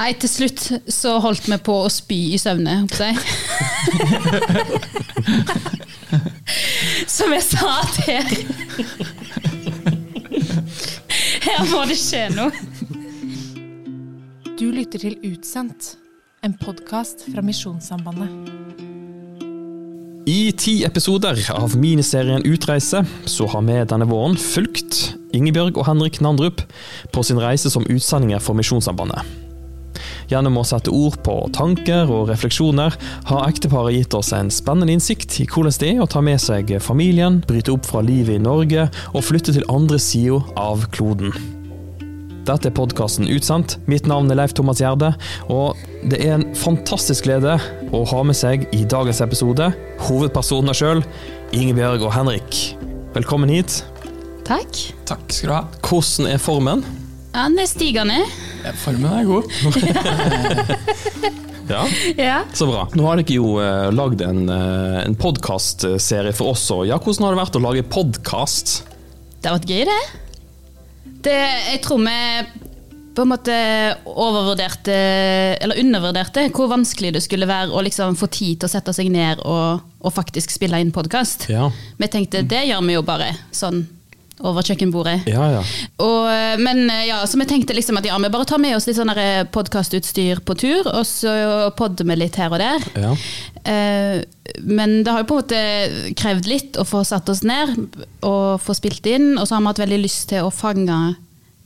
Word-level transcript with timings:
Nei, 0.00 0.14
til 0.16 0.30
slutt 0.32 0.62
så 0.88 1.18
holdt 1.20 1.44
vi 1.44 1.58
på 1.60 1.74
å 1.84 1.88
spy 1.92 2.32
i 2.32 2.38
søvne, 2.40 2.86
håper 2.86 3.10
jeg. 3.10 3.20
Som 7.16 7.32
jeg 7.34 7.42
sa 7.44 7.84
til 7.98 8.24
Her 11.44 11.60
må 11.68 11.84
det 11.90 11.98
skje 12.00 12.32
noe. 12.32 12.50
Du 14.56 14.72
lytter 14.72 14.98
til 15.04 15.20
Utsendt, 15.34 16.00
en 16.48 16.54
podkast 16.62 17.28
fra 17.28 17.44
Misjonssambandet. 17.44 18.30
I 20.32 20.52
ti 20.56 20.80
episoder 20.88 21.36
av 21.52 21.76
miniserien 21.76 22.40
Utreise 22.48 23.04
så 23.28 23.44
har 23.52 23.60
vi 23.68 23.76
denne 23.92 24.08
våren 24.08 24.36
fulgt 24.40 25.12
Ingebjørg 25.36 25.76
og 25.76 25.84
Henrik 25.92 26.24
Nandrup 26.24 26.64
på 27.12 27.20
sin 27.26 27.42
reise 27.42 27.70
som 27.72 27.84
utsendinger 27.84 28.38
for 28.40 28.54
Misjonssambandet. 28.56 29.49
Gjennom 30.30 30.60
å 30.60 30.66
sette 30.66 30.92
ord 30.94 31.16
på 31.26 31.32
tanker 31.56 32.10
og 32.14 32.28
refleksjoner 32.30 32.94
har 33.26 33.46
ekteparet 33.48 33.96
gitt 33.96 34.14
oss 34.14 34.30
en 34.36 34.52
spennende 34.54 34.94
innsikt 34.94 35.40
i 35.42 35.46
hvordan 35.50 35.74
det 35.82 35.88
er 35.90 36.04
å 36.04 36.10
ta 36.10 36.22
med 36.22 36.38
seg 36.38 36.70
familien, 36.84 37.40
bryte 37.48 37.74
opp 37.74 37.88
fra 37.88 38.02
livet 38.06 38.38
i 38.38 38.42
Norge 38.42 38.86
og 39.10 39.24
flytte 39.26 39.56
til 39.56 39.66
andre 39.72 39.98
sida 39.98 40.38
av 40.54 40.86
kloden. 40.94 41.34
Dette 42.46 42.70
er 42.70 42.74
podkasten 42.74 43.26
Utsendt. 43.30 43.76
Mitt 43.90 44.06
navn 44.10 44.30
er 44.30 44.38
Leif 44.38 44.54
Thomas 44.56 44.80
Gjerde, 44.80 45.12
og 45.50 45.78
det 46.08 46.22
er 46.22 46.38
en 46.38 46.46
fantastisk 46.56 47.26
glede 47.26 47.58
å 47.90 48.04
ha 48.14 48.22
med 48.26 48.38
seg 48.38 48.68
i 48.76 48.84
dagens 48.88 49.20
episode 49.26 49.72
hovedpersonene 50.06 50.74
sjøl, 50.78 51.04
Ingebjørg 51.50 52.06
og 52.06 52.14
Henrik. 52.14 52.62
Velkommen 53.18 53.50
hit. 53.50 53.82
Takk. 54.46 54.86
Takk 55.10 55.26
skal 55.34 55.50
du 55.50 55.56
ha. 55.58 55.62
Hvordan 55.90 56.30
er 56.30 56.42
formen? 56.42 56.86
Ja, 57.30 57.44
den 57.46 57.58
er 57.62 57.68
stigende. 57.70 58.16
Ja, 58.64 58.72
Formen 58.82 59.12
er 59.12 59.24
god. 59.28 59.44
Ja, 61.70 61.84
Ja. 62.18 62.38
så 62.52 62.66
bra. 62.66 62.88
Nå 62.98 63.04
har 63.06 63.20
dere 63.20 63.36
jo 63.36 63.52
uh, 63.62 63.92
lagd 63.94 64.24
en, 64.26 64.40
uh, 64.50 65.04
en 65.04 65.14
podkastserie 65.14 66.32
for 66.34 66.50
oss 66.56 66.64
òg. 66.74 66.88
Ja, 66.88 66.96
hvordan 66.98 67.28
har 67.28 67.36
det 67.36 67.42
vært 67.44 67.58
å 67.60 67.62
lage 67.62 67.84
podkast? 67.86 68.72
Det 69.38 69.46
har 69.46 69.60
vært 69.60 69.70
gøy, 69.70 69.84
det. 69.86 70.00
det 71.28 71.36
jeg 71.70 71.78
tror 71.84 72.02
vi 72.02 72.16
på 73.14 73.22
en 73.22 73.30
måte 73.30 73.54
overvurderte, 74.06 74.96
eller 75.62 75.78
undervurderte, 75.82 76.48
hvor 76.56 76.72
vanskelig 76.74 77.14
det 77.14 77.22
skulle 77.22 77.46
være 77.50 77.70
å 77.70 77.86
liksom 77.86 78.18
få 78.18 78.26
tid 78.34 78.58
til 78.62 78.66
å 78.66 78.74
sette 78.74 78.94
seg 78.96 79.10
ned 79.14 79.42
og, 79.46 79.86
og 80.02 80.14
faktisk 80.14 80.50
spille 80.50 80.82
inn 80.82 80.90
podkast. 80.94 81.46
Ja. 81.54 81.68
Vi 82.02 82.10
tenkte 82.10 82.42
det 82.50 82.64
gjør 82.66 82.82
vi 82.86 82.98
jo 82.98 83.06
bare 83.06 83.30
sånn 83.54 83.84
over 84.46 84.64
kjøkkenbordet. 84.64 85.28
Ja, 85.30 85.46
ja. 85.58 85.62
Og, 86.02 86.60
men 86.62 86.86
ja, 87.06 87.20
så 87.28 87.40
vi 87.40 87.46
tenkte 87.50 87.76
liksom 87.76 88.00
at 88.00 88.08
ja, 88.08 88.16
vi 88.20 88.32
bare 88.32 88.48
tar 88.48 88.62
med 88.62 88.76
oss 88.76 88.88
litt 88.88 88.98
sånn 88.98 89.12
podkastutstyr 89.52 90.42
på 90.46 90.56
tur, 90.58 90.88
og 90.88 91.04
så 91.08 91.32
podder 91.76 92.08
vi 92.08 92.20
litt 92.22 92.40
her 92.40 92.52
og 92.52 92.62
der. 92.62 92.90
ja. 92.96 93.14
Eh, 93.64 94.22
men 94.64 95.02
det 95.04 95.12
har 95.12 95.22
jo 95.22 95.28
på 95.30 95.36
en 95.36 95.42
måte 95.44 96.14
krevd 96.18 96.48
litt 96.50 96.78
å 96.80 96.84
få 96.88 97.02
satt 97.06 97.28
oss 97.30 97.42
ned 97.46 97.76
og 98.26 98.60
få 98.62 98.74
spilt 98.74 99.06
inn. 99.06 99.34
Og 99.38 99.46
så 99.46 99.56
har 99.56 99.62
vi 99.62 99.70
hatt 99.70 99.82
veldig 99.84 100.00
lyst 100.02 100.30
til 100.32 100.46
å 100.46 100.52
fange 100.54 100.96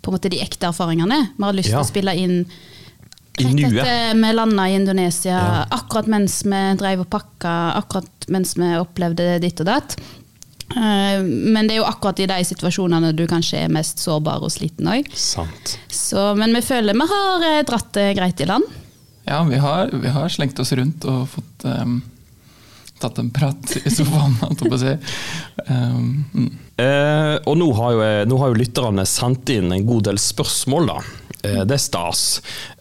på 0.04 0.12
en 0.12 0.16
måte 0.18 0.32
de 0.32 0.42
ekte 0.44 0.68
erfaringene. 0.68 1.20
Vi 1.36 1.46
har 1.46 1.56
lyst 1.56 1.72
til 1.72 1.80
å 1.80 1.86
spille 1.88 2.16
inn 2.20 2.42
rett 3.40 3.62
etter 3.66 4.20
vi 4.20 4.32
landa 4.36 4.66
i 4.68 4.76
Indonesia, 4.76 5.38
akkurat 5.74 6.10
mens 6.10 6.42
vi 6.46 6.60
drev 6.78 7.06
og 7.06 7.10
pakka, 7.10 7.54
akkurat 7.80 8.28
mens 8.30 8.54
vi 8.58 8.68
opplevde 8.78 9.38
ditt 9.42 9.64
og 9.64 9.70
datt. 9.72 9.96
Eh, 10.76 11.22
Men 11.24 11.68
det 11.68 11.76
er 11.76 11.82
jo 11.82 11.88
akkurat 11.88 12.20
i 12.20 12.28
de 12.30 12.38
situasjonene 12.46 13.12
du 13.16 13.26
kanskje 13.30 13.64
er 13.64 13.72
mest 13.72 14.02
sårbar 14.02 14.44
og 14.44 14.52
sliten 14.54 14.90
òg. 14.90 15.10
Men 16.40 16.56
vi 16.56 16.64
føler 16.64 16.98
vi 16.98 17.10
har 17.12 17.46
eh, 17.50 17.60
dratt 17.66 17.92
det 17.96 18.08
greit 18.18 18.40
i 18.40 18.48
land. 18.50 18.66
Ja, 19.24 19.42
vi 19.48 19.56
har, 19.56 19.92
vi 19.92 20.10
har 20.12 20.28
slengt 20.28 20.58
oss 20.60 20.74
rundt 20.76 21.04
og 21.08 21.22
fått 21.32 21.64
um, 21.64 22.02
tatt 23.00 23.16
en 23.22 23.30
prat 23.32 23.72
i 23.80 23.88
sofaen, 23.88 24.36
holdt 24.42 24.60
jeg 24.60 24.72
på 24.72 24.76
å 24.76 24.82
si. 24.82 24.92
Um, 25.70 26.08
mm. 26.34 26.50
Eh, 26.84 27.36
og 27.48 27.56
nå 27.56 27.70
har, 27.78 27.94
jo, 27.94 28.08
nå 28.28 28.40
har 28.42 28.50
jo 28.52 28.58
lytterne 28.60 29.06
sendt 29.08 29.48
inn 29.54 29.72
en 29.72 29.86
god 29.88 30.10
del 30.10 30.20
spørsmål, 30.20 30.90
da. 30.92 30.98
Eh, 31.44 31.62
det 31.68 31.76
er 31.76 31.82
stas. 31.82 32.24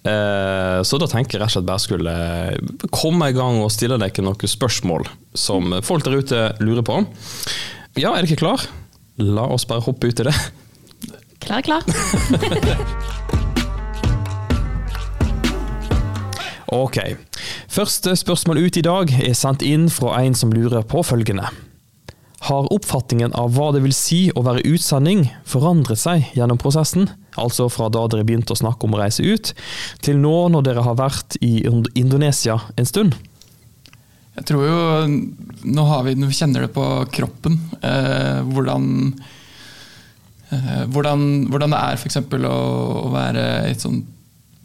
Eh, 0.08 0.80
så 0.88 1.00
da 1.02 1.10
tenker 1.12 1.38
jeg 1.38 1.44
rett 1.44 1.52
og 1.52 1.58
slett 1.58 1.68
bare 1.68 1.84
skulle 1.84 2.16
eh, 2.54 2.88
komme 2.94 3.30
i 3.30 3.36
gang 3.36 3.60
og 3.64 3.72
stille 3.74 4.00
dere 4.00 4.26
noen 4.26 4.54
spørsmål 4.56 5.08
som 5.36 5.76
folk 5.84 6.08
der 6.08 6.20
ute 6.22 6.44
lurer 6.64 6.86
på. 6.88 7.02
Ja, 7.94 8.16
er 8.18 8.26
dere 8.26 8.40
klar? 8.40 8.64
La 9.22 9.46
oss 9.54 9.68
bare 9.70 9.84
hoppe 9.86 10.10
ut 10.10 10.22
i 10.24 10.26
det. 10.26 10.34
Klar, 11.44 11.62
klar. 11.62 11.84
Ok. 16.74 16.98
Første 17.70 18.16
spørsmål 18.18 18.64
ut 18.66 18.78
i 18.80 18.82
dag 18.82 19.12
er 19.14 19.36
sendt 19.38 19.62
inn 19.62 19.92
fra 19.94 20.16
en 20.24 20.34
som 20.34 20.50
lurer 20.50 20.82
på 20.90 21.04
følgende. 21.06 21.46
Har 22.48 22.72
oppfatningen 22.74 23.36
av 23.38 23.54
hva 23.54 23.68
det 23.76 23.84
vil 23.84 23.94
si 23.94 24.24
å 24.34 24.42
være 24.42 24.64
utsending 24.66 25.28
forandret 25.46 26.02
seg 26.02 26.32
gjennom 26.34 26.58
prosessen? 26.58 27.06
Altså 27.38 27.68
fra 27.70 27.92
da 27.94 28.08
dere 28.10 28.26
begynte 28.26 28.56
å 28.56 28.60
snakke 28.60 28.88
om 28.88 28.98
å 28.98 29.04
reise 29.04 29.22
ut, 29.22 29.54
til 30.02 30.18
nå 30.24 30.34
når 30.56 30.66
dere 30.66 30.88
har 30.88 30.98
vært 30.98 31.38
i 31.46 31.62
Indonesia 31.94 32.58
en 32.74 32.90
stund? 32.90 33.22
Jeg 34.34 34.48
tror 34.50 34.66
jo 34.66 34.78
Nå 35.64 35.84
vi, 36.08 36.16
nå 36.18 36.32
kjenner 36.34 36.66
det 36.66 36.74
på 36.76 36.86
kroppen. 37.14 37.60
Eh, 37.86 38.40
hvordan, 38.50 38.88
eh, 40.50 40.82
hvordan, 40.92 41.28
hvordan 41.54 41.76
det 41.76 41.80
er 41.80 42.00
f.eks. 42.02 42.20
Å, 42.20 42.58
å 43.06 43.12
være 43.14 43.46
i 43.70 43.72
et 43.72 43.86
sånn 43.86 44.02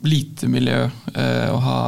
lite 0.09 0.49
miljø. 0.51 0.81
Eh, 1.15 1.47
og 1.53 1.61
ha, 1.63 1.79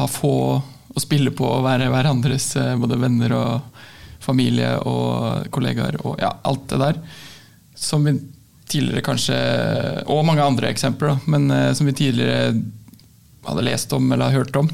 ha 0.00 0.08
få 0.10 0.34
å 0.58 1.02
spille 1.02 1.30
på 1.36 1.46
og 1.46 1.66
være 1.66 1.90
hverandres 1.92 2.50
eh, 2.58 2.74
både 2.80 2.98
venner 2.98 3.34
og 3.36 3.84
familie 4.24 4.74
og 4.88 5.46
kollegaer 5.54 6.00
og 6.02 6.18
ja, 6.20 6.32
alt 6.48 6.66
det 6.72 6.80
der. 6.82 7.00
Som 7.78 8.08
vi 8.08 8.16
tidligere 8.68 9.04
kanskje 9.06 9.36
Og 10.12 10.26
mange 10.28 10.44
andre 10.44 10.68
eksempler, 10.68 11.14
da, 11.14 11.30
men 11.30 11.50
eh, 11.54 11.70
som 11.78 11.86
vi 11.88 11.96
tidligere 11.96 12.56
hadde 13.46 13.64
lest 13.64 13.94
om 13.96 14.10
eller 14.12 14.34
hørt 14.34 14.56
om. 14.58 14.68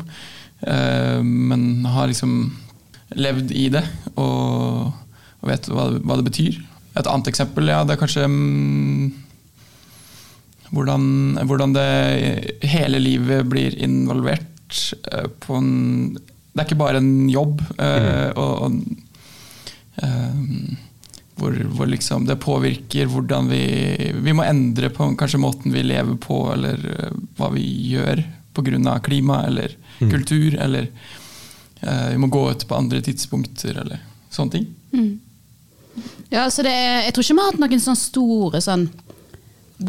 Eh, 0.66 1.20
men 1.22 1.84
har 1.84 2.08
liksom 2.08 2.54
levd 3.14 3.52
i 3.52 3.68
det 3.70 3.84
og, 4.16 4.90
og 5.40 5.50
vet 5.50 5.68
hva 5.70 5.90
det, 5.92 6.00
hva 6.04 6.18
det 6.18 6.28
betyr. 6.30 6.58
Et 6.94 7.10
annet 7.10 7.30
eksempel 7.30 7.68
ja, 7.70 7.82
det 7.84 7.96
er 7.96 8.00
kanskje 8.00 8.26
mm, 8.30 9.12
hvordan, 10.74 11.04
hvordan 11.44 11.74
det 11.76 11.88
hele 12.66 13.02
livet 13.02 13.46
blir 13.50 13.76
involvert 13.82 14.80
eh, 15.12 15.28
på 15.44 15.60
en 15.60 15.72
Det 16.54 16.62
er 16.62 16.66
ikke 16.68 16.78
bare 16.78 17.02
en 17.02 17.28
jobb. 17.30 17.60
Mm. 17.78 18.38
og, 18.38 18.52
og 18.62 18.72
eh, 20.02 20.82
hvor, 21.34 21.56
hvor 21.74 21.88
liksom 21.90 22.28
det 22.28 22.36
påvirker 22.42 23.10
hvordan 23.10 23.48
vi 23.50 23.64
Vi 24.22 24.34
må 24.36 24.44
endre 24.46 24.90
på 24.94 25.10
kanskje 25.18 25.42
måten 25.42 25.74
vi 25.74 25.82
lever 25.82 26.16
på, 26.22 26.38
eller 26.54 26.78
eh, 26.94 27.16
hva 27.38 27.50
vi 27.54 27.64
gjør 27.90 28.22
pga. 28.54 28.98
klima 29.02 29.44
eller 29.46 29.74
kultur, 30.12 30.56
eller 30.60 30.88
eh, 31.80 32.08
vi 32.10 32.18
må 32.20 32.26
gå 32.32 32.50
ut 32.50 32.66
på 32.68 32.76
andre 32.76 33.00
tidspunkter, 33.04 33.78
eller 33.84 34.02
sånne 34.34 34.56
ting. 34.56 34.66
Ja, 36.32 36.48
så 36.50 36.64
det 36.66 36.72
er, 36.74 37.04
jeg 37.06 37.14
tror 37.14 37.24
ikke 37.26 37.36
vi 37.36 37.42
har 37.44 37.52
hatt 37.52 37.62
noen 37.62 37.82
sånne 37.82 38.00
store 38.00 38.60
sånn 38.64 38.88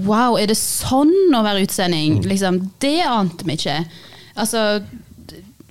Wow, 0.06 0.34
er 0.42 0.50
det 0.50 0.58
sånn 0.58 1.14
å 1.38 1.44
være 1.46 1.62
utsending? 1.62 2.18
Liksom, 2.26 2.58
det 2.82 3.04
ante 3.06 3.46
vi 3.46 3.54
ikke. 3.54 3.76
Altså, 4.34 4.82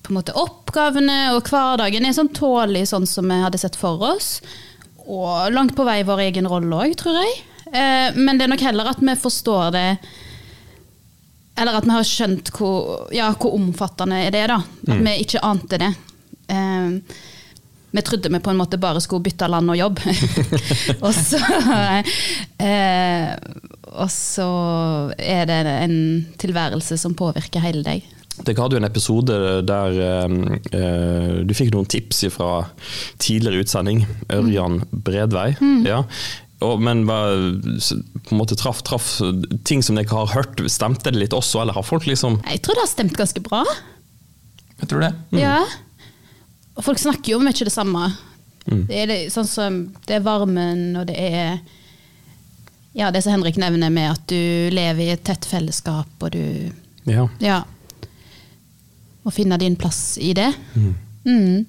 på 0.04 0.12
en 0.12 0.16
måte 0.16 0.36
Oppgavene 0.38 1.34
og 1.34 1.50
hverdagen 1.50 2.06
er 2.06 2.14
sånn 2.16 2.30
tålelig 2.32 2.86
sånn 2.92 3.08
som 3.10 3.26
vi 3.28 3.40
hadde 3.42 3.58
sett 3.60 3.76
for 3.76 4.00
oss. 4.14 4.38
Og 5.04 5.50
langt 5.52 5.74
på 5.76 5.84
vei 5.84 5.98
vår 6.06 6.28
egen 6.28 6.48
rolle 6.48 6.78
òg, 6.86 6.94
tror 7.00 7.18
jeg. 7.18 7.34
Eh, 7.74 8.14
men 8.14 8.38
det 8.38 8.46
er 8.46 8.54
nok 8.54 8.64
heller 8.64 8.92
at 8.92 9.02
vi 9.02 9.16
forstår 9.18 9.74
det 9.74 9.88
Eller 11.54 11.78
at 11.78 11.86
vi 11.86 11.94
har 11.94 12.08
skjønt 12.08 12.50
hvor, 12.56 13.06
ja, 13.14 13.28
hvor 13.38 13.54
omfattende 13.54 14.24
er 14.24 14.34
det 14.34 14.42
er. 14.46 14.56
At 14.58 14.90
vi 14.90 15.14
ikke 15.22 15.42
ante 15.46 15.78
det. 15.80 15.92
Eh, 16.50 17.20
vi 17.94 18.02
trodde 18.02 18.28
vi 18.28 18.40
på 18.42 18.50
en 18.50 18.58
måte 18.58 18.78
bare 18.82 19.00
skulle 19.00 19.22
bytte 19.22 19.46
land 19.46 19.70
og 19.70 19.78
jobb. 19.78 20.00
og, 21.04 21.12
så, 21.14 21.38
eh, 22.58 23.28
og 23.94 24.10
så 24.10 24.48
er 25.14 25.46
det 25.46 25.60
en 25.70 25.96
tilværelse 26.42 26.98
som 26.98 27.14
påvirker 27.14 27.62
hele 27.62 27.84
deg. 27.86 28.10
Dere 28.34 28.64
hadde 28.64 28.74
jo 28.74 28.80
en 28.80 28.88
episode 28.88 29.36
der 29.62 30.00
eh, 30.02 30.34
eh, 30.74 31.36
du 31.46 31.54
fikk 31.54 31.70
noen 31.70 31.86
tips 31.86 32.24
fra 32.34 32.64
tidligere 33.22 33.62
utsending. 33.62 34.02
Ørjan 34.34 34.80
Bredvei. 34.90 35.52
Ja. 35.86 36.02
Og, 36.62 36.78
men 36.80 37.02
hva, 37.08 37.18
på 38.24 38.34
en 38.34 38.38
måte 38.38 38.56
traff, 38.56 38.82
traf, 38.86 39.16
ting 39.66 39.82
som 39.82 39.98
dere 39.98 40.08
har 40.12 40.30
hørt, 40.32 40.62
stemte 40.70 41.10
det 41.10 41.18
litt 41.20 41.34
også, 41.36 41.60
eller 41.62 41.76
har 41.76 41.86
folk 41.86 42.06
liksom 42.06 42.38
Jeg 42.46 42.62
tror 42.64 42.78
det 42.78 42.84
har 42.84 42.92
stemt 42.92 43.16
ganske 43.18 43.42
bra. 43.44 43.64
Jeg 44.80 44.90
tror 44.90 45.02
det. 45.04 45.10
Ja. 45.40 45.58
Og 46.74 46.86
folk 46.86 46.98
snakker 47.02 47.34
jo 47.34 47.40
om 47.40 47.46
mye 47.46 47.66
det 47.66 47.74
samme. 47.74 48.12
Det, 48.64 48.96
er 48.96 49.10
det, 49.10 49.18
sånn 49.34 49.48
som, 49.48 49.80
det 50.08 50.18
er 50.18 50.24
varmen, 50.24 50.94
og 50.96 51.08
det 51.10 51.18
er 51.20 51.58
ja, 52.94 53.10
det 53.10 53.22
som 53.22 53.34
Henrik 53.34 53.58
nevner 53.60 53.90
med 53.92 54.12
at 54.12 54.24
du 54.30 54.70
lever 54.72 55.02
i 55.04 55.12
et 55.16 55.24
tett 55.26 55.44
fellesskap, 55.44 56.10
og 56.22 56.30
du 56.32 56.70
Ja. 57.10 57.28
Ja. 57.42 57.64
og 59.24 59.32
finne 59.34 59.58
din 59.60 59.76
plass 59.76 60.16
i 60.16 60.32
det. 60.32 60.52
Mm. 61.24 61.66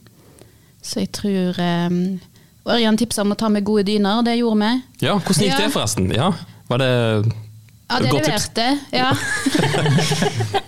Så 0.85 1.01
jeg 1.01 1.11
tror 1.17 1.57
um, 1.59 2.19
Og 2.65 2.71
Ørjan 2.79 2.97
tipsa 2.97 3.21
om 3.21 3.31
å 3.35 3.37
ta 3.37 3.45
med 3.53 3.61
gode 3.67 3.83
dyner, 3.85 4.17
og 4.19 4.25
det 4.25 4.39
gjorde 4.39 4.57
vi. 4.65 4.81
ja, 5.05 5.13
hvordan 5.19 5.43
gikk 5.45 5.53
Ja. 5.53 5.57
det 5.61 5.71
forresten? 5.73 6.07
Ja, 6.15 6.31
var 6.67 6.77
det 6.81 6.89
Ja, 7.87 7.99
det 8.01 8.09
Godt 8.09 8.23
tips. 8.25 8.49
leverte. 8.49 8.79
Ja. 8.91 9.13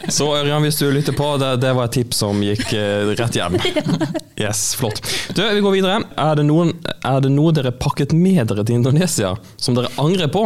Så 0.14 0.28
Ørjan, 0.38 0.62
hvis 0.62 0.78
du 0.78 0.86
lytter 0.94 1.14
på, 1.18 1.32
det, 1.42 1.56
det 1.64 1.72
var 1.74 1.86
et 1.90 1.96
tips 1.98 2.18
som 2.22 2.38
gikk 2.46 2.70
eh, 2.78 3.10
rett 3.18 3.34
hjem. 3.40 3.58
Yes, 4.38 4.76
flott. 4.78 5.02
Du, 5.34 5.42
Vi 5.42 5.62
går 5.66 5.72
videre. 5.74 6.04
Er 6.16 6.36
det, 6.38 6.46
noen, 6.46 6.76
er 7.02 7.18
det 7.26 7.32
noe 7.34 7.50
dere 7.58 7.72
pakket 7.74 8.14
med 8.14 8.46
dere 8.52 8.62
til 8.64 8.76
Indonesia 8.78 9.34
som 9.58 9.74
dere 9.74 9.90
angrer 9.98 10.28
på 10.30 10.46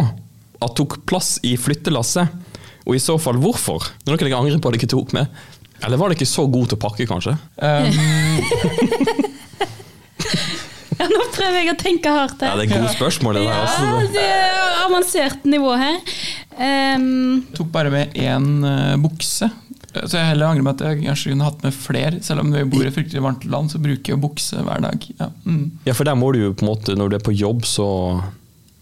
at 0.63 0.75
tok 0.79 1.01
plass 1.05 1.33
i 1.43 1.57
flyttelasset? 1.59 2.27
Og 2.87 2.95
i 2.95 3.03
så 3.03 3.17
fall 3.19 3.35
hvorfor? 3.43 3.83
Er 3.83 4.07
det 4.07 4.15
noe 4.15 4.23
dere 4.23 4.39
angrer 4.39 4.55
på 4.63 4.71
at 4.71 4.77
dere 4.77 4.81
ikke 4.85 4.93
tok 4.95 5.11
med? 5.19 5.27
Eller 5.83 5.97
var 5.99 6.07
dere 6.07 6.15
ikke 6.21 6.31
så 6.31 6.47
gode 6.47 6.71
til 6.71 6.79
å 6.79 6.83
pakke, 6.87 7.03
kanskje? 7.11 7.35
Um, 7.59 7.91
ja, 11.01 11.07
nå 11.09 11.23
prøver 11.35 11.57
jeg 11.63 11.73
å 11.73 11.77
tenke 11.81 12.13
hardt 12.13 12.43
her. 12.45 12.53
Ja. 12.53 12.59
Det 12.61 12.67
er 12.69 12.75
gode 12.77 12.93
spørsmål. 12.93 13.39
Det 13.39 13.47
der, 13.47 13.51
Ja, 13.51 13.65
altså. 13.65 14.13
det 14.13 14.27
er 14.29 14.85
avansert 14.85 15.49
nivå 15.49 15.73
her. 15.81 15.97
Um, 16.61 17.41
tok 17.57 17.69
bare 17.73 17.91
med 17.93 18.15
én 18.21 18.47
uh, 18.63 18.95
bukse. 19.01 19.49
Så 19.91 20.15
jeg 20.15 20.23
heller 20.29 20.47
angrer 20.47 20.63
meg 20.63 20.77
at 20.77 20.85
jeg 20.87 21.01
kanskje 21.03 21.33
kunne 21.33 21.47
hatt 21.49 21.63
med 21.65 21.73
flere. 21.75 22.21
Selv 22.23 22.45
om 22.45 22.53
vi 22.55 22.61
bor 22.71 22.85
i 22.87 22.93
fryktelig 22.95 23.23
varmt 23.25 23.43
land, 23.51 23.73
så 23.73 23.81
bruker 23.83 24.13
jeg 24.13 24.21
bukse 24.23 24.61
hver 24.63 24.79
dag. 24.85 25.07
Ja. 25.19 25.27
Mm. 25.43 25.65
Ja, 25.89 25.95
for 25.97 26.07
der 26.07 26.15
må 26.15 26.29
du 26.31 26.39
jo 26.45 26.53
på 26.55 26.63
en 26.63 26.69
måte, 26.71 26.95
når 26.95 27.11
du 27.11 27.17
er 27.19 27.25
på 27.27 27.33
jobb, 27.35 27.65
så 27.67 27.87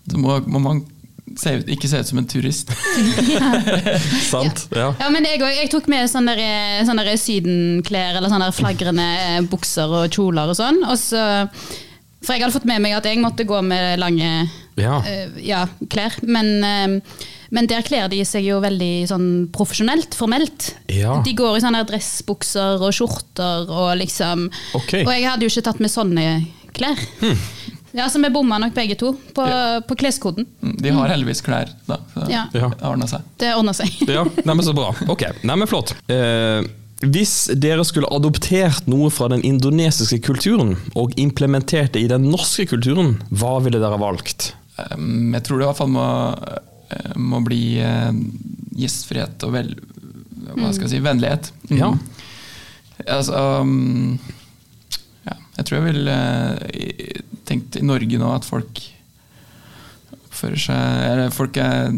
Så 0.09 0.17
må, 0.21 0.37
må 0.49 0.59
man 0.61 0.83
se 1.37 1.51
ut, 1.59 1.67
ikke 1.69 1.89
se 1.89 1.99
ut 2.01 2.07
som 2.09 2.17
en 2.21 2.27
turist. 2.29 2.71
Sant? 4.31 4.67
Ja. 4.73 4.87
ja, 4.99 5.09
men 5.13 5.25
jeg, 5.27 5.41
jeg 5.41 5.69
tok 5.71 5.89
med 5.91 6.09
sånne, 6.09 6.33
der- 6.37 6.85
sånne 6.87 7.05
sydenklær 7.19 8.17
eller 8.17 8.31
sånne 8.31 8.49
flagrende 8.55 9.05
eh, 9.25 9.39
bukser 9.49 9.91
og 10.01 10.09
kjoler 10.15 10.49
og 10.53 10.57
sånn. 10.57 10.81
Og 10.89 10.97
så, 11.01 11.21
for 12.21 12.33
jeg 12.35 12.43
hadde 12.43 12.55
fått 12.55 12.67
med 12.69 12.81
meg 12.83 12.93
at 12.97 13.05
jeg 13.07 13.19
måtte 13.23 13.45
gå 13.47 13.61
med 13.65 13.99
lange 14.01 14.49
Ja. 14.79 14.99
Uh, 15.03 15.39
ja, 15.43 15.65
klær. 15.91 16.15
Men, 16.23 16.49
uh, 16.63 17.19
men 17.51 17.67
der 17.67 17.81
kler 17.83 18.07
de 18.11 18.21
seg 18.27 18.45
jo 18.47 18.59
veldig 18.63 19.07
sånn 19.11 19.27
profesjonelt, 19.55 20.15
formelt. 20.15 20.73
Ja. 20.87 21.17
De 21.25 21.33
går 21.35 21.57
i 21.57 21.63
sånne 21.63 21.83
dressbukser 21.89 22.79
og 22.83 22.93
skjorter 22.95 23.67
og 23.71 23.97
liksom 23.99 24.47
okay. 24.77 25.03
Og 25.05 25.11
jeg 25.15 25.27
hadde 25.27 25.47
jo 25.47 25.51
ikke 25.51 25.65
tatt 25.71 25.79
med 25.83 25.91
sånne 25.91 26.27
klær. 26.75 26.99
Ja, 27.91 28.05
Så 28.09 28.19
vi 28.21 28.29
bomma 28.29 28.59
nok 28.61 28.73
begge 28.75 28.95
to 28.95 29.15
på, 29.33 29.45
Ja. 29.49 29.81
på 29.81 29.95
kleskoden. 29.97 30.45
De 30.61 30.91
har 30.93 31.09
heldigvis 31.09 31.41
klær, 31.41 31.71
da. 31.87 31.97
Så 32.13 32.29
Ja. 32.29 32.43
det 32.53 32.61
ordna 32.85 33.07
seg. 33.07 33.21
Det 33.37 33.55
ordna 33.55 33.73
seg. 33.73 33.89
Ja, 34.07 34.23
nei, 34.23 34.53
men 34.53 34.61
Så 34.65 34.75
bra. 34.75 34.93
Ok, 35.09 35.23
nei, 35.43 35.55
men 35.55 35.67
flott. 35.67 35.95
Eh, 36.07 36.61
hvis 36.99 37.47
dere 37.55 37.85
skulle 37.87 38.09
adoptert 38.11 38.87
noe 38.91 39.07
fra 39.13 39.29
den 39.31 39.43
indonesiske 39.47 40.19
kulturen 40.25 40.73
og 40.99 41.13
implementert 41.21 41.93
det 41.95 42.03
i 42.03 42.09
den 42.11 42.27
norske 42.27 42.65
kulturen, 42.67 43.15
hva 43.31 43.55
ville 43.63 43.79
dere 43.79 43.99
valgt? 44.01 44.51
Jeg 44.79 45.43
tror 45.45 45.59
det 45.59 45.63
i 45.63 45.69
hvert 45.69 45.79
fall 45.79 45.93
må, 45.93 46.07
eh, 46.91 47.15
må 47.15 47.39
bli 47.45 47.79
eh, 47.83 48.11
gjestfrihet 48.79 49.47
og 49.47 49.55
vel, 49.55 49.71
hva 50.49 50.73
skal 50.75 50.87
jeg 50.87 50.97
si, 50.97 51.01
vennlighet. 51.03 51.51
Mm. 51.71 51.79
Ja. 51.79 51.89
Altså, 53.15 53.43
um, 53.63 54.19
ja, 55.23 55.35
jeg 55.55 55.67
tror 55.67 55.79
jeg 55.79 55.87
ville 55.87 56.15
eh, 56.67 57.19
tenkt 57.47 57.79
i 57.79 57.85
Norge 57.85 58.19
nå 58.19 58.31
at 58.35 58.47
folk 58.47 58.81
oppfører 60.19 60.59
seg 60.61 61.05
Eller 61.07 61.31
folk 61.33 61.55
er 61.59 61.93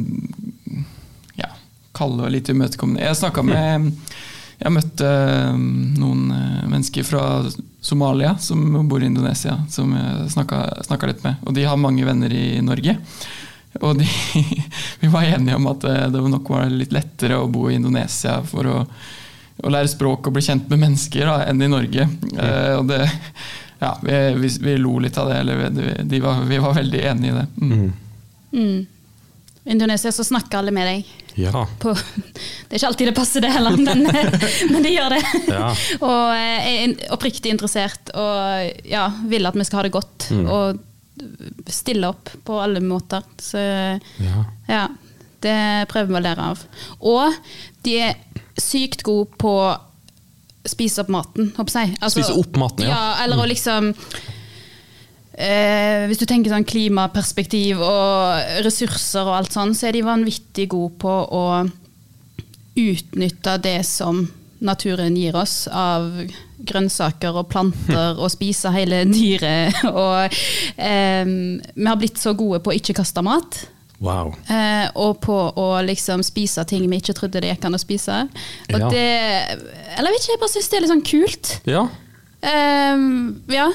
ja, 1.42 1.50
kalde 1.98 2.28
og 2.28 2.34
litt 2.34 2.54
imøtekommende. 2.54 3.02
Jeg 3.02 3.18
snakka 3.18 3.46
med 3.46 3.90
Jeg 4.62 4.74
møtte 4.76 5.12
um, 5.56 5.62
noen 5.98 6.34
eh, 6.36 6.66
mennesker 6.70 7.06
fra 7.06 7.24
Somalia 7.82 8.36
som 8.38 8.62
bor 8.90 9.02
i 9.02 9.10
Indonesia, 9.10 9.56
som 9.74 9.96
jeg 9.98 10.28
snakka 10.36 11.10
litt 11.10 11.24
med. 11.26 11.40
Og 11.48 11.56
de 11.58 11.66
har 11.66 11.80
mange 11.82 12.06
venner 12.06 12.34
i 12.34 12.60
Norge. 12.62 12.94
Og 13.80 13.98
de, 13.98 14.06
vi 15.02 15.10
var 15.10 15.24
enige 15.24 15.58
om 15.58 15.68
at 15.72 15.88
eh, 15.90 16.06
det 16.14 16.22
nok 16.36 16.54
var 16.54 16.70
litt 16.70 16.94
lettere 16.94 17.40
å 17.40 17.50
bo 17.50 17.70
i 17.72 17.80
Indonesia 17.80 18.38
for 18.46 18.70
å, 18.70 18.78
å 19.64 19.74
lære 19.74 19.90
språk 19.90 20.30
og 20.30 20.38
bli 20.38 20.46
kjent 20.46 20.70
med 20.70 20.84
mennesker 20.86 21.26
da, 21.26 21.42
enn 21.50 21.64
i 21.64 21.72
Norge. 21.72 22.08
Eh, 22.36 22.74
og 22.78 22.86
det, 22.92 23.02
ja, 23.82 23.96
vi, 24.04 24.18
vi, 24.44 24.56
vi 24.62 24.78
lo 24.78 25.00
litt 25.02 25.18
av 25.18 25.32
det, 25.32 25.42
eller 25.42 25.62
vi, 25.72 25.94
de 26.12 26.24
var, 26.24 26.44
vi 26.46 26.62
var 26.62 26.78
veldig 26.78 27.06
enige 27.16 27.32
i 27.32 27.38
det. 27.40 27.48
Mm. 27.62 27.94
Mm. 28.52 28.82
Indonesia 29.64 30.12
så 30.12 30.24
snakker 30.26 30.58
alle 30.58 30.72
med 30.74 30.88
deg. 30.90 31.10
Ja. 31.38 31.66
På, 31.80 31.94
det 31.94 32.74
er 32.74 32.80
ikke 32.80 32.88
alltid 32.88 33.12
det 33.12 33.16
passer, 33.16 33.44
det 33.46 33.52
heller, 33.54 33.78
men, 33.78 34.08
men 34.74 34.86
de 34.86 34.94
gjør 34.94 35.14
det. 35.14 35.22
Ja. 35.52 35.68
og 36.08 36.32
eh, 36.34 36.72
er 36.72 36.96
oppriktig 37.14 37.54
interessert 37.54 38.14
og 38.18 38.88
ja, 38.90 39.06
vil 39.30 39.46
at 39.50 39.58
vi 39.60 39.68
skal 39.68 39.82
ha 39.82 39.86
det 39.88 39.94
godt. 39.94 40.32
Mm. 40.34 40.48
Og 40.50 41.70
stille 41.70 42.10
opp 42.10 42.34
på 42.48 42.58
alle 42.62 42.82
måter. 42.84 43.24
Så 43.38 43.62
Ja. 43.62 44.44
ja, 44.68 44.84
det 45.46 45.58
prøver 45.92 46.10
vi 46.10 46.20
å 46.20 46.26
lære 46.26 46.50
av. 46.54 46.66
Og 47.00 47.40
de 47.86 47.98
er 48.10 48.42
sykt 48.58 49.06
gode 49.06 49.30
på 49.42 49.56
å 49.62 49.72
spise 50.68 51.02
opp 51.02 51.10
maten, 51.14 51.54
håper 51.58 51.80
jeg. 51.80 51.96
Altså, 52.02 52.22
Spise 52.22 52.38
opp 52.38 52.58
maten, 52.62 52.86
ja. 52.86 52.94
ja. 52.94 53.24
Eller 53.24 53.42
å 53.42 53.48
liksom 53.50 53.94
eh, 55.42 56.06
Hvis 56.10 56.22
du 56.22 56.26
tenker 56.30 56.54
sånn 56.54 56.68
klimaperspektiv 56.68 57.82
og 57.82 58.62
ressurser 58.66 59.26
og 59.26 59.40
alt 59.40 59.56
sånn, 59.56 59.74
så 59.78 59.90
er 59.90 59.98
de 59.98 60.06
vanvittig 60.08 60.68
gode 60.72 60.96
på 61.02 61.12
å 61.12 61.46
utnytte 62.78 63.58
det 63.64 63.82
som 63.88 64.24
naturen 64.62 65.16
gir 65.18 65.36
oss 65.36 65.66
av 65.74 66.06
grønnsaker 66.62 67.34
og 67.42 67.48
planter, 67.50 68.20
og 68.22 68.30
spise 68.32 68.70
hele 68.76 69.02
dyret. 69.10 69.80
Og 69.90 70.36
eh, 70.78 71.26
vi 71.74 71.88
har 71.90 71.98
blitt 71.98 72.22
så 72.22 72.36
gode 72.38 72.62
på 72.62 72.70
å 72.72 72.78
ikke 72.78 72.94
kaste 73.02 73.24
mat. 73.26 73.64
Wow. 74.02 74.32
Eh, 74.50 74.88
og 74.98 75.20
på 75.22 75.36
å 75.62 75.66
liksom 75.86 76.24
spise 76.26 76.64
ting 76.70 76.88
vi 76.90 76.98
ikke 77.02 77.14
trodde 77.18 77.42
det 77.42 77.52
gikk 77.52 77.68
an 77.70 77.78
å 77.78 77.82
spise. 77.82 78.16
Og 78.74 78.80
Ja. 78.80 78.88
det 78.90 79.10
Eller 79.98 80.10
jeg 80.10 80.16
vet 80.16 80.24
ikke, 80.24 80.32
jeg 80.34 80.42
bare 80.42 80.54
syns 80.56 80.70
det 80.70 80.78
er 80.78 80.82
litt 80.86 80.94
sånn 80.94 81.06
kult. 81.06 81.52
Ja. 81.70 81.84
Eh, 82.42 83.04
ja. 83.54 83.68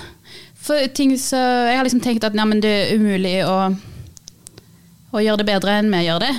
For 0.66 0.88
ting 0.96 1.12
så 1.20 1.38
Jeg 1.70 1.76
har 1.78 1.86
liksom 1.86 2.02
tenkt 2.02 2.24
at 2.26 2.34
nei, 2.36 2.46
men 2.50 2.60
det 2.64 2.72
er 2.74 2.96
umulig 2.98 3.36
å, 3.46 3.56
å 5.14 5.22
gjøre 5.22 5.40
det 5.42 5.48
bedre 5.52 5.76
enn 5.80 5.92
vi 5.94 6.00
gjør 6.08 6.24
det. 6.26 6.32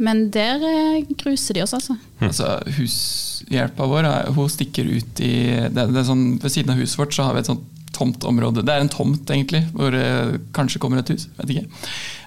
Men 0.00 0.22
der 0.32 0.62
eh, 0.64 1.02
gruser 1.20 1.54
de 1.58 1.62
oss, 1.66 1.74
altså. 1.76 1.94
Altså, 2.24 2.46
hushjelpa 2.78 3.84
vår 3.90 4.06
er- 4.08 4.30
hun 4.32 4.48
stikker 4.48 4.88
ut 4.88 5.20
i 5.20 5.32
det, 5.68 5.84
det 5.92 6.00
er 6.00 6.06
sånn, 6.08 6.38
Ved 6.40 6.54
siden 6.54 6.72
av 6.72 6.80
huset 6.80 6.96
vårt 7.02 7.12
så 7.12 7.26
har 7.28 7.36
vi 7.36 7.42
et 7.44 7.50
sånt 7.50 7.66
tomt 7.92 8.24
område. 8.24 8.62
Det 8.64 8.72
er 8.72 8.80
en 8.80 8.88
tomt, 8.88 9.28
egentlig, 9.28 9.60
hvor 9.76 9.92
det 9.92 10.40
kanskje 10.56 10.80
kommer 10.80 11.02
et 11.02 11.10
hus. 11.12 11.26
vet 11.36 11.50
ikke. 11.52 11.66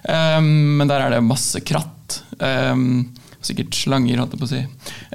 Um, 0.06 0.76
men 0.78 0.86
der 0.90 1.02
er 1.02 1.10
det 1.16 1.22
masse 1.26 1.58
kratt. 1.66 2.20
Um, 2.38 3.08
sikkert 3.46 3.76
slanger, 3.76 4.20
holdt 4.20 4.36
jeg 4.36 4.42
på 4.42 4.48
å 4.48 4.52
si. 4.52 4.62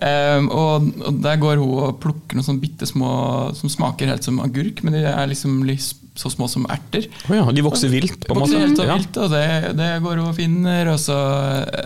Um, 0.02 0.50
og, 0.54 0.92
og 1.06 1.24
der 1.26 1.40
går 1.42 1.62
hun 1.62 1.74
og 1.88 1.98
plukker 2.04 2.38
noen 2.38 2.48
sånne 2.48 2.64
bitte 2.64 2.90
små 2.90 3.12
som 3.58 3.72
smaker 3.72 4.12
helt 4.12 4.28
som 4.28 4.40
agurk, 4.44 4.84
men 4.86 4.98
de 4.98 5.04
er 5.10 5.32
liksom 5.32 5.64
litt 5.68 5.96
så 6.20 6.32
små 6.32 6.50
som 6.52 6.66
erter. 6.72 7.06
Oh 7.30 7.36
ja, 7.38 7.46
de 7.56 7.64
vokser 7.64 7.92
vilt, 7.92 8.26
på 8.26 8.36
en 8.36 8.42
måte. 8.42 8.58
Vokser 8.58 8.66
helt 8.66 8.82
og 8.84 8.90
vilt, 8.92 9.20
og 9.24 9.34
det, 9.34 9.46
det 9.80 9.90
går 10.04 10.20
hun 10.20 10.32
og 10.32 10.36
finner, 10.38 10.92
og 10.92 11.00
så 11.00 11.18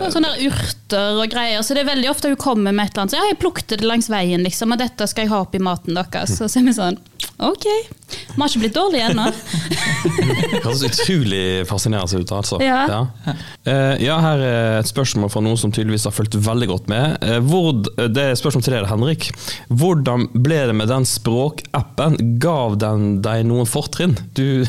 Og 0.00 0.14
sånne 0.14 0.32
der 0.34 0.48
urter 0.84 1.20
og 1.22 1.30
greier. 1.32 1.62
Så 1.64 1.74
det 1.74 1.84
er 1.84 1.90
veldig 1.94 2.10
ofte 2.10 2.28
hun 2.32 2.36
kommer 2.40 2.72
med 2.72 2.86
et 2.86 2.92
eller 2.94 3.02
annet. 3.04 3.14
Så 3.14 3.18
ja, 3.18 3.28
jeg 3.30 3.38
plukket 3.40 3.68
det 3.80 3.86
langs 3.88 4.08
veien, 4.12 4.42
liksom, 4.44 4.72
og 4.74 4.78
dette 4.80 5.06
skal 5.08 5.24
jeg 5.24 5.32
ha 5.32 5.40
oppi 5.44 5.58
maten 5.62 5.94
deres. 5.96 6.36
Så 6.38 6.44
er 6.48 6.64
vi 6.68 6.74
sånn 6.76 6.98
Ok. 7.42 7.64
Vi 7.66 8.36
har 8.38 8.46
ikke 8.50 8.60
blitt 8.62 8.74
dårlige 8.76 9.08
ennå. 9.10 9.24
Det 9.32 10.60
høres 10.64 10.84
utrolig 10.86 11.64
fascinerende 11.66 12.20
ut. 12.20 12.30
altså. 12.36 12.60
Ja. 12.62 12.84
Ja. 12.86 13.32
Eh, 13.66 14.04
ja, 14.04 14.18
her 14.22 14.38
er 14.44 14.76
et 14.78 14.86
spørsmål 14.90 15.32
fra 15.32 15.42
noen 15.42 15.58
som 15.58 15.72
tydeligvis 15.74 16.04
har 16.06 16.14
fulgt 16.14 16.36
veldig 16.38 16.68
godt 16.70 16.86
med. 16.92 17.16
Eh, 17.26 17.40
Hvor, 17.42 17.72
det 17.96 18.22
er 18.22 18.34
et 18.36 18.38
spørsmål 18.38 18.62
til 18.68 18.76
deg, 18.76 18.86
Henrik. 18.92 19.26
Hvordan 19.72 20.28
ble 20.46 20.60
det 20.70 20.76
med 20.78 20.92
den 20.92 21.08
språkappen? 21.10 22.20
Gav 22.44 22.76
den 22.84 23.16
deg 23.24 23.42
noen 23.50 23.66
fortrinn? 23.66 24.14
Du 24.38 24.62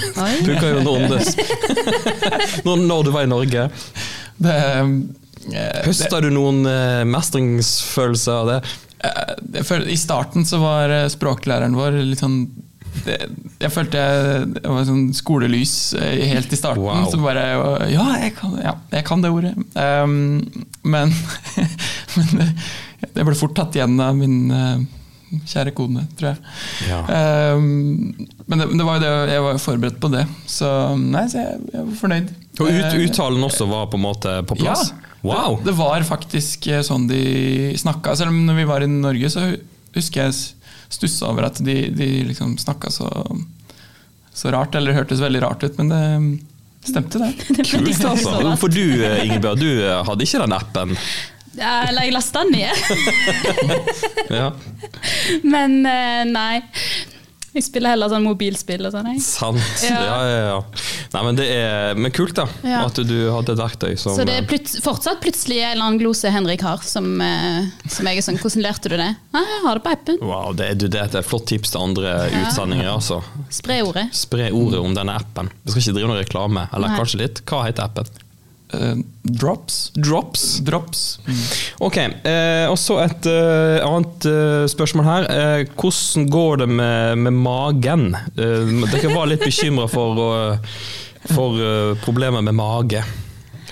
bruker 0.48 0.80
jo 0.80 0.82
noen 0.88 1.20
når, 2.66 2.82
når 2.88 3.06
du 3.06 3.14
var 3.14 3.28
i 3.28 3.32
Norge. 3.36 3.68
det, 4.42 4.58
eh, 4.58 4.90
Høsta 5.86 6.22
du 6.24 6.32
noen 6.34 6.66
eh, 6.70 7.04
mestringsfølelse 7.10 8.36
av 8.36 8.52
det? 8.52 8.60
Eh, 9.06 9.34
jeg 9.60 9.84
I 9.92 9.98
starten 10.00 10.48
så 10.48 10.62
var 10.64 10.94
eh, 10.94 11.10
språklæreren 11.12 11.78
vår 11.78 12.00
litt 12.06 12.24
sånn 12.24 12.46
det, 13.06 13.18
Jeg 13.60 13.74
følte 13.76 14.00
jeg, 14.00 14.44
det 14.56 14.70
var 14.72 14.86
sånn 14.88 15.10
skolelys 15.16 15.76
eh, 16.00 16.26
helt 16.32 16.54
i 16.54 16.60
starten. 16.60 16.84
Wow. 16.86 17.10
Så 17.12 17.20
bare 17.22 17.46
Ja, 17.92 18.08
jeg 18.24 18.36
kan, 18.40 18.56
ja, 18.64 18.78
jeg 18.94 19.08
kan 19.08 19.24
det 19.24 19.34
ordet. 19.36 19.56
Um, 19.76 20.46
men 20.82 21.12
men 22.16 22.38
det, 22.40 22.52
det 23.12 23.26
ble 23.28 23.36
fort 23.38 23.56
tatt 23.58 23.76
igjen 23.76 24.00
av 24.02 24.16
min 24.18 24.48
uh, 24.48 24.80
kjære 25.44 25.74
kone, 25.76 26.06
tror 26.16 26.32
jeg. 26.32 26.56
Ja. 26.88 27.02
Um, 27.58 28.14
men 28.48 28.62
det, 28.62 28.70
det 28.78 28.88
var 28.88 29.00
jo 29.00 29.04
det, 29.04 29.14
jeg 29.34 29.44
var 29.50 29.62
forberedt 29.62 30.00
på 30.02 30.12
det, 30.14 30.24
så 30.48 30.70
nei, 31.00 31.26
så 31.32 31.42
jeg, 31.42 31.60
jeg 31.74 31.88
var 31.90 31.98
fornøyd. 32.00 32.34
Og 32.56 32.70
ut, 32.70 32.86
Eh, 32.86 33.02
uttalen 33.04 33.44
også 33.44 33.68
var 33.68 33.90
på 33.92 34.00
en 34.00 34.06
måte 34.06 34.38
på 34.48 34.58
plass? 34.60 34.94
Wow! 35.26 35.60
Det 35.66 35.74
var 35.78 36.06
faktisk 36.06 36.68
eh, 36.70 36.84
sånn 36.86 37.08
de 37.10 37.74
snakka. 37.82 38.16
Selv 38.18 38.34
om 38.34 38.44
når 38.46 38.60
vi 38.62 38.68
var 38.70 38.86
i 38.86 38.90
Norge, 38.92 39.32
så 39.34 39.48
husker 39.96 40.28
jeg 40.28 40.36
stussa 40.94 41.32
over 41.32 41.48
at 41.48 41.62
de, 41.66 41.78
de 41.96 42.10
liksom 42.30 42.58
snakka 42.62 42.92
så, 42.94 43.10
så 44.36 44.54
rart. 44.54 44.78
Eller 44.78 44.98
hørtes 44.98 45.24
veldig 45.24 45.42
rart 45.46 45.66
ut, 45.66 45.80
men 45.82 45.90
det 45.90 46.92
stemte, 46.92 47.22
det. 47.22 47.32
Kult, 47.72 48.06
altså. 48.06 48.36
For 48.62 48.70
du, 48.70 48.84
eh, 49.02 49.24
Ingebjørg, 49.26 49.64
du 49.64 49.72
eh, 49.80 50.04
hadde 50.06 50.28
ikke 50.28 50.44
den 50.46 50.58
appen. 50.60 50.98
Eller 51.56 52.04
jeg 52.06 52.14
lasta 52.14 52.44
den 52.44 52.58
ned. 52.60 52.76
Ja, 54.36 54.50
Men 55.54 55.82
nei. 56.34 56.64
Jeg 57.58 57.64
spiller 57.70 57.94
heller 57.96 58.12
sånn 58.12 58.26
mobilspill 58.28 58.84
og 58.88 58.92
sånn. 58.92 59.08
jeg. 59.14 59.22
sant. 59.24 59.62
Ja, 59.86 59.96
Ja. 59.96 60.16
ja, 60.28 60.40
ja. 60.50 60.58
Nei, 61.16 61.22
men 61.24 61.38
det 61.40 61.46
er 61.56 61.96
men 61.96 62.12
kult, 62.12 62.36
da. 62.36 62.46
Ja. 62.68 62.82
At 62.90 63.00
du 63.00 63.14
hadde 63.32 63.54
et 63.56 63.62
verktøy 63.62 63.94
som 64.00 64.18
Så 64.18 64.26
det 64.28 64.34
er 64.36 64.44
eh, 64.44 64.50
plut 64.50 64.74
fortsatt 64.84 65.22
plutselig 65.24 65.62
en 65.62 65.72
eller 65.72 65.86
annen 65.88 66.02
glose 66.02 66.32
Henrik 66.34 66.66
har, 66.68 66.84
som, 66.84 67.08
eh, 67.24 67.70
som 67.88 68.10
jeg 68.12 68.20
er 68.20 68.26
sånn 68.28 68.40
Hvordan 68.42 68.66
lærte 68.66 68.92
du 68.92 68.98
det? 69.00 69.08
Nei, 69.36 69.46
jeg 69.54 69.64
har 69.66 69.80
det 69.80 69.86
på 69.88 69.94
appen. 69.96 70.20
Wow, 70.26 70.52
det, 70.58 70.70
du, 70.82 70.88
det 70.92 71.00
er 71.00 71.16
et 71.22 71.30
flott 71.30 71.48
tips 71.48 71.72
til 71.72 71.86
andre 71.86 72.18
utsendinger. 72.44 72.92
altså. 72.98 73.22
Spre 73.54 73.80
ordet. 73.88 74.10
Spre 74.16 74.52
ordet 74.52 74.84
om 74.84 74.94
denne 74.98 75.16
appen. 75.16 75.50
Vi 75.64 75.72
skal 75.72 75.86
ikke 75.86 75.98
drive 76.00 76.12
noe 76.12 76.22
reklame. 76.22 76.68
Eller 76.76 76.92
Nei. 76.92 77.00
kanskje 77.00 77.24
litt. 77.24 77.44
Hva 77.48 77.64
heter 77.70 77.88
appen? 77.88 78.12
Eh, 78.74 78.96
drops. 79.22 79.92
Drops. 79.94 80.60
Drops. 80.66 81.04
Ok, 81.80 81.98
eh, 81.98 82.66
og 82.70 82.78
så 82.82 82.98
et 83.04 83.28
eh, 83.30 83.78
annet 83.86 84.26
eh, 84.30 84.64
spørsmål 84.72 85.06
her. 85.06 85.28
Eh, 85.30 85.66
hvordan 85.78 86.26
går 86.34 86.64
det 86.64 86.70
med, 86.72 87.18
med 87.28 87.38
magen? 87.46 88.08
Eh, 88.38 88.74
dere 88.90 89.14
var 89.14 89.30
litt 89.30 89.46
bekymra 89.46 89.86
for, 89.92 90.58
for 91.34 91.62
problemer 92.06 92.42
med 92.46 92.58
mage. 92.58 93.04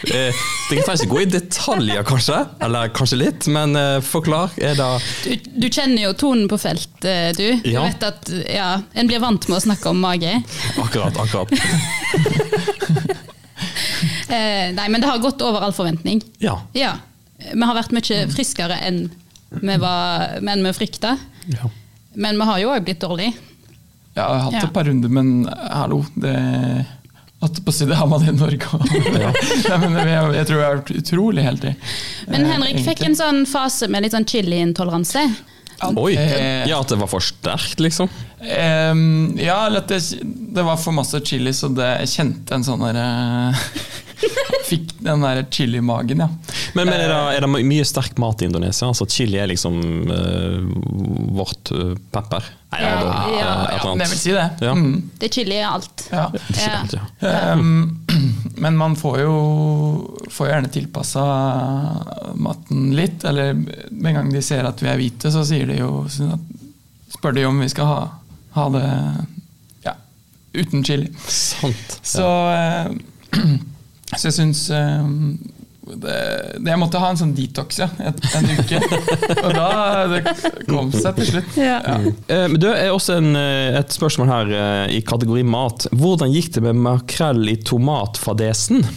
Eh, 0.04 0.36
dere 0.70 0.84
trenger 0.84 1.00
ikke 1.00 1.12
gå 1.14 1.20
i 1.24 1.28
detaljer, 1.32 2.04
kanskje, 2.04 2.40
eller 2.66 2.90
kanskje 2.96 3.22
litt, 3.22 3.48
men 3.56 3.76
eh, 3.80 4.00
forklar. 4.04 4.52
Er 4.60 4.76
det 4.76 4.90
Du, 5.24 5.52
du 5.64 5.70
kjenner 5.72 6.10
jo 6.10 6.14
tonen 6.20 6.50
på 6.52 6.60
felt, 6.60 6.90
du. 7.02 7.46
Du 7.64 7.70
vet 7.72 8.04
at 8.04 8.34
ja, 8.52 8.74
En 8.94 9.08
blir 9.10 9.24
vant 9.24 9.48
med 9.50 9.58
å 9.58 9.64
snakke 9.64 9.90
om 9.94 10.04
mage. 10.04 10.42
Akkurat, 10.78 11.18
akkurat. 11.24 11.50
Eh, 14.34 14.72
nei, 14.76 14.88
men 14.90 15.02
det 15.04 15.10
har 15.10 15.22
gått 15.24 15.42
over 15.46 15.62
all 15.68 15.74
forventning. 15.76 16.22
Ja. 16.44 16.58
Ja. 16.78 16.96
Vi 17.44 17.62
har 17.68 17.76
vært 17.78 17.94
mye 17.96 18.24
friskere 18.32 18.78
enn 18.88 19.06
vi, 19.54 19.76
var, 19.78 20.38
enn 20.42 20.64
vi 20.66 20.74
frykta. 20.76 21.16
ja. 21.54 21.70
Men 22.16 22.38
vi 22.38 22.46
har 22.46 22.60
jo 22.62 22.70
òg 22.70 22.84
blitt 22.86 23.00
dårlige. 23.02 23.34
Ja, 24.14 24.22
jeg 24.22 24.26
har 24.30 24.44
hatt 24.46 24.54
Ja. 24.54 24.60
et 24.68 24.74
par 24.76 24.86
runder, 24.86 25.10
men 25.10 25.48
hallo, 25.50 26.04
det 26.14 26.34
at 27.44 27.58
på 27.66 27.74
side 27.76 27.90
det 27.90 27.98
har 28.00 28.08
man 28.08 28.22
det 28.24 28.30
i 28.32 28.38
Norge 28.38 28.68
òg. 28.70 28.84
Jeg, 28.94 30.46
tror 30.48 30.60
jeg 30.60 30.64
har 30.64 30.78
vært 30.78 30.92
utrolig 30.96 31.44
heldig. 31.44 31.74
Men 32.30 32.46
Eh, 32.46 32.52
Henrik 32.54 32.78
fikk 32.86 33.02
en 33.10 33.18
sånn 33.20 33.42
fase 33.50 33.90
med 33.92 34.06
litt 34.06 34.14
sånn 34.16 34.24
chiliintoleranse. 34.30 35.26
Oi! 35.98 36.14
Eh, 36.16 36.68
Ja, 36.70 36.78
at 36.80 36.94
det 36.94 37.00
var 37.02 37.10
for 37.12 37.20
sterkt, 37.26 37.82
liksom? 37.84 38.08
Eh, 38.40 38.94
ja, 39.44 39.58
eller 39.66 39.82
at 39.84 39.90
det, 39.92 40.00
det 40.24 40.64
var 40.64 40.78
for 40.80 40.96
masse 40.96 41.20
chili, 41.26 41.52
så 41.52 41.68
det, 41.76 41.90
jeg 42.06 42.14
kjente 42.14 42.56
en 42.56 42.64
sånn 42.64 42.86
derre 42.86 43.10
Fikk 44.70 44.92
den 45.04 45.24
der 45.26 45.44
chilimagen, 45.52 46.24
ja. 46.24 46.28
Men, 46.74 46.88
men 46.88 46.94
er, 46.96 47.08
det, 47.12 47.22
er 47.38 47.46
det 47.46 47.66
mye 47.68 47.86
sterk 47.88 48.18
mat 48.22 48.42
i 48.42 48.48
Indonesia? 48.50 48.88
Altså 48.90 49.06
Chili 49.10 49.38
er 49.42 49.50
liksom 49.52 49.80
uh, 50.10 50.62
vårt 51.38 51.72
uh, 51.76 51.94
pepper? 52.14 52.48
Nei, 52.74 52.82
Ja, 52.82 52.94
da, 52.98 53.18
ja, 53.38 53.50
eh, 53.70 53.76
ja 53.84 53.96
det 54.00 54.08
vil 54.10 54.20
si 54.22 54.32
det. 54.34 54.46
Ja. 54.66 54.72
Mm, 54.74 54.96
Det 55.20 55.28
er 55.30 55.34
chili 55.36 55.58
i 55.60 55.66
alt. 55.68 56.08
ja. 56.10 56.26
Ja. 56.58 57.04
Ehm, 57.30 58.06
men 58.64 58.78
man 58.80 58.96
får 58.98 59.20
jo 59.22 59.36
får 60.34 60.50
gjerne 60.50 60.72
tilpassa 60.74 61.26
maten 62.36 62.90
litt. 62.98 63.24
Eller 63.30 63.54
med 63.54 64.10
en 64.10 64.20
gang 64.22 64.34
de 64.34 64.42
ser 64.42 64.66
at 64.66 64.82
vi 64.82 64.90
er 64.90 64.98
hvite, 65.02 65.32
så 65.34 65.46
sier 65.46 65.70
de 65.70 65.78
jo 65.84 65.92
spør 67.14 67.36
de 67.38 67.46
om 67.46 67.62
vi 67.62 67.70
skal 67.70 67.86
ha, 67.92 68.00
ha 68.58 68.66
det 68.74 68.88
ja, 69.86 69.94
uten 70.58 70.84
chili. 70.84 71.12
Sant. 71.28 72.00
Så, 72.02 72.26
eh, 72.58 72.90
så 74.18 74.30
jeg 74.30 74.36
syns 74.38 74.64
eh, 74.74 75.06
det, 75.84 76.16
det, 76.60 76.70
Jeg 76.72 76.80
måtte 76.80 77.02
ha 77.02 77.10
en 77.12 77.20
sånn 77.20 77.34
detox 77.36 77.82
ja, 77.82 77.90
et, 78.00 78.22
en 78.38 78.50
uke. 78.56 78.80
Og 79.44 79.50
da 79.56 79.70
det 80.14 80.22
kom 80.70 80.92
seg 80.96 81.18
til 81.20 81.30
slutt. 81.34 81.58
Ja. 81.60 81.80
Ja. 81.84 81.98
men 82.48 82.60
Det 82.64 82.72
er 82.72 82.94
også 82.94 83.18
en, 83.20 83.34
eh, 83.40 83.80
et 83.82 83.96
spørsmål 83.96 84.32
her 84.32 84.54
eh, 84.60 84.98
i 85.00 85.02
kategori 85.06 85.44
mat. 85.48 85.88
Hvordan 85.92 86.32
gikk 86.34 86.54
det 86.58 86.66
med 86.70 86.80
makrell 86.86 87.44
i 87.52 87.58
tomatfadesen? 87.68 88.86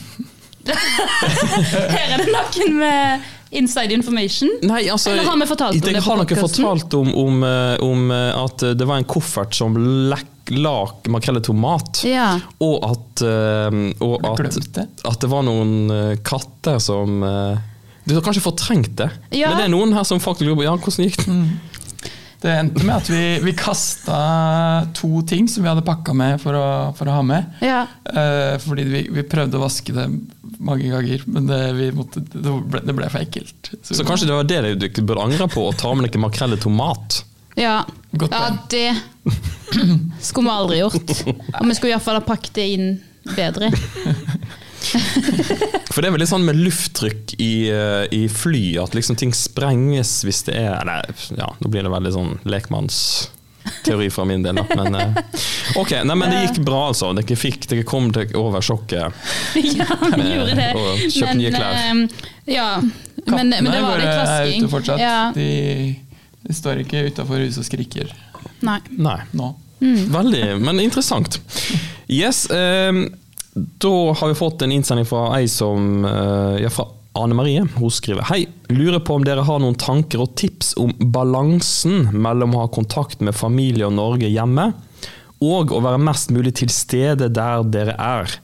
Her 0.67 2.09
er 2.17 2.25
det 2.25 2.33
noen 2.33 2.73
med 2.81 3.27
inside 3.51 3.95
information. 3.95 4.51
Nei, 4.63 4.89
altså, 4.91 5.11
Eller 5.11 5.25
har 5.25 5.37
vi 5.39 5.47
fortalt 5.47 5.77
om 5.77 5.85
det 5.87 6.01
på 6.01 6.11
har 6.11 6.23
nok 6.23 6.33
fortalt 6.41 6.97
om, 6.99 7.13
om, 7.15 7.45
eh, 7.47 7.77
om 7.85 8.11
eh, 8.11 8.45
at 8.45 8.65
det 8.79 8.89
var 8.89 9.01
en 9.01 9.07
koffert 9.09 9.55
som 9.55 9.77
lekk, 10.11 10.51
lak 10.57 11.09
makrell 11.11 11.41
i 11.41 11.45
tomat. 11.47 12.03
Ja. 12.07 12.35
Og 12.63 12.85
at, 12.87 13.23
eh, 13.27 13.79
og 14.05 14.27
at, 14.27 14.83
at 15.07 15.23
det 15.23 15.31
var 15.31 15.47
noen 15.47 16.19
katter 16.27 16.79
som 16.83 17.21
Du 18.07 18.15
har 18.15 18.23
kanskje 18.23 18.45
fortrengt 18.45 18.95
det, 18.99 19.11
Ja. 19.35 19.51
men 19.51 19.59
det 19.59 19.65
er 19.67 19.73
noen 19.73 19.95
her 19.97 20.05
som 20.07 20.21
faktisk 20.23 20.47
lurer 20.47 20.61
på 20.61 20.67
ja, 20.69 20.77
hvordan 20.79 21.09
gikk 21.09 21.25
det. 21.27 21.41
Det 22.43 22.53
endte 22.53 22.85
med 22.85 22.95
at 22.99 23.09
vi, 23.11 23.23
vi 23.43 23.53
kasta 23.57 24.17
to 24.97 25.23
ting 25.29 25.49
som 25.49 25.65
vi 25.65 25.71
hadde 25.71 25.85
pakka 25.87 26.15
med 26.17 26.41
for 26.43 26.57
å, 26.59 26.67
for 26.99 27.09
å 27.09 27.19
ha 27.19 27.23
med. 27.27 27.55
ja. 27.65 27.85
Eh, 28.07 28.57
fordi 28.63 28.85
vi, 28.91 29.05
vi 29.13 29.25
prøvde 29.27 29.59
å 29.59 29.65
vaske 29.65 29.95
det 29.97 30.07
mange 30.59 30.91
ganger, 30.91 31.25
men 31.31 31.49
det, 31.49 31.61
vi 31.77 31.89
måtte, 31.97 32.21
det, 32.21 32.53
ble, 32.71 32.83
det 32.87 32.95
ble 32.97 33.09
for 33.13 33.25
ekkelt. 33.25 33.73
Så 33.83 34.05
kanskje 34.07 34.29
det 34.29 34.37
var 34.37 34.49
det 34.49 34.77
du 34.81 35.03
burde 35.03 35.25
angre 35.25 35.49
på, 35.53 35.65
å 35.69 35.75
ta 35.77 35.93
med 35.95 36.09
noe 36.09 36.23
makrell 36.27 36.57
i 36.57 36.61
tomat? 36.61 37.23
Ja. 37.57 37.81
Ja, 38.13 38.43
det 38.71 38.97
skulle 40.21 40.47
vi 40.47 40.53
aldri 40.53 40.79
gjort. 40.83 41.13
Og 41.27 41.67
vi 41.67 41.77
skulle 41.77 41.95
iallfall 41.95 42.21
ha 42.21 42.25
pakket 42.25 42.55
det 42.61 42.69
inn 42.77 42.89
bedre. 43.37 43.73
For 45.93 46.03
det 46.03 46.09
er 46.09 46.15
vel 46.15 46.21
litt 46.23 46.31
sånn 46.31 46.45
med 46.47 46.59
lufttrykk 46.61 47.35
i, 47.43 47.69
eh, 47.73 48.05
i 48.15 48.27
fly, 48.31 48.65
at 48.83 48.95
liksom 48.97 49.17
ting 49.19 49.33
sprenges 49.37 50.19
hvis 50.27 50.43
det 50.49 50.57
er 50.61 50.77
Eller 50.83 51.09
ja, 51.39 51.49
nå 51.61 51.71
blir 51.73 51.87
det 51.87 51.93
veldig 51.93 52.13
sånn 52.15 52.33
lekmannsteori 52.45 54.09
fra 54.13 54.27
min 54.29 54.45
del, 54.45 54.61
da. 54.61 54.67
Men 54.79 54.99
eh, 55.01 55.19
ok, 55.83 55.97
nei, 56.07 56.17
men 56.19 56.33
det 56.35 56.43
gikk 56.47 56.63
bra, 56.69 56.83
altså. 56.93 57.13
Dere 57.17 57.39
fikk, 57.41 57.69
dere 57.73 57.87
kom 57.89 58.11
dere 58.15 58.37
over 58.41 58.65
sjokket. 58.65 59.27
ja, 59.81 59.89
vi 60.15 60.31
gjorde 60.35 60.57
det. 60.61 60.71
og 60.77 61.05
kjøpt 61.07 61.39
nye 61.41 61.53
klær. 61.55 61.83
eh, 61.83 62.33
ja. 62.57 62.71
Men, 63.27 63.51
men 63.51 63.71
det 63.73 63.83
var 63.83 63.99
litt 63.99 64.13
er 64.13 64.23
vasking. 64.23 64.63
ute 64.67 64.73
fortsatt. 64.77 65.03
Ja. 65.03 65.19
De, 65.35 65.51
de 66.47 66.55
står 66.55 66.85
ikke 66.85 67.07
utafor 67.11 67.43
huset 67.43 67.65
og 67.65 67.67
skriker 67.67 68.13
Nei. 68.65 68.79
Nei. 68.97 69.21
nå. 69.37 69.55
Veldig, 69.81 70.45
men 70.63 70.79
interessant. 70.81 71.37
Yes, 72.09 72.47
eh, 72.55 72.93
da 73.57 74.13
har 74.13 74.29
vi 74.29 74.35
fått 74.35 74.63
en 74.63 74.73
innsending 74.73 75.07
fra 75.09 75.31
ei 75.39 75.49
som 75.49 76.05
eh, 76.05 76.63
Ja, 76.63 76.71
fra 76.71 76.91
Ane 77.17 77.35
Marie. 77.35 77.63
Hun 77.77 77.91
skriver 77.91 78.27
Hei, 78.29 78.43
lurer 78.69 79.01
på 79.01 79.17
om 79.17 79.25
dere 79.25 79.47
har 79.47 79.63
noen 79.63 79.79
tanker 79.81 80.21
og 80.21 80.35
tips 80.37 80.75
om 80.81 80.93
balansen 81.01 82.11
mellom 82.13 82.53
å 82.53 82.67
ha 82.67 82.73
kontakt 82.73 83.25
med 83.25 83.37
familie 83.37 83.89
og 83.89 83.97
Norge 83.97 84.29
hjemme, 84.29 84.69
og 85.41 85.73
å 85.73 85.81
være 85.85 86.03
mest 86.05 86.33
mulig 86.37 86.53
til 86.61 86.69
stede 86.73 87.31
der 87.33 87.65
dere 87.73 87.97
er. 87.97 88.37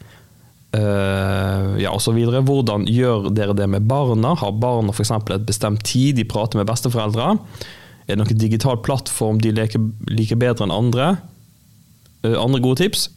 Uh, 0.72 1.76
ja, 1.76 1.92
og 1.92 2.00
så 2.00 2.14
videre. 2.16 2.40
Hvordan 2.48 2.86
gjør 2.88 3.28
dere 3.36 3.56
det 3.56 3.68
med 3.68 3.84
barna? 3.88 4.32
Har 4.40 4.56
barna 4.56 4.96
f.eks. 4.96 5.12
et 5.20 5.48
bestemt 5.48 5.84
tid 5.84 6.16
de 6.16 6.24
prater 6.28 6.60
med 6.60 6.68
besteforeldre? 6.68 7.34
Er 8.06 8.14
det 8.16 8.22
noen 8.22 8.40
digital 8.40 8.80
plattform 8.80 9.40
de 9.44 9.52
leker, 9.56 9.84
liker 10.08 10.40
bedre 10.40 10.64
enn 10.64 10.72
andre? 10.72 11.16
Uh, 12.24 12.38
andre 12.40 12.64
gode 12.64 12.80
tips? 12.86 13.10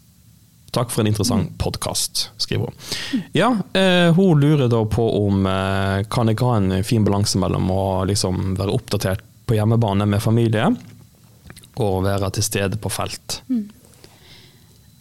Takk 0.71 0.91
for 0.91 1.03
en 1.03 1.07
interessant 1.07 1.53
podkast, 1.61 2.29
skriver 2.37 2.67
hun. 2.67 3.23
Ja, 3.35 3.51
eh, 3.73 4.13
hun 4.15 4.41
lurer 4.41 4.67
da 4.71 4.81
på 4.85 5.05
om 5.21 5.45
eh, 5.47 6.03
kan 6.11 6.27
jeg 6.31 6.41
ha 6.41 6.57
en 6.57 6.83
fin 6.83 7.05
balanse 7.05 7.39
mellom 7.39 7.69
å 7.71 7.85
liksom 8.09 8.55
være 8.59 8.75
oppdatert 8.75 9.23
på 9.45 9.55
hjemmebane 9.55 10.07
med 10.09 10.23
familie, 10.23 10.71
og 11.75 12.05
være 12.05 12.31
til 12.35 12.45
stede 12.47 12.79
på 12.81 12.91
felt. 12.91 13.39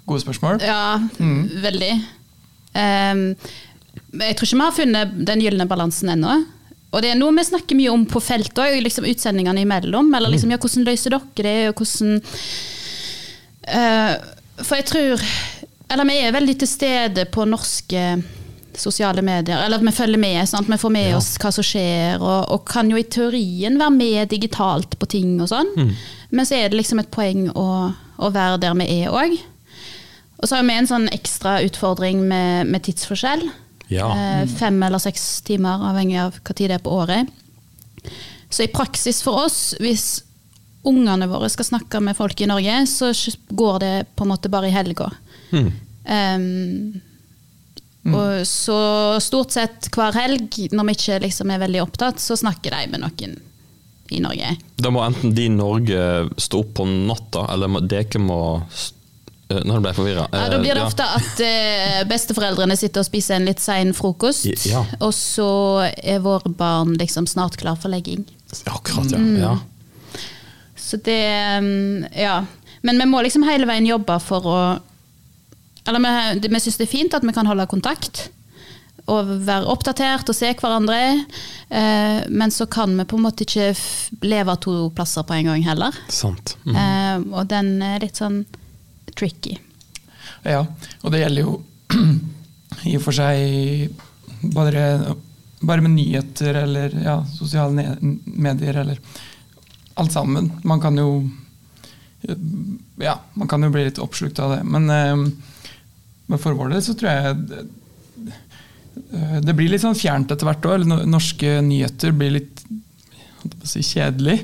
Gode 0.05 0.23
spørsmål. 0.23 0.61
Ja, 0.63 0.99
veldig. 1.65 1.93
Ehm, 2.77 3.25
jeg 4.21 4.37
tror 4.37 4.49
ikke 4.49 4.59
vi 4.59 4.67
har 4.67 4.77
funnet 4.77 5.15
den 5.31 5.43
gylne 5.43 5.69
balansen 5.71 6.13
ennå. 6.13 6.43
Og 6.95 7.03
det 7.03 7.11
er 7.11 7.19
noe 7.19 7.35
vi 7.35 7.47
snakker 7.47 7.79
mye 7.79 7.95
om 7.95 8.05
på 8.07 8.23
feltet 8.23 8.61
òg, 8.63 8.77
liksom 8.85 9.07
utsendingene 9.11 9.65
imellom. 9.65 10.13
Eller 10.15 10.35
liksom, 10.35 10.53
ja, 10.53 10.61
hvordan 10.61 10.87
løser 10.87 11.17
dere 11.17 11.47
det, 11.47 11.57
og 11.73 11.81
hvordan 11.83 12.21
Eh, 13.65 14.15
For 14.63 14.77
jeg 14.79 14.87
tror 14.87 15.23
Eller 15.91 16.07
vi 16.09 16.17
er 16.25 16.35
veldig 16.35 16.55
til 16.63 16.69
stede 16.71 17.25
på 17.33 17.45
norske 17.49 18.05
sosiale 18.75 19.23
medier. 19.23 19.61
Eller 19.63 19.79
vi 19.79 19.93
følger 19.95 20.19
med. 20.19 20.41
Sant? 20.51 20.67
Vi 20.67 20.79
får 20.81 20.91
med 20.91 21.11
Ja. 21.13 21.17
oss 21.21 21.37
hva 21.39 21.53
som 21.55 21.63
skjer, 21.63 22.19
og, 22.19 22.49
og 22.51 22.65
kan 22.67 22.89
jo 22.91 22.97
i 22.99 23.05
teorien 23.07 23.77
være 23.79 23.95
med 23.95 24.29
digitalt 24.33 24.97
på 24.99 25.07
ting 25.13 25.37
og 25.45 25.47
sånn. 25.53 25.71
Men 26.35 26.47
så 26.49 26.57
er 26.59 26.69
det 26.73 26.81
liksom 26.81 26.99
et 26.99 27.11
poeng 27.15 27.45
å, 27.55 27.67
å 28.19 28.31
være 28.35 28.59
der 28.65 28.75
vi 28.81 28.89
er 29.05 29.15
òg. 29.15 29.37
Og 30.41 30.49
så 30.51 30.57
har 30.59 30.67
vi 30.67 30.75
en 30.75 30.91
sånn 30.91 31.07
ekstra 31.15 31.61
utfordring 31.69 32.25
med, 32.27 32.67
med 32.67 32.83
tidsforskjell. 32.89 33.47
Ja. 33.95 34.09
Eh, 34.11 34.43
Fem 34.59 34.83
eller 34.83 34.99
seks 34.99 35.23
timer, 35.47 35.79
avhengig 35.93 36.19
av 36.25 36.41
hva 36.43 36.57
tid 36.59 36.73
det 36.73 36.81
er 36.81 36.83
på 36.83 36.99
året. 36.99 37.31
Så 38.51 38.65
i 38.67 38.73
praksis 38.75 39.23
for 39.23 39.45
oss, 39.47 39.77
hvis 39.79 40.25
ungene 40.85 41.29
våre 41.31 41.49
skal 41.53 41.69
snakke 41.69 42.01
med 42.05 42.17
folk 42.19 42.41
i 42.45 42.49
Norge, 42.51 42.83
så 42.91 43.11
går 43.49 43.81
det 43.83 43.95
på 44.17 44.27
en 44.27 44.33
måte 44.35 44.51
bare 44.53 44.69
i 44.69 44.75
helga. 44.75 45.11
Mm. 45.55 45.73
Um, 46.05 47.01
og 48.15 48.43
så 48.47 48.77
stort 49.25 49.55
sett 49.57 49.89
hver 49.95 50.13
helg, 50.19 50.59
når 50.77 50.91
vi 50.91 50.97
ikke 50.99 51.23
liksom 51.25 51.53
er 51.55 51.63
veldig 51.63 51.81
opptatt, 51.87 52.21
så 52.21 52.37
snakker 52.37 52.75
de 52.77 52.91
med 52.93 53.01
noen 53.05 53.39
i 54.13 54.21
Norge. 54.21 54.51
Da 54.77 54.93
må 54.93 55.01
enten 55.07 55.33
de 55.35 55.47
i 55.49 55.53
Norge 55.53 56.29
stå 56.37 56.61
opp 56.61 56.75
på 56.77 56.85
natta, 56.89 57.47
eller 57.55 57.81
dere 57.89 58.21
må 58.21 58.41
eh, 58.61 59.63
Nå 59.65 59.79
ble 59.81 59.91
jeg 59.93 59.97
forvirra. 59.97 60.27
Ja, 60.33 60.49
da 60.53 60.61
blir 60.61 60.77
det 60.77 60.85
ofte 60.85 61.07
at 61.17 61.41
eh, 61.45 62.03
besteforeldrene 62.11 62.77
sitter 62.77 63.01
og 63.05 63.09
spiser 63.09 63.39
en 63.39 63.49
litt 63.49 63.65
sein 63.65 63.95
frokost, 63.97 64.51
Ja. 64.69 64.85
og 65.01 65.15
så 65.17 65.49
er 65.97 66.21
våre 66.25 66.53
barn 66.53 66.99
liksom 67.01 67.29
snart 67.31 67.57
klar 67.61 67.81
for 67.81 67.93
legging. 67.93 68.27
Akkurat, 68.69 69.09
ja. 69.17 69.19
Mm. 69.19 69.39
ja. 69.41 69.57
Så 70.85 71.01
det 71.05 71.59
um, 71.59 72.07
Ja. 72.13 72.45
Men 72.85 72.99
vi 73.01 73.07
må 73.09 73.23
liksom 73.25 73.47
hele 73.49 73.65
veien 73.65 73.87
jobbe 73.89 74.19
for 74.21 74.45
å 74.45 74.59
Eller 75.89 76.01
vi, 76.41 76.49
vi 76.49 76.61
syns 76.61 76.77
det 76.77 76.85
er 76.85 76.93
fint 76.93 77.15
at 77.17 77.25
vi 77.25 77.33
kan 77.33 77.49
holde 77.49 77.67
kontakt. 77.69 78.27
Og 79.05 79.29
være 79.45 79.69
oppdatert 79.69 80.31
og 80.33 80.37
se 80.37 80.49
hverandre. 80.57 80.99
Eh, 81.69 82.21
men 82.33 82.53
så 82.53 82.65
kan 82.73 82.95
vi 82.97 83.05
på 83.05 83.19
en 83.19 83.27
måte 83.27 83.45
ikke 83.45 83.67
f 83.75 83.85
leve 84.25 84.55
to 84.65 84.89
plasser 84.97 85.27
på 85.29 85.37
en 85.37 85.51
gang 85.51 85.67
heller. 85.67 85.97
Sant. 86.09 86.55
Mm. 86.65 86.79
Eh, 86.81 87.27
og 87.37 87.51
den 87.53 87.75
er 87.85 88.01
litt 88.01 88.17
sånn 88.17 88.47
tricky. 89.13 89.59
Ja, 90.45 90.65
og 91.03 91.13
det 91.13 91.21
gjelder 91.21 91.45
jo 91.45 91.59
i 92.89 92.97
og 92.97 93.05
for 93.05 93.17
seg 93.17 93.93
bare, 94.57 95.15
bare 95.61 95.85
med 95.85 95.99
nyheter 95.99 96.63
eller 96.65 96.97
ja, 97.05 97.19
sosiale 97.37 97.93
medier 98.01 98.81
eller 98.87 99.05
alt 100.01 100.13
sammen. 100.15 100.53
Man 100.65 100.83
kan 100.83 100.99
jo 100.99 101.09
Ja, 102.97 103.19
man 103.35 103.49
kan 103.49 103.63
jo 103.63 103.69
bli 103.71 103.85
litt 103.85 104.01
oppslukt 104.01 104.39
av 104.41 104.55
det. 104.57 104.63
Men, 104.65 104.89
eh, 104.91 105.17
men 106.27 106.41
for 106.41 106.57
vår 106.57 106.73
del 106.73 106.83
så 106.83 106.95
tror 106.97 107.11
jeg 107.11 107.43
det, 107.45 107.65
det 109.45 109.55
blir 109.57 109.69
litt 109.69 109.83
sånn 109.83 109.99
fjernt 109.99 110.33
etter 110.33 110.49
hvert 110.49 110.67
òg. 110.71 110.87
Norske 110.89 111.59
nyheter 111.67 112.15
blir 112.17 112.39
litt 112.39 112.65
si, 113.65 113.83
kjedelig. 113.83 114.39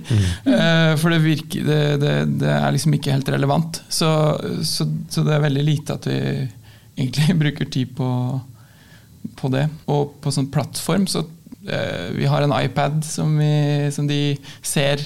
Eh, 0.44 0.92
for 1.00 1.12
det, 1.12 1.20
virker, 1.24 1.64
det, 1.66 1.80
det, 2.02 2.14
det 2.42 2.52
er 2.52 2.74
liksom 2.74 2.96
ikke 2.96 3.14
helt 3.14 3.28
relevant. 3.32 3.82
Så, 3.88 4.10
så, 4.66 4.86
så 5.10 5.24
det 5.26 5.36
er 5.36 5.44
veldig 5.46 5.66
lite 5.66 5.96
at 5.96 6.08
vi 6.10 6.20
egentlig 7.00 7.38
bruker 7.44 7.70
tid 7.70 7.94
på, 7.96 8.10
på 9.40 9.52
det. 9.52 9.66
Og 9.90 10.16
på 10.22 10.34
sånn 10.34 10.50
plattform 10.52 11.06
så 11.10 11.24
eh, 11.66 12.10
Vi 12.16 12.28
har 12.30 12.44
en 12.44 12.56
iPad 12.56 13.02
som, 13.06 13.36
vi, 13.40 13.90
som 13.94 14.08
de 14.10 14.36
ser, 14.62 15.04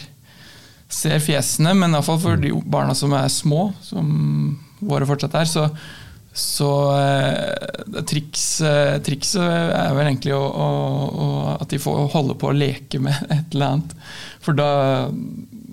ser 0.95 1.21
fjesene, 1.23 1.75
men 1.77 1.95
iallfall 1.95 2.23
for 2.23 2.41
de 2.41 2.55
barna 2.65 2.95
som 2.97 3.13
er 3.17 3.29
små, 3.33 3.69
som 3.83 4.09
våre 4.85 5.07
fortsatt 5.09 5.37
er, 5.41 5.51
så 5.51 5.69
så 6.35 6.69
eh, 6.99 8.03
triks, 8.11 8.61
eh, 8.67 8.97
trikset 9.07 9.45
er 9.45 9.93
vel 9.95 10.09
egentlig 10.09 10.33
å, 10.35 10.43
å, 10.43 10.69
å, 11.07 11.27
at 11.61 11.71
de 11.71 11.79
får 11.79 12.09
holde 12.11 12.35
på 12.41 12.49
å 12.51 12.57
leke 12.57 12.99
med 12.99 13.15
et 13.37 13.55
eller 13.55 13.77
annet. 13.77 13.95
For 14.43 14.59
da, 14.59 14.71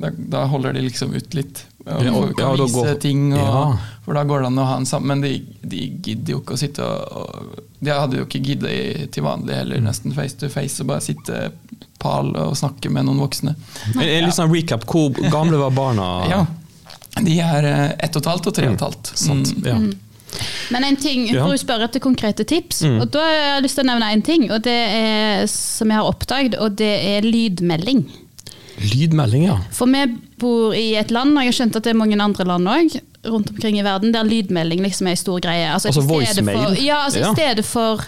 da, 0.03 0.11
da 0.13 0.45
holder 0.51 0.77
de 0.77 0.85
liksom 0.85 1.15
ut 1.17 1.33
litt. 1.37 1.63
Og 1.81 2.03
Ja, 2.05 2.11
kan 2.37 2.57
ja, 2.57 2.65
vise 2.65 2.73
går- 2.75 2.99
ting, 3.01 3.33
og, 3.33 3.39
Ja. 3.39 3.77
for 4.05 4.13
da 4.13 4.23
går 4.23 4.39
det 4.41 4.47
an 4.51 4.57
å 4.61 4.65
ha 4.65 4.75
en 4.77 4.85
sammen. 4.85 5.07
Men 5.07 5.21
de, 5.21 5.31
de 5.65 5.87
gidder 6.01 6.31
jo 6.35 6.39
ikke 6.41 6.53
å 6.53 6.59
sitte 6.61 6.79
og, 6.79 7.17
og 7.17 7.59
De 7.81 7.89
hadde 7.89 8.17
jo 8.19 8.25
ikke 8.27 8.43
giddet 8.45 9.11
til 9.11 9.23
vanlig 9.23 9.55
heller, 9.55 9.79
nesten 9.81 10.13
face 10.13 10.35
to 10.37 10.47
face, 10.49 10.79
og 10.81 10.87
bare 10.91 11.01
sitte 11.01 11.51
pal 11.99 12.29
og 12.37 12.53
snakke 12.55 12.91
med 12.93 13.05
noen 13.05 13.17
voksne. 13.23 13.55
En, 13.95 14.01
en 14.01 14.25
litt 14.27 14.35
sånn 14.37 14.51
recap. 14.53 14.85
Hvor 14.85 15.09
gamle 15.31 15.57
var 15.57 15.71
barna? 15.71 16.07
Ja, 16.29 16.45
De 17.21 17.39
er 17.41 17.65
eh, 17.65 17.91
ett 17.99 18.15
og 18.15 18.21
et 18.21 18.29
halvt 18.29 18.47
og 18.47 18.53
tre 18.55 18.67
og 18.69 18.73
et 18.77 18.85
halvt. 18.85 19.11
Sant. 19.17 19.49
Mm. 19.57 19.65
Ja. 19.65 19.79
Men 20.71 20.83
en 20.87 20.95
ting, 20.95 21.25
Ja. 21.27 21.43
for 21.45 21.53
å 21.53 21.59
spør 21.59 21.83
etter 21.83 21.99
konkrete 21.99 22.45
tips, 22.47 22.83
Mm. 22.83 23.01
og 23.01 23.11
da 23.11 23.19
har 23.19 23.33
jeg 23.33 23.63
lyst 23.63 23.75
til 23.75 23.83
å 23.83 23.87
nevne 23.89 24.11
en 24.13 24.21
ting, 24.21 24.45
og 24.51 24.61
det 24.63 24.77
er, 24.93 25.47
som 25.47 25.89
jeg 25.89 25.97
har 25.97 26.05
oppdaget, 26.13 26.55
og 26.61 26.75
det 26.77 26.93
er 27.03 27.21
lydmelding. 27.27 28.05
Lydmelding, 28.83 29.45
ja. 29.49 29.57
For 29.75 29.85
vi 29.91 30.05
bor 30.41 30.73
i 30.77 30.95
et 30.99 31.11
land, 31.11 31.35
og 31.37 31.43
jeg 31.45 31.51
har 31.53 31.57
skjønt 31.59 31.75
at 31.79 31.83
det 31.87 31.93
er 31.93 31.99
mange 32.01 32.17
andre 32.21 32.47
land 32.49 32.67
òg, 32.71 32.99
rundt 33.29 33.51
omkring 33.53 33.77
i 33.77 33.83
verden, 33.85 34.11
der 34.15 34.23
lydmelding 34.25 34.81
liksom 34.81 35.07
er 35.07 35.11
en 35.17 35.21
stor 35.21 35.39
greie. 35.43 35.67
Altså, 35.69 35.91
Altså 35.91 36.01
voicemail? 36.09 36.79
Ja, 36.81 37.03
altså 37.05 37.19
Ja. 37.21 37.29
i 37.31 37.35
stedet 37.37 37.65
for 37.65 38.01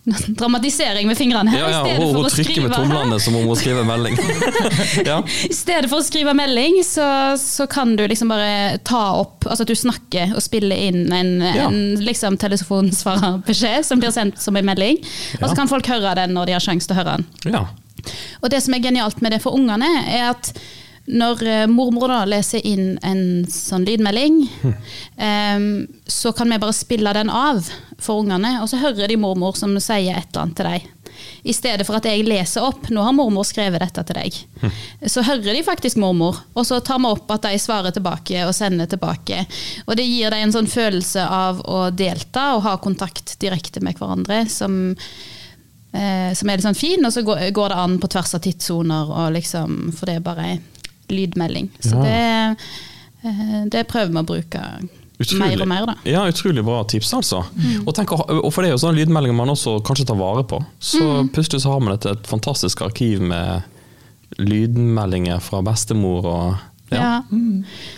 Dramatisering 0.40 1.06
med 1.06 1.16
fingrene. 1.18 1.52
Ja, 1.54 1.68
ja, 1.70 1.96
hun, 2.00 2.14
hun 2.16 2.24
trykker 2.32 2.62
med 2.64 2.72
tomlene 2.72 3.18
som 3.20 3.34
om 3.36 3.44
hun 3.50 3.56
skriver 3.60 3.84
melding. 3.84 4.16
ja. 5.10 5.18
I 5.44 5.52
stedet 5.54 5.90
for 5.92 6.00
å 6.00 6.06
skrive 6.06 6.32
melding, 6.34 6.78
så, 6.86 7.04
så 7.38 7.66
kan 7.70 7.92
du 7.98 8.06
liksom 8.08 8.32
bare 8.32 8.78
ta 8.86 9.02
opp 9.20 9.44
Altså 9.46 9.64
at 9.66 9.70
du 9.70 9.76
snakker 9.76 10.32
og 10.36 10.42
spiller 10.42 10.76
inn 10.88 11.04
en, 11.12 11.30
Ja. 11.44 11.68
en 11.68 12.00
liksom 12.00 12.38
telefonsvarerbeskjed 12.40 13.84
som 13.86 14.00
blir 14.02 14.10
sendt 14.14 14.40
som 14.42 14.56
en 14.56 14.66
melding. 14.72 14.98
Og 15.40 15.46
så 15.50 15.54
kan 15.58 15.68
folk 15.70 15.86
høre 15.92 16.14
den 16.18 16.34
når 16.36 16.48
de 16.50 16.56
har 16.56 16.64
sjanse 16.64 16.88
til 16.88 16.96
å 16.96 17.02
høre 17.02 17.18
den. 17.20 17.54
ja. 17.54 17.66
Og 18.42 18.50
det 18.52 18.62
som 18.64 18.76
er 18.76 18.84
genialt 18.84 19.20
med 19.24 19.34
det 19.34 19.42
for 19.44 19.56
ungene, 19.56 19.88
er 20.08 20.30
at 20.32 20.52
når 21.10 21.42
eh, 21.48 21.66
mormor 21.70 22.10
da 22.12 22.20
leser 22.28 22.62
inn 22.66 22.94
en 23.06 23.44
sånn 23.50 23.86
lydmelding, 23.88 24.42
um, 24.62 25.66
så 26.06 26.32
kan 26.36 26.50
vi 26.52 26.60
bare 26.60 26.76
spille 26.76 27.14
den 27.16 27.32
av 27.32 27.64
for 28.00 28.22
ungene, 28.22 28.58
og 28.62 28.70
så 28.70 28.80
hører 28.80 29.10
de 29.10 29.18
mormor 29.20 29.58
som 29.58 29.74
sier 29.80 30.16
et 30.16 30.30
eller 30.30 30.44
annet 30.44 30.58
til 30.60 30.70
deg. 30.70 30.88
I 31.42 31.52
stedet 31.56 31.84
for 31.84 31.98
at 31.98 32.06
jeg 32.08 32.24
leser 32.24 32.64
opp 32.64 32.88
'nå 32.88 33.02
har 33.04 33.12
mormor 33.16 33.44
skrevet 33.44 33.82
dette 33.82 34.04
til 34.08 34.16
deg'. 34.16 34.38
Så 35.08 35.24
hører 35.26 35.52
de 35.56 35.64
faktisk 35.66 35.98
mormor, 36.00 36.38
og 36.54 36.64
så 36.66 36.80
tar 36.84 37.00
vi 37.02 37.10
opp 37.10 37.30
at 37.34 37.48
de 37.48 37.58
svarer 37.60 37.92
tilbake 37.92 38.46
og 38.46 38.54
sender 38.56 38.88
tilbake. 38.88 39.44
Og 39.86 39.96
det 39.96 40.06
gir 40.06 40.30
dem 40.30 40.46
en 40.46 40.54
sånn 40.54 40.70
følelse 40.70 41.26
av 41.26 41.60
å 41.60 41.90
delta 41.90 42.54
og 42.56 42.64
ha 42.64 42.76
kontakt 42.80 43.36
direkte 43.40 43.82
med 43.84 43.98
hverandre, 43.98 44.46
som 44.48 44.94
eh, 45.92 46.32
som 46.34 46.48
er 46.48 46.56
litt 46.60 46.66
sånn 46.66 46.76
fin, 46.78 47.04
og 47.04 47.12
så 47.12 47.22
går, 47.26 47.50
går 47.56 47.68
det 47.74 47.76
an 47.82 47.98
på 48.02 48.08
tvers 48.12 48.34
av 48.34 48.40
tidssoner, 48.44 49.10
liksom, 49.34 49.92
for 49.96 50.06
det 50.06 50.16
er 50.20 50.24
bare 50.26 50.58
lydmelding. 51.10 51.70
Så 51.82 51.96
Ja. 51.96 52.02
det, 52.02 52.56
eh, 53.24 53.64
det 53.68 53.86
prøver 53.88 54.12
vi 54.12 54.18
å 54.22 54.26
bruke 54.26 54.62
mer 55.38 55.60
og 55.62 55.68
mer, 55.68 55.86
da. 55.86 55.94
Ja, 56.08 56.22
utrolig 56.30 56.62
bra 56.64 56.82
tips, 56.84 57.10
altså. 57.12 57.42
Og, 57.86 57.90
tenk, 57.94 58.12
og 58.14 58.52
for 58.52 58.62
det 58.62 58.70
er 58.70 58.76
jo 58.76 58.80
sånne 58.86 58.96
lydmeldinger 59.02 59.36
man 59.36 59.50
også 59.52 59.82
kanskje 59.84 60.06
tar 60.06 60.16
vare 60.16 60.44
på. 60.48 60.62
Så 60.80 61.28
plutselig 61.34 61.60
så 61.66 61.72
har 61.74 61.80
man 61.84 61.92
et, 61.98 62.06
et 62.06 62.26
fantastisk 62.30 62.80
arkiv 62.86 63.20
med 63.20 63.62
lydmeldinger 64.38 65.40
fra 65.42 65.60
bestemor 65.66 66.24
og 66.24 66.56
ja, 66.90 66.96
Ja. 66.98 67.22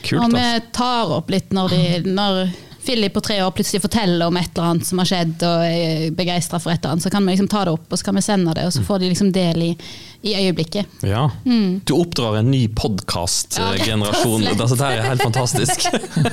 kult. 0.02 0.24
Og 0.24 0.32
vi 0.34 0.60
tar 0.72 1.12
opp 1.16 1.30
litt 1.30 1.50
når, 1.54 1.68
de, 1.70 2.10
når 2.10 2.50
Philip 2.82 3.14
på 3.14 3.20
tre 3.24 3.36
år 3.44 3.50
plutselig 3.54 3.82
forteller 3.84 4.26
om 4.26 4.36
et 4.40 4.50
eller 4.54 4.70
annet 4.72 4.86
som 4.88 4.98
har 5.02 5.08
skjedd, 5.08 5.42
og 5.46 5.64
er 5.66 6.10
begeistra 6.18 6.58
for 6.62 6.72
et 6.74 6.80
eller 6.82 6.96
annet, 6.96 7.04
så 7.06 7.12
kan 7.14 7.26
vi 7.26 7.34
liksom 7.34 7.50
ta 7.52 7.64
det 7.68 7.74
opp 7.76 7.92
og 7.92 8.00
så 8.00 8.08
kan 8.08 8.18
vi 8.18 8.24
sende 8.26 8.54
det, 8.58 8.64
og 8.66 8.72
så 8.74 8.82
får 8.86 9.02
de 9.02 9.10
liksom 9.12 9.30
del 9.34 9.62
i, 9.68 9.70
i 10.26 10.34
øyeblikket. 10.40 10.96
Ja. 11.06 11.28
Du 11.86 11.94
oppdrar 11.96 12.40
en 12.40 12.50
ny 12.50 12.64
podkastgenerasjon. 12.78 14.42
Ja, 14.42 14.52
rett. 14.54 14.64
Dette 14.64 14.80
her 14.82 14.98
er 14.98 15.08
helt 15.12 15.22
fantastisk. 15.26 15.86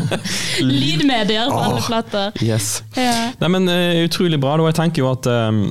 Lydmedier 0.66 1.50
på 1.52 1.60
alle 1.68 1.84
flater. 1.86 2.32
Yes. 2.44 2.80
Ja. 2.98 3.32
Nei, 3.42 3.52
men 3.58 3.70
eh, 3.72 4.04
Utrolig 4.08 4.40
bra. 4.42 4.58
Og 4.60 4.70
Jeg 4.72 4.80
tenker 4.80 5.04
jo 5.04 5.12
at 5.12 5.30
um, 5.30 5.62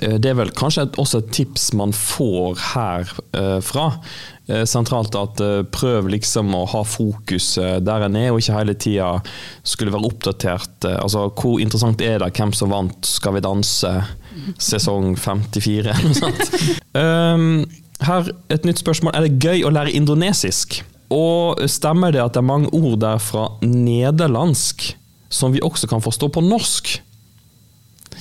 det 0.00 0.30
er 0.30 0.38
vel 0.38 0.50
kanskje 0.56 0.86
et, 0.88 0.96
også 1.00 1.20
et 1.20 1.32
tips 1.36 1.68
man 1.76 1.92
får 1.94 2.56
herfra. 2.72 3.60
fra. 3.64 3.84
eh, 3.92 4.33
sentralt 4.68 5.14
at 5.16 5.40
eh, 5.40 5.62
prøv 5.72 6.10
liksom 6.12 6.52
å 6.56 6.64
ha 6.68 6.82
fokus 6.84 7.54
eh, 7.60 7.78
der 7.80 8.04
en 8.04 8.18
er, 8.18 8.30
og 8.32 8.42
ikke 8.42 8.58
hele 8.58 8.74
tida 8.76 9.08
skulle 9.64 9.94
være 9.94 10.10
oppdatert. 10.10 10.84
eh, 10.84 10.98
altså 11.00 11.30
Hvor 11.32 11.62
interessant 11.62 12.04
er 12.04 12.20
det 12.20 12.32
hvem 12.36 12.52
som 12.52 12.74
vant 12.74 13.08
Skal 13.08 13.38
vi 13.38 13.44
danse 13.44 13.92
sesong 14.60 15.14
54? 15.16 15.94
eller 15.94 16.10
noe 16.10 16.18
sånt. 16.18 16.52
Um, 16.92 17.64
her 18.08 18.28
et 18.52 18.68
nytt 18.68 18.82
spørsmål. 18.82 19.14
Er 19.16 19.24
det 19.24 19.40
gøy 19.40 19.64
å 19.64 19.72
lære 19.72 19.94
indonesisk? 19.96 20.82
Og 21.14 21.64
stemmer 21.70 22.12
det 22.12 22.20
at 22.20 22.36
det 22.36 22.42
er 22.42 22.48
mange 22.48 22.72
ord 22.74 22.98
der 23.00 23.20
fra 23.22 23.48
nederlandsk 23.64 24.90
som 25.32 25.54
vi 25.54 25.62
også 25.64 25.88
kan 25.90 26.02
forstå 26.04 26.28
på 26.34 26.42
norsk? 26.44 26.96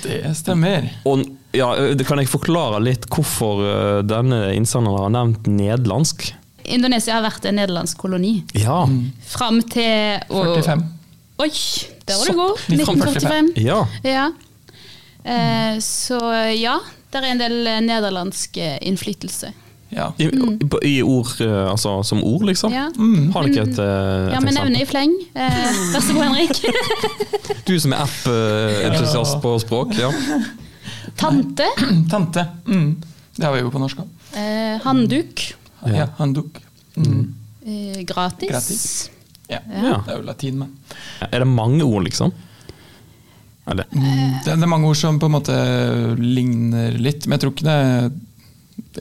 Det 0.03 0.23
stemmer. 0.39 0.87
Og 1.09 1.25
ja, 1.53 1.69
det 1.95 2.05
Kan 2.07 2.17
jeg 2.21 2.29
forklare 2.31 2.79
litt 2.83 3.05
hvorfor 3.13 4.03
denne 4.07 4.53
innsenderen 4.57 4.97
har 5.05 5.13
nevnt 5.13 5.47
nederlandsk? 5.47 6.31
Indonesia 6.63 7.17
har 7.17 7.25
vært 7.25 7.45
en 7.49 7.57
nederlandsk 7.59 7.97
koloni. 7.99 8.37
Ja. 8.55 8.85
Fram 9.27 9.61
til 9.67 10.19
å- 10.29 10.43
45. 10.55 10.83
Oi, 11.43 11.49
der 12.07 12.15
var 12.21 12.25
du 12.29 12.33
god. 12.37 12.59
1945. 12.69 13.51
1945. 13.53 13.65
ja. 13.65 13.81
Ja. 14.07 14.29
Eh, 15.23 15.77
så 15.79 16.17
ja, 16.55 16.77
det 17.11 17.19
er 17.21 17.27
en 17.31 17.39
del 17.39 17.67
eh, 17.67 17.81
nederlandsk 17.83 18.57
eh, 18.57 18.77
innflytelse. 18.87 19.51
Ja. 19.93 20.07
I, 20.17 20.25
I 20.89 20.95
ord, 21.05 21.35
altså 21.69 21.99
som 22.03 22.23
ord, 22.25 22.47
liksom? 22.49 22.73
Ja. 22.73 22.87
Har 23.35 23.45
dere 23.45 23.67
et, 23.67 23.77
eh, 23.77 24.33
Ja, 24.33 24.39
men 24.41 24.49
vi 24.49 24.55
nevner 24.57 24.81
i 24.81 24.87
fleng. 24.89 25.13
Eh, 25.35 25.61
Vær 25.93 26.01
så 26.01 26.15
god, 26.15 26.23
Henrik. 26.31 26.63
Du 27.67 27.75
som 27.79 27.93
er 27.93 28.01
app-entusiast 28.07 29.37
på 29.43 29.53
språk, 29.61 29.93
ja. 29.99 30.09
Tante. 31.19 31.67
Tante. 32.11 32.45
Mm. 32.67 33.01
Det 33.35 33.45
har 33.45 33.53
vi 33.55 33.63
jo 33.63 33.71
på 33.73 33.81
norsk 33.81 34.03
òg. 34.03 34.09
Eh, 34.37 34.77
handduk. 34.83 35.43
Ja. 35.85 35.95
Ja. 35.95 36.07
Handduk. 36.19 36.59
Mm. 36.95 37.33
Eh, 37.65 38.01
gratis. 38.07 38.49
Gratis. 38.49 38.85
Ja. 39.49 39.59
Ja. 39.67 39.99
Det 40.05 40.13
er 40.13 40.19
jo 40.19 40.25
latin, 40.27 40.59
men. 40.63 40.73
Er 41.29 41.43
det 41.43 41.49
mange 41.49 41.83
ord, 41.83 42.03
liksom? 42.07 42.33
Eller? 43.69 43.87
Det, 43.93 44.43
det 44.45 44.53
er 44.57 44.69
mange 44.69 44.89
ord 44.89 44.99
som 44.99 45.19
på 45.21 45.29
en 45.29 45.35
måte 45.37 45.57
ligner 46.19 46.97
litt, 46.99 47.27
men 47.27 47.37
jeg 47.37 47.43
tror 47.45 47.53
ikke 47.55 47.67
det 47.69 47.79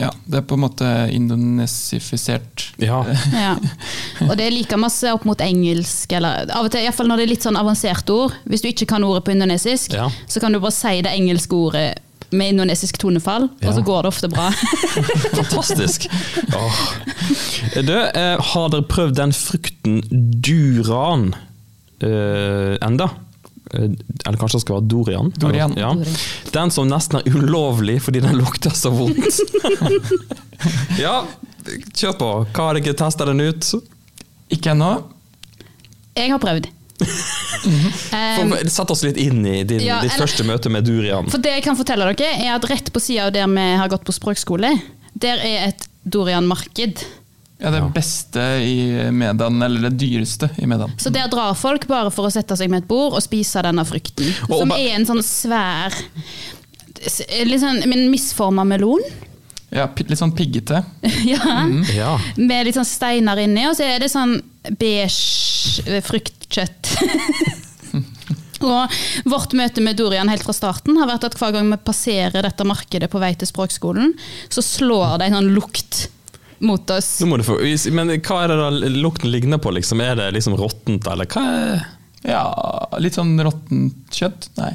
ja, 0.01 0.11
det 0.27 0.39
er 0.41 0.45
på 0.49 0.57
en 0.57 0.63
måte 0.65 0.87
indonesifisert. 1.13 2.69
Ja. 2.83 3.03
Ja. 3.33 3.57
Og 4.29 4.37
det 4.39 4.47
er 4.47 4.55
like 4.55 4.77
masse 4.79 5.11
opp 5.13 5.25
mot 5.29 5.41
engelsk, 5.43 6.13
eller 6.17 6.47
av 6.53 6.67
og 6.69 6.71
til, 6.73 6.85
i 6.85 6.87
hvert 6.89 6.97
fall 6.99 7.09
når 7.11 7.21
det 7.23 7.25
er 7.27 7.33
litt 7.33 7.45
sånn 7.47 7.59
avanserte 7.59 8.15
ord. 8.15 8.37
Hvis 8.49 8.63
du 8.63 8.69
ikke 8.71 8.87
kan 8.95 9.05
ordet 9.05 9.25
på 9.27 9.35
indonesisk, 9.35 9.93
Ja. 9.97 10.09
så 10.31 10.41
kan 10.41 10.53
du 10.55 10.61
bare 10.63 10.75
si 10.77 11.01
det 11.05 11.13
engelske 11.13 11.57
ordet 11.59 11.87
med 12.33 12.55
indonesisk 12.55 12.97
tonefall, 13.03 13.51
og 13.61 13.75
så 13.77 13.83
går 13.85 14.03
det 14.07 14.09
ofte 14.09 14.29
bra. 14.33 14.47
Fantastisk! 15.37 16.07
Oh. 16.57 16.79
Du, 17.77 17.93
eh, 17.93 18.39
har 18.41 18.71
dere 18.73 18.87
prøvd 18.89 19.19
den 19.19 19.35
frukten 19.37 19.99
duran 20.41 21.35
eh, 22.01 22.79
enda? 22.81 23.11
Eh, 23.73 23.89
Eller 24.27 24.39
kanskje 24.39 24.59
det 24.59 24.65
skal 24.67 24.77
være 24.79 24.89
dorian? 24.93 25.31
Dorian. 25.41 25.75
Ja. 25.81 25.93
Den 26.53 26.71
som 26.75 26.89
nesten 26.91 27.21
er 27.23 27.33
ulovlig 27.33 27.99
fordi 28.05 28.21
den 28.25 28.37
lukter 28.39 28.75
så 28.77 28.93
vondt. 28.93 29.41
ja, 31.05 31.15
kjør 31.97 32.17
på. 32.21 32.31
Hva 32.53 32.69
har 32.71 32.79
dere 32.81 32.95
testa 32.99 33.27
den 33.29 33.41
ut? 33.43 33.73
Ikke 34.53 34.75
ennå. 34.75 34.93
Jeg 36.19 36.33
har 36.35 36.43
prøvd. 36.43 36.69
Um, 37.63 38.53
Sett 38.67 38.91
oss 38.91 39.03
litt 39.07 39.17
inn 39.23 39.45
i 39.47 39.61
din, 39.63 39.81
Ja, 39.85 40.01
ditt 40.03 40.13
eller- 40.13 40.25
første 40.27 40.43
møte 40.47 40.71
med 40.73 40.83
durian. 40.87 41.29
For 41.31 41.39
det 41.43 41.53
jeg 41.57 41.63
kan 41.63 41.77
fortelle 41.79 42.09
dere, 42.11 42.33
er 42.43 42.57
at 42.57 42.65
rett 42.71 42.89
på 42.93 42.99
sida 43.03 43.29
av 43.29 43.33
der 43.37 43.47
vi 43.51 43.67
har 43.79 43.89
gått 43.93 44.03
på 44.09 44.15
språkskole, 44.17 44.71
der 45.15 45.39
er 45.47 45.69
et 45.69 45.87
dorianmarked. 46.03 47.05
Ja, 47.63 47.71
det 47.71 47.81
beste 47.95 48.43
i 48.67 49.11
Medan, 49.15 49.61
eller 49.63 49.85
det 49.89 49.95
dyreste 50.03 50.49
i 50.59 50.67
Medan. 50.67 50.91
Så 50.99 51.13
der 51.15 51.29
drar 51.31 51.55
folk 51.55 51.87
bare 51.87 52.11
for 52.11 52.27
å 52.27 52.33
sette 52.35 52.57
seg 52.59 52.71
med 52.73 52.83
et 52.83 52.89
bord 52.91 53.15
og 53.15 53.23
spise 53.23 53.63
denne 53.63 53.85
frukten. 53.87 54.33
Og- 54.49 54.59
Som 54.65 54.73
er 54.75 54.97
en 54.97 55.07
sånn 55.07 55.23
svær 55.23 55.95
Litt 57.03 57.59
sånn 57.59 57.81
en 57.83 58.11
misforma 58.13 58.63
melon. 58.69 59.01
Ja, 59.75 59.89
litt 59.97 60.19
sånn 60.21 60.35
piggete. 60.37 60.85
ja. 61.27 61.65
Ja. 61.97 62.13
Med 62.37 62.67
litt 62.69 62.77
sånn 62.77 62.87
steiner 62.87 63.41
inni, 63.43 63.65
og 63.67 63.75
så 63.75 63.87
er 63.89 63.99
det 64.05 64.11
sånn 64.13 64.37
beige 64.79 66.03
fruktkjøtt. 66.07 66.93
og 68.63 68.95
vårt 69.27 69.57
møte 69.59 69.83
med 69.83 69.99
dorian 69.99 70.31
helt 70.31 70.45
fra 70.47 70.55
starten 70.55 71.01
har 71.01 71.09
vært 71.11 71.27
at 71.27 71.39
hver 71.41 71.57
gang 71.57 71.71
vi 71.73 71.81
passerer 71.83 72.45
dette 72.47 72.67
markedet 72.69 73.11
på 73.11 73.19
vei 73.23 73.33
til 73.35 73.51
språkskolen, 73.51 74.13
så 74.53 74.63
slår 74.63 75.19
det 75.19 75.31
en 75.33 75.41
sånn 75.41 75.51
lukt 75.57 76.05
mot 76.63 76.91
oss. 76.95 77.11
Nå 77.23 77.27
må 77.33 77.41
du 77.41 77.45
få, 77.47 77.59
men 77.93 78.15
hva 78.23 78.39
er 78.45 78.53
det 78.55 78.61
da 78.61 78.71
lukten 79.03 79.31
ligner 79.33 79.59
på? 79.63 79.73
Liksom? 79.75 80.01
Er 80.05 80.17
det 80.21 80.31
liksom 80.39 80.57
råttent, 80.61 81.07
eller 81.11 81.27
hva 81.33 81.43
er 81.51 81.85
Ja, 82.23 82.47
litt 83.03 83.19
sånn 83.19 83.35
råttent 83.43 84.15
kjøtt. 84.15 84.51
Nei, 84.61 84.73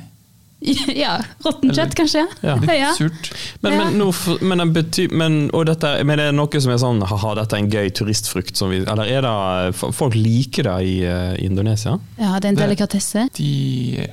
Ja, 0.97 1.19
råttent 1.45 1.75
kjøtt, 1.77 1.93
kanskje? 1.95 2.23
Ja. 2.41 2.55
litt 2.57 2.97
surt. 2.97 3.27
Men, 3.61 3.75
men, 3.77 4.01
f- 4.09 4.41
men, 4.41 4.57
det 4.63 4.65
betyr, 4.73 5.13
men, 5.13 5.35
og 5.55 5.67
dette, 5.69 5.91
men 6.03 6.17
er 6.19 6.31
det 6.31 6.37
noe 6.39 6.61
som 6.63 6.73
er 6.73 6.79
sånn 6.81 7.03
Haha, 7.05 7.35
dette 7.37 7.53
er 7.55 7.61
en 7.61 7.69
gøy 7.71 7.91
turistfrukt 7.93 8.57
som 8.57 8.73
vi 8.73 8.79
Eller 8.81 9.11
er 9.19 9.21
det 9.27 9.75
Folk 9.77 10.17
liker 10.17 10.65
det 10.65 10.75
i, 10.89 10.95
eh, 11.05 11.35
Indonesia? 11.45 11.93
Ja, 12.17 12.33
det 12.41 12.49
er 12.49 12.55
en 12.55 12.59
delikatesse. 12.63 13.27
De 13.37 13.51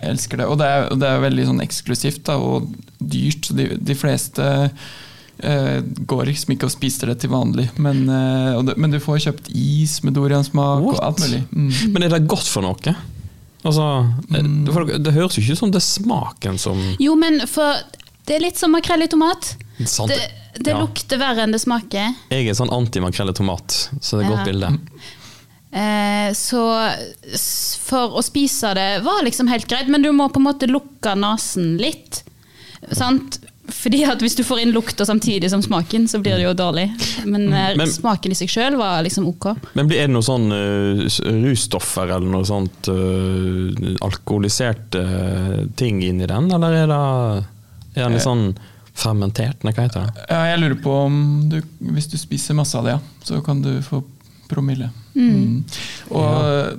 elsker 0.05 0.43
det. 0.43 0.51
Og 0.53 0.61
det 0.61 0.69
er, 0.69 0.87
og 0.93 1.01
det 1.01 1.09
er 1.15 1.25
veldig 1.25 1.49
sånn 1.49 1.65
eksklusivt 1.65 2.23
da, 2.29 2.37
og 2.37 2.69
dyrt. 3.01 3.49
Så 3.49 3.57
de, 3.57 3.71
de 3.81 3.97
fleste 3.99 4.51
eh, 5.39 5.81
går 6.07 6.27
liksom 6.27 6.55
ikke 6.55 6.65
og 6.69 6.71
spiser 6.75 7.07
det 7.11 7.19
til 7.21 7.31
vanlig. 7.31 7.71
Men, 7.79 8.05
uh, 8.09 8.59
og 8.59 8.67
det, 8.67 8.77
men 8.79 8.91
du 8.91 8.99
får 9.03 9.19
kjøpt 9.27 9.51
is 9.55 10.03
med 10.05 10.15
doriansmak 10.15 10.85
og 10.85 11.01
alt 11.03 11.19
mulig. 11.25 11.43
Mm. 11.51 11.93
Men 11.93 12.03
er 12.03 12.09
det 12.15 12.27
godt 12.31 12.47
for 12.49 12.63
noe? 12.63 12.95
Altså, 13.65 13.85
Mm. 14.29 14.65
det, 14.67 14.73
for 14.75 14.85
det 14.85 15.13
høres 15.15 15.37
jo 15.39 15.43
ikke 15.43 15.53
ut 15.53 15.59
som 15.59 15.71
det 15.73 15.81
er 15.81 15.89
smaken 15.89 16.59
som 16.61 16.79
Jo, 17.01 17.15
men 17.17 17.41
for 17.49 17.75
det 18.27 18.37
er 18.37 18.41
litt 18.45 18.57
som 18.61 18.71
makrell 18.73 19.03
i 19.03 19.09
tomat. 19.09 19.55
sant? 19.87 20.11
Det, 20.13 20.63
det 20.63 20.71
Ja. 20.75 20.79
lukter 20.81 21.19
verre 21.19 21.43
enn 21.43 21.53
det 21.53 21.61
smaker. 21.63 22.15
Jeg 22.31 22.47
er 22.49 22.55
sånn 22.55 22.71
anti-makrell 22.71 23.31
i 23.31 23.33
tomat, 23.33 23.89
så 24.01 24.19
det 24.19 24.27
er 24.27 24.29
et 24.29 24.37
godt 24.37 24.47
Ja. 24.47 24.53
bilde. 24.53 24.79
Eh, 25.75 26.31
så 26.33 26.61
for 27.83 28.15
å 28.15 28.23
spise 28.23 28.75
det 28.75 29.03
var 29.03 29.25
liksom 29.25 29.49
helt 29.51 29.67
greit, 29.67 29.89
men 29.89 30.03
du 30.03 30.13
må 30.13 30.29
på 30.31 30.37
en 30.39 30.47
måte 30.47 30.69
lukke 30.71 31.17
nesen 31.19 31.77
litt. 31.81 32.23
Sant? 32.93 33.41
Fordi 33.73 34.03
at 34.05 34.21
hvis 34.21 34.35
du 34.37 34.43
får 34.45 34.61
inn 34.61 34.73
lukta 34.75 35.07
samtidig 35.09 35.49
som 35.51 35.63
smaken, 35.65 36.05
så 36.09 36.19
blir 36.21 36.37
det 36.37 36.45
jo 36.45 36.53
dårlig. 36.57 36.91
Men, 37.25 37.47
eh, 37.53 37.73
Men- 37.77 37.89
smaken 37.89 38.33
i 38.33 38.37
seg 38.37 38.49
sjøl 38.53 38.77
var 38.77 39.03
liksom 39.03 39.27
ok. 39.31 39.55
Men 39.75 39.89
blir- 39.89 40.03
er 40.03 40.07
det 40.07 40.15
noen 40.15 40.27
sånn 40.27 40.53
uh, 40.53 41.49
russtoffer 41.49 42.13
eller 42.13 42.29
noe 42.29 42.45
sånt 42.45 42.89
uh, 42.93 43.97
alkoholiserte 44.05 45.01
uh, 45.01 45.67
ting 45.77 46.03
inni 46.05 46.27
den, 46.29 46.51
eller 46.53 46.73
er 46.83 46.87
det 46.93 47.01
er 47.97 48.09
det 48.09 48.17
litt 48.19 48.27
sånn 48.27 48.49
fermentert? 48.95 49.63
Nei, 49.65 49.73
hva 49.73 49.87
heter 49.89 50.07
det? 50.09 50.27
Ja, 50.29 50.43
jeg 50.53 50.61
lurer 50.61 50.81
på 50.83 50.97
om 51.07 51.19
du, 51.51 51.61
hvis 51.95 52.09
du 52.11 52.19
spiser 52.19 52.55
masse 52.59 52.77
av 52.79 52.85
det, 52.85 52.97
ja, 52.99 53.01
så 53.25 53.41
kan 53.45 53.63
du 53.63 53.81
få 53.87 54.03
promille. 54.51 54.91
Mm. 55.17 55.65
Og 56.11 56.45
eh, 56.45 56.75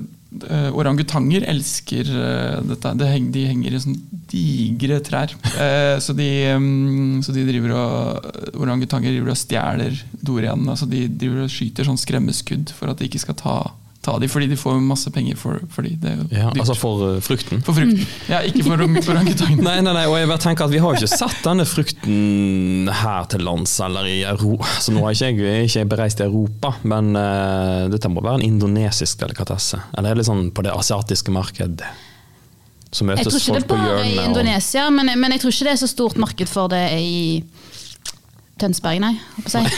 orangutanger 0.76 1.46
elsker 1.50 2.10
eh, 2.10 2.60
dette. 2.72 2.94
De 3.00 3.46
henger 3.48 3.76
i 3.76 3.82
sånne 3.82 4.22
digre 4.32 5.00
trær. 5.06 5.36
Eh, 5.56 5.96
så, 6.04 6.16
de, 6.18 6.30
mm, 6.60 7.24
så 7.26 7.36
de 7.36 7.46
driver 7.48 7.76
og 7.78 8.60
Orangutanger 8.62 9.14
driver 9.14 9.34
og 9.34 9.40
stjeler 9.40 9.98
dorianen. 10.26 10.70
Altså 10.72 10.88
de 10.90 11.06
driver 11.08 11.46
og 11.46 11.54
skyter 11.54 11.88
sånn 11.88 12.00
skremmeskudd 12.00 12.74
for 12.76 12.92
at 12.92 13.02
de 13.02 13.10
ikke 13.10 13.24
skal 13.24 13.40
ta, 13.40 13.58
ta 14.06 14.16
de, 14.22 14.30
fordi 14.32 14.48
de 14.52 14.58
får 14.60 14.78
masse 14.86 15.10
penger 15.16 15.36
for, 15.42 15.60
for 15.74 15.86
de. 15.88 15.96
Det 16.02 16.12
er 16.12 16.16
jo 16.22 16.26
Ja, 16.32 16.46
dyrt. 16.54 16.62
altså 16.64 16.76
for 16.78 17.04
eh, 17.10 17.20
frukten? 17.26 17.64
for 17.66 17.74
frukten. 17.78 18.06
Ja, 18.30 18.40
ikke 18.46 18.64
for 18.68 18.78
for 19.02 19.12
orangutangene. 19.16 19.66
Nei, 19.66 19.76
nei, 19.86 19.94
nei, 19.98 20.06
og 20.08 20.16
jeg 20.20 20.30
bare 20.30 20.44
tenker 20.46 20.68
at 20.68 20.74
Vi 20.76 20.82
har 20.84 20.94
jo 20.94 21.02
ikke 21.02 21.18
sett 21.18 21.42
denne 21.46 21.66
frukten 21.68 22.90
her 23.02 23.26
til 23.34 23.44
lands 23.48 23.74
eller 23.84 24.08
i 24.10 24.20
Europa. 24.30 24.70
Så 24.80 24.94
nå 24.96 25.04
er 25.10 25.18
ikke 25.18 25.32
jeg, 25.34 25.60
er 25.60 25.68
ikke 25.70 25.86
bereist 25.96 26.22
til 26.22 26.30
Europa, 26.30 26.76
men 26.88 27.12
uh, 27.18 27.86
dette 27.92 28.10
må 28.14 28.22
være 28.26 28.40
en 28.44 28.48
indonesisk 28.54 29.20
delikatesse. 29.26 29.82
Eller 29.98 30.14
er 30.14 30.22
det 30.22 30.28
sånn 30.30 30.52
på 30.56 30.64
det 30.66 30.74
asiatiske 30.76 31.34
marked? 31.36 31.82
Så 32.96 33.04
Jeg 33.04 33.26
tror 33.28 33.40
ikke 33.42 33.60
det 33.60 33.68
på 33.68 33.76
er 33.76 33.88
bare 33.90 34.04
i 34.06 34.14
Indonesia, 34.16 34.22
og- 34.22 34.30
Indonesia, 34.30 34.84
men, 34.96 35.10
men 35.20 35.34
jeg 35.36 35.42
tror 35.44 35.52
ikke 35.52 35.66
det 35.68 35.74
er 35.74 35.82
så 35.82 35.90
stort 35.92 36.16
marked 36.22 36.48
for 36.48 36.70
det 36.72 36.84
i 36.96 37.44
Tønsberg, 38.62 39.02
nei. 39.04 39.14
Håper 39.36 39.66
jeg. 39.66 39.72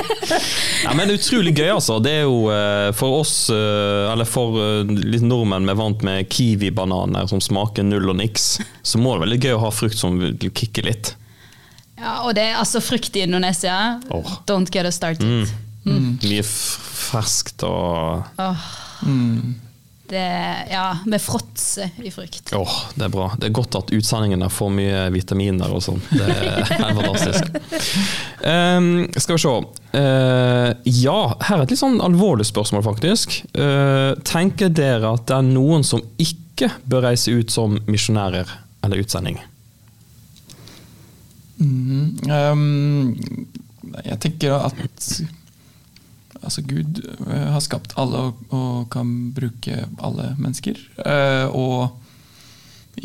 Ja, 0.84 0.94
men 0.98 1.12
Utrolig 1.12 1.52
gøy, 1.54 1.68
altså. 1.76 1.98
Det 2.02 2.10
er 2.20 2.24
jo 2.24 2.40
eh, 2.50 2.88
for 2.96 3.20
oss, 3.20 3.34
eh, 3.54 4.08
eller 4.10 4.26
for 4.26 4.56
eh, 4.58 4.90
litt 5.12 5.22
nordmenn 5.26 5.68
vi 5.68 5.74
er 5.74 5.78
vant 5.78 6.02
med 6.06 6.26
kiwi-bananer 6.32 7.28
som 7.30 7.42
smaker 7.44 7.86
null 7.86 8.10
og 8.10 8.18
niks, 8.18 8.48
så 8.82 8.98
må 8.98 9.12
det 9.14 9.22
være 9.26 9.32
litt 9.36 9.46
gøy 9.46 9.54
å 9.58 9.62
ha 9.66 9.70
frukt 9.74 9.98
som 10.00 10.18
vil 10.18 10.34
kikke 10.50 10.82
litt. 10.88 11.12
Ja, 12.00 12.22
og 12.24 12.34
det 12.38 12.48
er 12.48 12.58
altså 12.58 12.80
frukt 12.82 13.14
i 13.20 13.26
Indonesia. 13.28 13.76
Oh. 14.10 14.26
Don't 14.48 14.72
get 14.74 14.88
us 14.88 14.96
started. 14.98 15.50
Mye 15.84 16.42
f- 16.42 16.80
ferskt 17.10 17.62
og 17.68 18.24
oh. 18.40 18.64
Mm. 19.06 19.54
Det, 20.10 20.66
ja, 20.70 20.98
med 21.06 21.22
fråtse 21.22 21.90
i 22.02 22.10
frukt. 22.10 22.52
Åh, 22.56 22.76
det 22.94 23.06
er 23.06 23.12
bra. 23.12 23.28
Det 23.38 23.48
er 23.48 23.54
godt 23.54 23.76
at 23.78 23.92
utsendingene 23.94 24.48
får 24.52 24.72
mye 24.74 25.04
vitaminer 25.14 25.70
og 25.74 25.84
sånn. 25.86 26.00
Det 26.10 26.26
er 26.26 26.64
fantastisk. 26.84 27.52
Um, 28.42 28.90
skal 29.16 29.36
vi 29.36 29.42
se. 29.44 29.54
Uh, 29.94 30.70
ja, 30.90 31.18
her 31.46 31.60
er 31.60 31.64
et 31.64 31.74
litt 31.74 31.82
sånn 31.82 32.00
alvorlig 32.04 32.48
spørsmål, 32.50 32.84
faktisk. 32.86 33.38
Uh, 33.54 34.16
tenker 34.26 34.72
dere 34.74 35.14
at 35.14 35.28
det 35.30 35.38
er 35.38 35.46
noen 35.46 35.86
som 35.86 36.02
ikke 36.20 36.72
bør 36.90 37.06
reise 37.10 37.32
ut 37.32 37.54
som 37.54 37.78
misjonærer 37.90 38.50
eller 38.84 39.00
utsending? 39.04 39.40
Mm, 41.60 42.16
Um, 42.30 43.48
jeg 44.04 44.18
tenker 44.22 44.54
at 44.70 45.20
altså 46.44 46.62
Gud 46.66 47.00
eh, 47.04 47.48
har 47.54 47.62
skapt 47.64 47.94
alle 48.00 48.28
og, 48.28 48.44
og 48.54 48.86
kan 48.92 49.10
bruke 49.36 49.84
alle 50.00 50.32
mennesker. 50.40 50.78
Eh, 51.04 51.46
og 51.56 51.90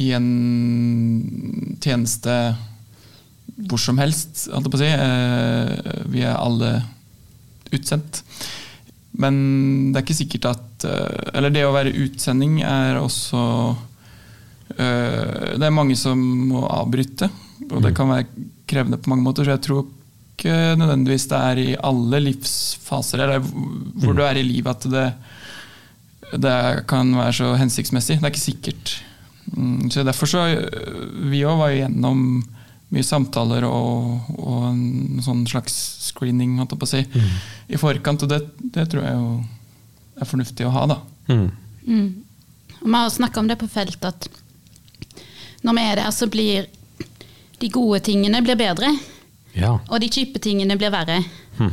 i 0.02 0.12
en 0.18 1.78
tjeneste 1.84 2.34
hvor 3.56 3.80
som 3.80 4.00
helst, 4.02 4.50
holdt 4.52 4.68
jeg 4.68 4.74
på 4.74 4.80
å 4.80 4.84
si. 4.84 4.92
eh, 4.92 6.00
vi 6.12 6.26
er 6.28 6.36
alle 6.36 6.72
utsendt. 7.76 8.24
Men 9.16 9.36
det 9.92 10.00
er 10.00 10.04
ikke 10.04 10.18
sikkert 10.18 10.46
at 10.50 10.86
Eller 11.32 11.54
det 11.54 11.62
å 11.64 11.72
være 11.72 11.94
utsending 12.04 12.58
er 12.68 12.98
også 13.00 13.40
Det 14.76 15.64
er 15.64 15.72
mange 15.72 15.96
som 15.96 16.20
må 16.50 16.66
avbryte, 16.68 17.30
og 17.70 17.80
det 17.86 17.94
kan 17.96 18.12
være 18.12 18.28
krevende 18.68 19.00
på 19.00 19.14
mange 19.14 19.24
måter. 19.24 19.48
Så 19.48 19.56
jeg 19.56 19.64
tror 19.64 19.86
nødvendigvis 20.44 21.28
det 21.32 21.38
er 21.40 21.58
i 21.58 21.76
alle 21.84 22.20
livsfaser, 22.20 23.20
eller 23.24 23.40
hvor 23.40 24.12
Mm. 24.14 24.16
du 24.16 24.22
er 24.24 24.36
i 24.38 24.44
livet 24.44 24.68
at 24.68 24.90
det, 24.92 25.14
det 26.42 26.88
kan 26.88 27.16
være 27.16 27.34
så 27.34 27.56
hensiktsmessig. 27.56 28.18
Det 28.20 28.24
er 28.24 28.34
ikke 28.34 28.40
sikkert. 28.52 28.96
Mm, 29.56 29.90
Så 29.92 30.04
derfor 30.04 30.26
så 30.26 30.38
øh, 30.58 31.32
Vi 31.32 31.44
òg 31.46 31.58
var 31.58 31.70
gjennom 31.70 32.44
mye 32.92 33.04
samtaler 33.04 33.64
og, 33.64 34.22
og 34.38 34.64
en 34.70 35.22
sånn 35.22 35.46
slags 35.48 35.74
screening, 36.10 36.58
holdt 36.58 36.72
jeg 36.72 36.80
på 36.80 36.86
å 36.86 36.88
si, 36.88 37.06
i 37.70 37.78
forkant. 37.78 38.24
Og 38.24 38.30
det, 38.30 38.42
det 38.74 38.90
tror 38.90 39.04
jeg 39.04 39.14
jo 39.14 39.44
er 40.22 40.26
fornuftig 40.26 40.66
å 40.66 40.72
ha, 40.72 40.86
da. 40.88 41.00
Mm. 41.28 41.52
Mm. 41.88 42.24
Og 42.82 42.88
Vi 42.88 42.94
har 42.94 43.10
snakka 43.10 43.40
om 43.40 43.48
det 43.48 43.58
på 43.60 43.68
felt 43.70 44.04
at 44.06 44.28
når 45.64 45.74
vi 45.74 45.82
er 45.82 45.96
der, 45.96 46.12
så 46.12 46.28
blir 46.30 46.68
de 47.60 47.70
gode 47.70 48.00
tingene 48.06 48.42
blir 48.44 48.56
bedre, 48.56 48.92
Ja. 49.56 49.78
og 49.88 50.02
de 50.04 50.10
kjipe 50.12 50.42
tingene 50.44 50.78
blir 50.80 50.92
verre. 50.94 51.22
Hm. 51.60 51.72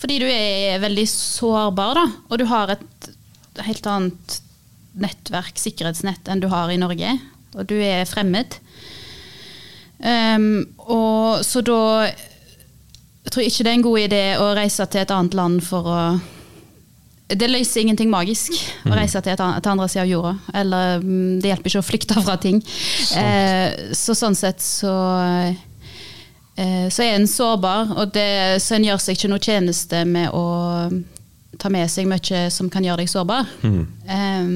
Fordi 0.00 0.16
du 0.22 0.28
er 0.30 0.80
veldig 0.80 1.04
sårbar, 1.10 1.98
da, 1.98 2.06
og 2.30 2.40
du 2.40 2.46
har 2.48 2.72
et 2.72 3.10
helt 3.66 3.86
annet 3.90 4.40
nettverk, 5.00 5.60
sikkerhetsnett, 5.60 6.28
enn 6.28 6.40
du 6.40 6.48
har 6.52 6.72
i 6.72 6.80
Norge. 6.80 7.18
Og 7.58 7.66
du 7.68 7.76
er 7.82 8.08
fremmed. 8.08 8.56
Um, 10.00 10.64
og 10.88 11.42
så 11.44 11.60
da 11.60 12.06
Jeg 12.08 13.32
tror 13.34 13.44
ikke 13.44 13.64
det 13.66 13.68
er 13.68 13.76
en 13.76 13.84
god 13.84 13.98
idé 14.00 14.22
å 14.40 14.46
reise 14.56 14.86
til 14.88 15.02
et 15.02 15.10
annet 15.12 15.34
land 15.36 15.58
for 15.60 15.84
å 15.92 16.02
det 17.30 17.46
løser 17.46 17.84
ingenting 17.84 18.08
magisk 18.10 18.56
å 18.88 18.94
reise 18.96 19.20
til, 19.22 19.36
et 19.36 19.38
til 19.38 19.70
andre 19.70 19.86
siden 19.86 20.02
av 20.02 20.08
jorda. 20.10 20.32
Eller 20.60 21.04
mm, 21.04 21.36
det 21.38 21.52
hjelper 21.52 21.70
ikke 21.70 21.82
å 21.82 21.86
flykte 21.86 22.22
fra 22.24 22.34
ting. 22.42 22.58
Eh, 23.20 23.92
så 23.94 24.16
sånn 24.18 24.34
sett 24.34 24.58
så 24.64 24.90
så 26.92 27.02
er 27.06 27.14
en 27.16 27.26
sårbar, 27.30 27.94
og 27.96 28.12
det, 28.14 28.28
så 28.62 28.76
en 28.76 28.84
gjør 28.88 29.00
seg 29.00 29.16
ikke 29.18 29.30
noe 29.32 29.42
tjeneste 29.44 30.04
med 30.08 30.30
å 30.36 30.44
ta 31.60 31.68
med 31.72 31.90
seg 31.92 32.06
mye 32.08 32.46
som 32.52 32.70
kan 32.72 32.84
gjøre 32.86 33.02
deg 33.02 33.10
sårbar. 33.12 33.48
Mm. 33.62 33.82
Um, 34.08 34.54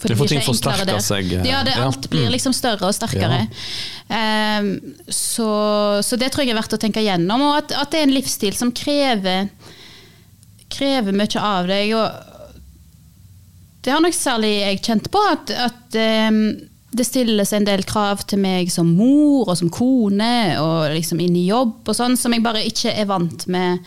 for 0.00 0.06
Det 0.06 0.14
det 0.14 0.16
får 0.20 0.26
blir 0.28 0.32
ting 0.38 0.44
forsterker 0.46 1.00
seg, 1.02 1.32
eh, 1.34 1.46
Ja, 1.50 1.62
det, 1.66 1.72
ja. 1.76 1.84
alt 1.88 2.06
blir 2.12 2.26
Mm. 2.28 2.32
liksom 2.32 2.52
større 2.54 2.86
og 2.88 2.94
sterkere. 2.94 3.40
Um, 4.08 4.68
så, 5.08 5.48
så 6.06 6.16
det 6.20 6.30
tror 6.32 6.44
jeg 6.46 6.54
er 6.54 6.60
verdt 6.60 6.76
å 6.76 6.80
tenke 6.80 7.02
gjennom, 7.04 7.42
og 7.48 7.56
at, 7.58 7.72
at 7.72 7.90
det 7.90 8.00
er 8.00 8.06
en 8.08 8.14
livsstil 8.14 8.54
som 8.56 8.70
krever, 8.72 9.48
krever 10.70 11.12
mye 11.16 11.40
av 11.42 11.66
deg. 11.68 11.94
Og 11.98 12.08
det 13.82 13.92
har 13.94 14.00
nok 14.04 14.14
særlig 14.16 14.52
jeg 14.60 14.82
kjent 14.86 15.10
på, 15.12 15.20
at, 15.34 15.50
at 15.68 16.00
um, 16.30 16.42
det 16.90 17.06
stilles 17.06 17.52
en 17.54 17.66
del 17.66 17.84
krav 17.86 18.24
til 18.30 18.40
meg 18.42 18.70
som 18.72 18.88
mor 18.98 19.48
og 19.48 19.56
som 19.60 19.70
kone, 19.72 20.58
og 20.58 20.90
liksom 20.96 21.20
inn 21.22 21.36
i 21.38 21.46
jobb 21.48 21.86
og 21.86 21.96
sånn, 21.96 22.16
som 22.18 22.34
jeg 22.34 22.44
bare 22.44 22.64
ikke 22.66 22.94
er 22.94 23.08
vant 23.10 23.46
med 23.50 23.78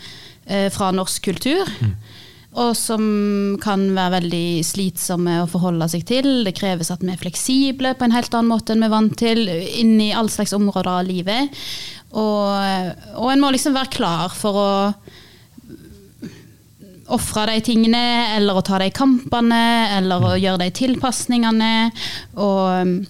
eh, 0.46 0.70
fra 0.72 0.90
norsk 0.94 1.30
kultur. 1.30 1.68
Og 2.54 2.70
som 2.78 3.02
kan 3.58 3.88
være 3.96 4.20
veldig 4.20 4.48
slitsomme 4.62 5.40
å 5.42 5.48
forholde 5.50 5.88
seg 5.90 6.04
til. 6.06 6.28
Det 6.46 6.54
kreves 6.54 6.92
at 6.94 7.02
vi 7.02 7.10
er 7.10 7.18
fleksible 7.18 7.96
på 7.98 8.06
en 8.06 8.14
helt 8.14 8.30
annen 8.30 8.52
måte 8.52 8.76
enn 8.76 8.84
vi 8.84 8.86
er 8.86 8.94
vant 8.94 9.16
til, 9.18 9.42
inn 9.50 9.96
i 9.98 10.12
alle 10.14 10.30
slags 10.30 10.54
områder 10.54 10.92
av 10.92 11.08
livet. 11.08 11.64
Og, 12.14 12.94
og 13.18 13.26
en 13.32 13.42
må 13.42 13.50
liksom 13.50 13.74
være 13.74 13.90
klar 13.96 14.30
for 14.38 14.60
å 14.60 14.70
ofre 17.12 17.46
de 17.50 17.60
tingene, 17.66 18.00
eller 18.36 18.56
å 18.56 18.62
ta 18.64 18.78
de 18.80 18.90
kampene, 18.94 19.60
eller 19.98 20.24
å 20.30 20.32
gjøre 20.40 20.62
de 20.64 20.70
tilpasningene. 20.78 21.72
Og 22.40 23.04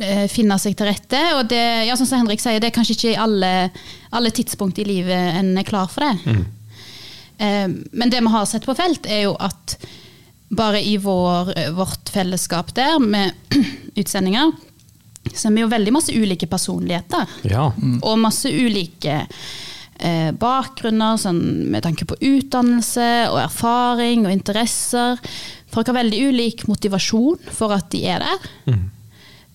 eh, 0.00 0.26
finne 0.32 0.58
seg 0.62 0.76
til 0.78 0.88
rette. 0.88 1.20
Og 1.38 1.48
det, 1.50 1.62
ja, 1.88 1.96
sånn 1.98 2.08
som 2.08 2.22
Henrik 2.22 2.42
sier, 2.42 2.60
det 2.62 2.70
er 2.70 2.76
kanskje 2.76 2.96
ikke 2.96 3.12
i 3.14 3.20
alle, 3.20 3.52
alle 4.14 4.32
tidspunkt 4.34 4.80
i 4.80 4.86
livet 4.88 5.40
en 5.40 5.52
er 5.60 5.68
klar 5.68 5.90
for 5.92 6.06
det. 6.06 6.36
Eh, 7.38 7.66
Men 7.68 8.10
det 8.14 8.22
vi 8.24 8.34
har 8.34 8.46
sett 8.50 8.66
på 8.66 8.76
felt, 8.78 9.06
er 9.06 9.26
jo 9.28 9.36
at 9.38 9.76
bare 10.48 10.80
i 10.80 10.96
vår, 10.96 11.52
vårt 11.76 12.08
fellesskap 12.08 12.72
der, 12.74 12.96
med 13.04 13.34
utsendinger, 14.00 14.54
så 15.34 15.50
er 15.50 15.58
vi 15.58 15.60
jo 15.60 15.68
veldig 15.68 15.92
masse 15.92 16.14
ulike 16.16 16.46
personligheter. 16.48 17.28
Ja. 17.50 17.66
Og 18.00 18.14
masse 18.22 18.48
ulike 18.48 19.18
eh, 19.26 19.48
bakgrunner 20.38 21.18
sånn, 21.18 21.40
med 21.72 21.82
tanke 21.82 22.06
på 22.06 22.18
utdannelse 22.22 23.08
og 23.32 23.40
erfaring 23.42 24.26
og 24.26 24.34
interesser. 24.34 25.18
Folk 25.74 25.90
har 25.90 25.98
veldig 25.98 26.20
ulik 26.30 26.68
motivasjon 26.70 27.50
for 27.50 27.74
at 27.74 27.90
de 27.92 28.04
er 28.06 28.22
der. 28.22 28.46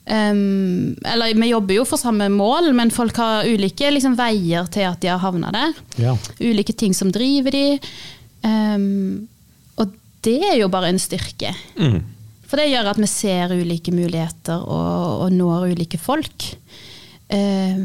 Um, 0.03 0.97
eller 1.07 1.31
vi 1.31 1.47
jobber 1.47 1.77
jo 1.77 1.85
for 1.87 2.01
samme 2.01 2.27
mål, 2.27 2.73
men 2.75 2.91
folk 2.91 3.15
har 3.21 3.47
ulike 3.47 3.87
liksom, 3.93 4.17
veier 4.19 4.67
til 4.73 4.89
at 4.89 4.99
de 5.03 5.11
har 5.13 5.21
havna 5.23 5.51
der. 5.55 5.77
Ja. 6.01 6.17
Ulike 6.43 6.75
ting 6.75 6.95
som 6.97 7.13
driver 7.13 7.55
de. 7.55 7.79
Um, 8.43 9.29
og 9.79 9.95
det 10.27 10.41
er 10.51 10.57
jo 10.59 10.71
bare 10.71 10.91
en 10.91 10.99
styrke. 11.01 11.53
Mm. 11.79 12.01
For 12.49 12.59
det 12.59 12.69
gjør 12.69 12.91
at 12.91 12.99
vi 13.01 13.09
ser 13.09 13.55
ulike 13.55 13.93
muligheter 13.95 14.61
og, 14.61 15.23
og 15.25 15.31
når 15.33 15.71
ulike 15.73 15.97
folk. 15.97 16.51
Eh, 17.33 17.79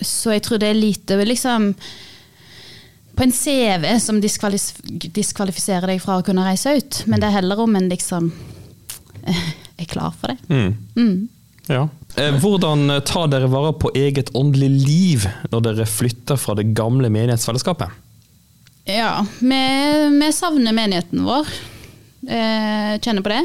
så 0.00 0.34
jeg 0.34 0.44
tror 0.46 0.60
det 0.62 0.72
er 0.72 0.78
lite 0.78 1.18
liksom 1.24 1.72
på 3.14 3.22
en 3.22 3.32
CV 3.32 3.86
som 4.02 4.18
diskvalif 4.20 4.72
diskvalifiserer 5.14 5.92
deg 5.92 6.02
fra 6.02 6.18
å 6.18 6.24
kunne 6.26 6.46
reise 6.46 6.72
ut, 6.74 7.04
men 7.06 7.22
det 7.22 7.28
er 7.28 7.36
heller 7.38 7.62
om 7.62 7.76
en 7.78 7.86
liksom 7.92 8.32
er 9.80 9.90
klar 9.90 10.14
for 10.18 10.32
det. 10.34 10.38
Mm. 10.50 10.74
Mm. 10.96 11.28
Ja. 11.70 11.88
Eh, 12.16 12.34
Hvordan 12.42 12.90
tar 13.06 13.30
dere 13.32 13.48
vare 13.50 13.72
på 13.78 13.92
eget 13.96 14.34
åndelig 14.36 14.70
liv 14.70 15.28
når 15.52 15.68
dere 15.68 15.86
flytter 15.88 16.40
fra 16.40 16.56
det 16.58 16.72
gamle 16.76 17.10
menighetsfellesskapet? 17.12 18.02
Ja, 18.84 19.24
vi, 19.38 19.62
vi 20.20 20.32
savner 20.36 20.76
menigheten 20.76 21.24
vår. 21.24 21.48
Eh, 22.28 23.00
kjenner 23.00 23.24
på 23.24 23.32
det. 23.32 23.44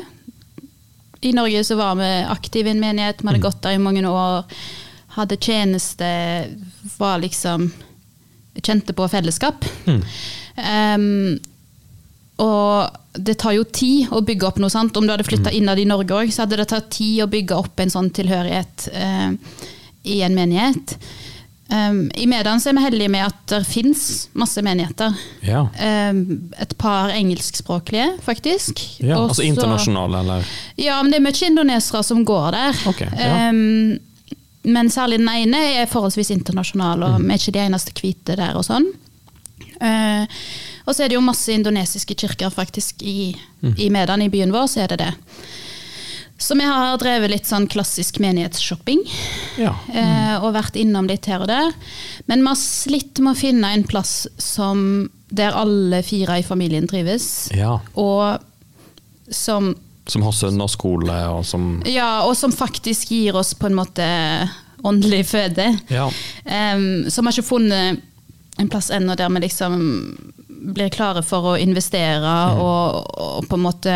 I 1.21 1.31
Norge 1.35 1.63
så 1.63 1.75
var 1.79 1.95
vi 1.99 2.09
aktive 2.27 2.71
i 2.71 2.75
en 2.75 2.83
menighet, 2.83 3.21
vi 3.21 3.27
hadde 3.27 3.43
gått 3.43 3.61
der 3.63 3.75
i 3.75 3.81
mange 3.81 4.03
år. 4.07 4.45
Hadde 5.19 5.37
tjeneste, 5.41 6.09
var 6.97 7.21
liksom 7.23 7.69
Kjente 8.59 8.91
på 8.97 9.05
fellesskap. 9.07 9.63
Um, 9.87 11.37
og 12.43 13.19
det 13.19 13.37
tar 13.39 13.55
jo 13.55 13.63
tid 13.63 14.11
å 14.15 14.21
bygge 14.25 14.47
opp 14.47 14.59
noe 14.59 14.71
sant. 14.73 14.95
Om 14.97 15.07
du 15.07 15.13
hadde 15.13 15.27
flytta 15.27 15.53
innad 15.55 15.79
i 15.79 15.87
Norge 15.87 16.15
òg, 16.15 16.31
så 16.33 16.43
hadde 16.43 16.59
det 16.59 16.69
tatt 16.71 16.89
tid 16.95 17.23
å 17.23 17.29
bygge 17.31 17.55
opp 17.55 17.79
en 17.79 17.93
sånn 17.93 18.09
tilhørighet 18.15 18.89
uh, 18.95 19.31
i 20.07 20.21
en 20.25 20.37
menighet. 20.37 20.97
Um, 21.69 22.07
I 22.17 22.25
Medan 22.25 22.57
så 22.61 22.71
er 22.71 22.79
vi 22.79 22.83
heldige 22.87 23.11
med 23.13 23.27
at 23.27 23.41
det 23.51 23.59
fins 23.69 24.29
masse 24.33 24.61
menigheter. 24.65 25.13
Ja. 25.45 25.67
Um, 26.09 26.49
et 26.57 26.73
par 26.81 27.13
engelskspråklige, 27.13 28.15
faktisk. 28.25 28.81
ja 29.03 29.19
Også, 29.19 29.27
altså 29.27 29.45
internasjonale, 29.45 30.23
eller? 30.23 30.53
Ja, 30.81 30.97
men 31.03 31.13
det 31.13 31.19
er 31.19 31.27
mye 31.27 31.49
indonesere 31.51 32.01
som 32.07 32.23
går 32.25 32.55
der. 32.57 32.85
Ok, 32.89 33.03
ja. 33.05 33.49
Um, 33.51 33.99
men 34.63 34.89
særlig 34.89 35.19
den 35.19 35.29
ene 35.29 35.57
er 35.81 35.85
forholdsvis 35.87 36.31
internasjonal, 36.35 36.99
Mm. 36.99 37.13
og 37.15 37.21
vi 37.21 37.33
er 37.33 37.37
ikke 37.39 37.51
de 37.55 37.59
eneste 37.67 37.91
hvite 37.95 38.35
der 38.35 38.55
og 38.59 38.65
sånn. 38.67 38.85
Uh, 39.79 40.25
og 40.87 40.95
så 40.95 41.03
er 41.05 41.07
det 41.09 41.15
jo 41.15 41.21
masse 41.23 41.47
indonesiske 41.53 42.15
kirker 42.15 42.49
faktisk 42.51 43.01
i, 43.03 43.35
Mm. 43.61 43.73
i 43.77 43.89
Medan, 43.89 44.21
i 44.21 44.29
byen 44.29 44.51
vår, 44.51 44.67
så 44.67 44.81
er 44.83 44.87
det 44.87 44.97
det. 44.99 45.13
Så 46.39 46.55
vi 46.55 46.63
har 46.63 46.97
drevet 46.97 47.29
litt 47.29 47.45
sånn 47.45 47.67
klassisk 47.67 48.19
menighetsshopping. 48.23 49.01
Ja. 49.59 49.73
eh, 49.93 50.37
og 50.41 50.53
vært 50.55 50.77
innom 50.79 51.05
litt 51.07 51.25
her 51.25 51.41
og 51.41 51.47
der. 51.47 51.73
Men 52.27 52.39
vi 52.39 52.47
har 52.47 52.55
slitt 52.55 53.19
med 53.19 53.35
å 53.35 53.39
finne 53.39 53.73
en 53.73 53.83
plass 53.83 54.25
som, 54.37 55.09
der 55.29 55.51
alle 55.51 56.01
fire 56.01 56.39
i 56.39 56.41
familien 56.47 56.87
trives. 56.87 57.49
ja. 57.53 57.79
Og 57.95 58.39
som, 59.29 59.75
Som 60.09 60.23
har 60.25 60.33
søndagsskole, 60.33 61.15
og 61.35 61.45
som 61.45 61.69
ja, 61.85 62.23
og 62.25 62.35
som 62.37 62.51
faktisk 62.55 63.11
gir 63.13 63.37
oss 63.37 63.53
på 63.53 63.69
en 63.69 63.77
måte 63.77 64.05
åndelig 64.83 65.25
føde. 65.29 65.65
Ja. 65.91 66.07
Um, 66.45 67.05
så 67.11 67.21
vi 67.21 67.27
har 67.27 67.35
ikke 67.35 67.49
funnet 67.49 68.05
en 68.59 68.69
plass 68.71 68.89
ennå 68.91 69.15
der 69.15 69.29
vi 69.31 69.41
liksom 69.45 69.75
blir 70.75 70.89
klare 70.91 71.21
for 71.23 71.53
å 71.53 71.57
investere. 71.59 72.31
Og, 72.59 73.11
og 73.19 73.45
på 73.47 73.55
en 73.59 73.63
måte 73.63 73.93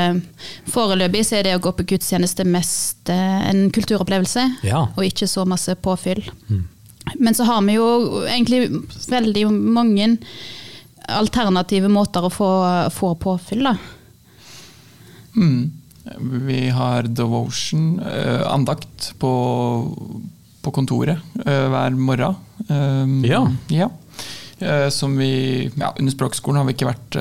Foreløpig 0.71 1.25
så 1.27 1.39
er 1.39 1.47
det 1.49 1.55
å 1.57 1.63
gå 1.63 1.73
på 1.75 1.85
gudstjeneste 1.93 2.45
mest 2.47 3.11
eh, 3.11 3.41
en 3.49 3.65
kulturopplevelse, 3.75 4.45
Ja. 4.63 4.85
og 4.95 5.03
ikke 5.03 5.27
så 5.27 5.43
masse 5.49 5.75
påfyll. 5.75 6.23
Men 7.19 7.35
så 7.35 7.43
har 7.49 7.61
vi 7.67 7.75
jo 7.75 7.87
egentlig 8.23 8.69
veldig 9.11 9.47
mange 9.51 10.13
alternative 11.11 11.89
måter 11.91 12.23
å 12.23 12.31
få, 12.31 12.49
få 12.95 13.11
påfyll, 13.19 13.67
da. 13.67 13.75
Mm. 15.35 15.71
Vi 16.47 16.69
har 16.69 17.03
devotion, 17.07 17.99
eh, 17.99 18.41
andakt, 18.51 19.13
på, 19.19 19.29
på 20.61 20.71
kontoret 20.75 21.19
eh, 21.45 21.67
hver 21.71 21.95
morgen. 21.95 22.35
Eh, 22.67 23.29
Ja. 23.29 23.43
ja. 23.71 23.89
eh, 24.59 24.89
som 24.89 25.15
vi 25.17 25.71
ja, 25.75 25.93
Under 25.99 26.11
språkskolen 26.11 26.57
har 26.59 26.65
vi 26.67 26.73
ikke 26.75 26.89
vært 26.91 27.17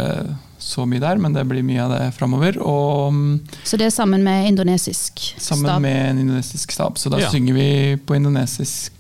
så 0.63 0.85
mye 0.87 1.01
der, 1.03 1.19
men 1.19 1.33
det 1.35 1.43
blir 1.51 1.63
mye 1.67 1.83
av 1.83 1.91
det 1.91 2.13
framover. 2.15 2.59
Og 2.63 3.13
mm, 3.13 3.41
Så 3.67 3.77
det 3.79 3.87
er 3.89 3.95
sammen 3.95 4.23
med 4.23 4.47
indonesisk 4.53 5.19
sammen 5.43 5.67
stab? 5.67 5.83
med 5.83 6.11
en 6.11 6.21
indonesisk 6.23 6.71
stab, 6.73 6.99
så 7.03 7.11
da 7.11 7.19
Ja. 7.19 7.31
synger 7.31 7.55
vi 7.55 7.97
på 7.99 8.15
indonesisk, 8.15 8.93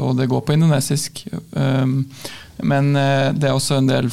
og 0.00 0.16
det 0.16 0.28
går 0.32 0.40
på 0.48 0.52
indonesisk. 0.56 1.26
Um, 1.52 2.06
Men 2.62 2.92
det 2.92 3.44
er 3.48 3.54
også 3.56 3.78
en 3.78 3.86
del 3.88 4.10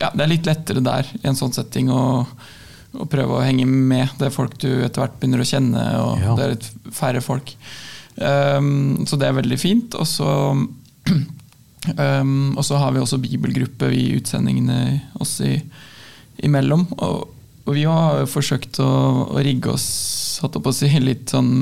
Ja, 0.00 0.08
det 0.14 0.22
er 0.24 0.30
litt 0.30 0.46
lettere 0.46 0.80
der 0.84 1.04
i 1.18 1.26
en 1.28 1.34
sånn 1.36 1.52
setting 1.52 1.88
å, 1.90 2.26
å 2.96 3.06
prøve 3.10 3.36
å 3.36 3.44
henge 3.44 3.66
med. 3.68 4.08
Det 4.18 4.28
er 4.28 4.34
folk 4.34 4.56
du 4.62 4.68
etter 4.84 5.02
hvert 5.02 5.18
begynner 5.20 5.42
å 5.44 5.48
kjenne, 5.48 5.84
og 6.00 6.22
Ja. 6.22 6.34
det 6.36 6.44
er 6.44 6.54
litt 6.54 6.68
færre 6.96 7.22
folk. 7.24 7.54
Um, 8.18 9.06
så 9.06 9.18
det 9.20 9.28
er 9.28 9.36
veldig 9.38 9.58
fint. 9.60 9.94
Og 9.94 10.06
så 10.08 10.28
um, 11.96 12.56
har 12.58 12.92
vi 12.94 13.02
også 13.02 13.20
bibelgruppe 13.22 13.92
i 13.94 14.06
utsendingene 14.18 15.00
oss 15.20 15.38
i, 15.44 15.58
imellom. 16.42 16.86
Og, 16.98 17.28
og 17.66 17.74
vi 17.76 17.84
har 17.86 18.24
forsøkt 18.30 18.80
å, 18.82 18.90
å 19.36 19.44
rigge 19.44 19.74
oss 19.76 19.88
holdt 20.42 20.60
på 20.62 20.72
å 20.72 20.76
si, 20.76 20.90
litt 21.02 21.34
sånn 21.34 21.52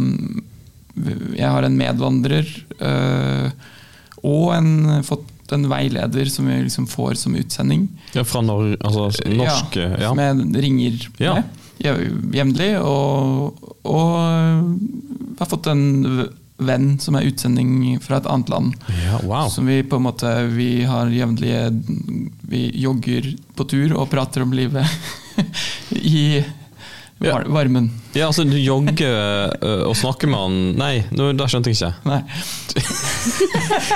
Jeg 1.36 1.48
har 1.52 1.66
en 1.66 1.76
medvandrer 1.76 2.48
uh, 2.80 3.50
og 4.26 4.54
en, 4.56 4.70
fått 5.04 5.26
en 5.52 5.68
veileder 5.70 6.28
som 6.32 6.46
vi 6.48 6.56
liksom 6.64 6.86
får 6.90 7.14
som 7.20 7.34
utsending. 7.36 7.88
Ja, 8.14 8.24
fra 8.24 8.40
nor 8.42 8.76
altså, 8.80 9.10
norske 9.30 9.80
Ja, 9.84 9.96
ja. 10.00 10.08
Som 10.08 10.18
jeg 10.18 10.64
ringer 10.64 11.08
Ja. 11.18 11.34
med 11.34 11.44
jev- 11.78 12.34
jevnlig. 12.34 12.70
Og, 12.80 13.62
og 13.84 15.38
har 15.38 15.46
fått 15.50 15.66
en 15.70 16.28
venn 16.58 16.98
som 16.98 17.14
er 17.18 17.26
utsending 17.28 17.98
fra 18.00 18.16
et 18.16 18.26
annet 18.32 18.48
land. 18.48 18.74
ja. 19.04 19.18
Wow. 19.22 19.48
Som 19.52 19.66
vi 19.68 19.82
på 19.82 19.96
en 20.00 20.06
måte 20.06 20.30
Vi 20.54 20.84
har 20.88 21.06
jevnlige 21.12 21.66
Vi 22.48 22.70
jogger 22.80 23.34
på 23.54 23.66
tur 23.68 23.92
og 23.98 24.08
prater 24.10 24.42
om 24.42 24.52
livet 24.56 24.86
i 25.90 26.42
Ja. 27.18 27.38
varmen. 27.46 27.90
Ja, 28.12 28.26
altså 28.26 28.44
du 28.44 28.58
jogger 28.60 29.14
ø, 29.62 29.70
og 29.88 29.94
snakker 29.96 30.28
med 30.28 30.36
han 30.40 30.56
Nei, 30.76 30.92
no, 31.16 31.30
det 31.32 31.46
skjønte 31.48 31.72
jeg 31.72 31.78
ikke. 31.78 31.94
Nei. 32.08 32.20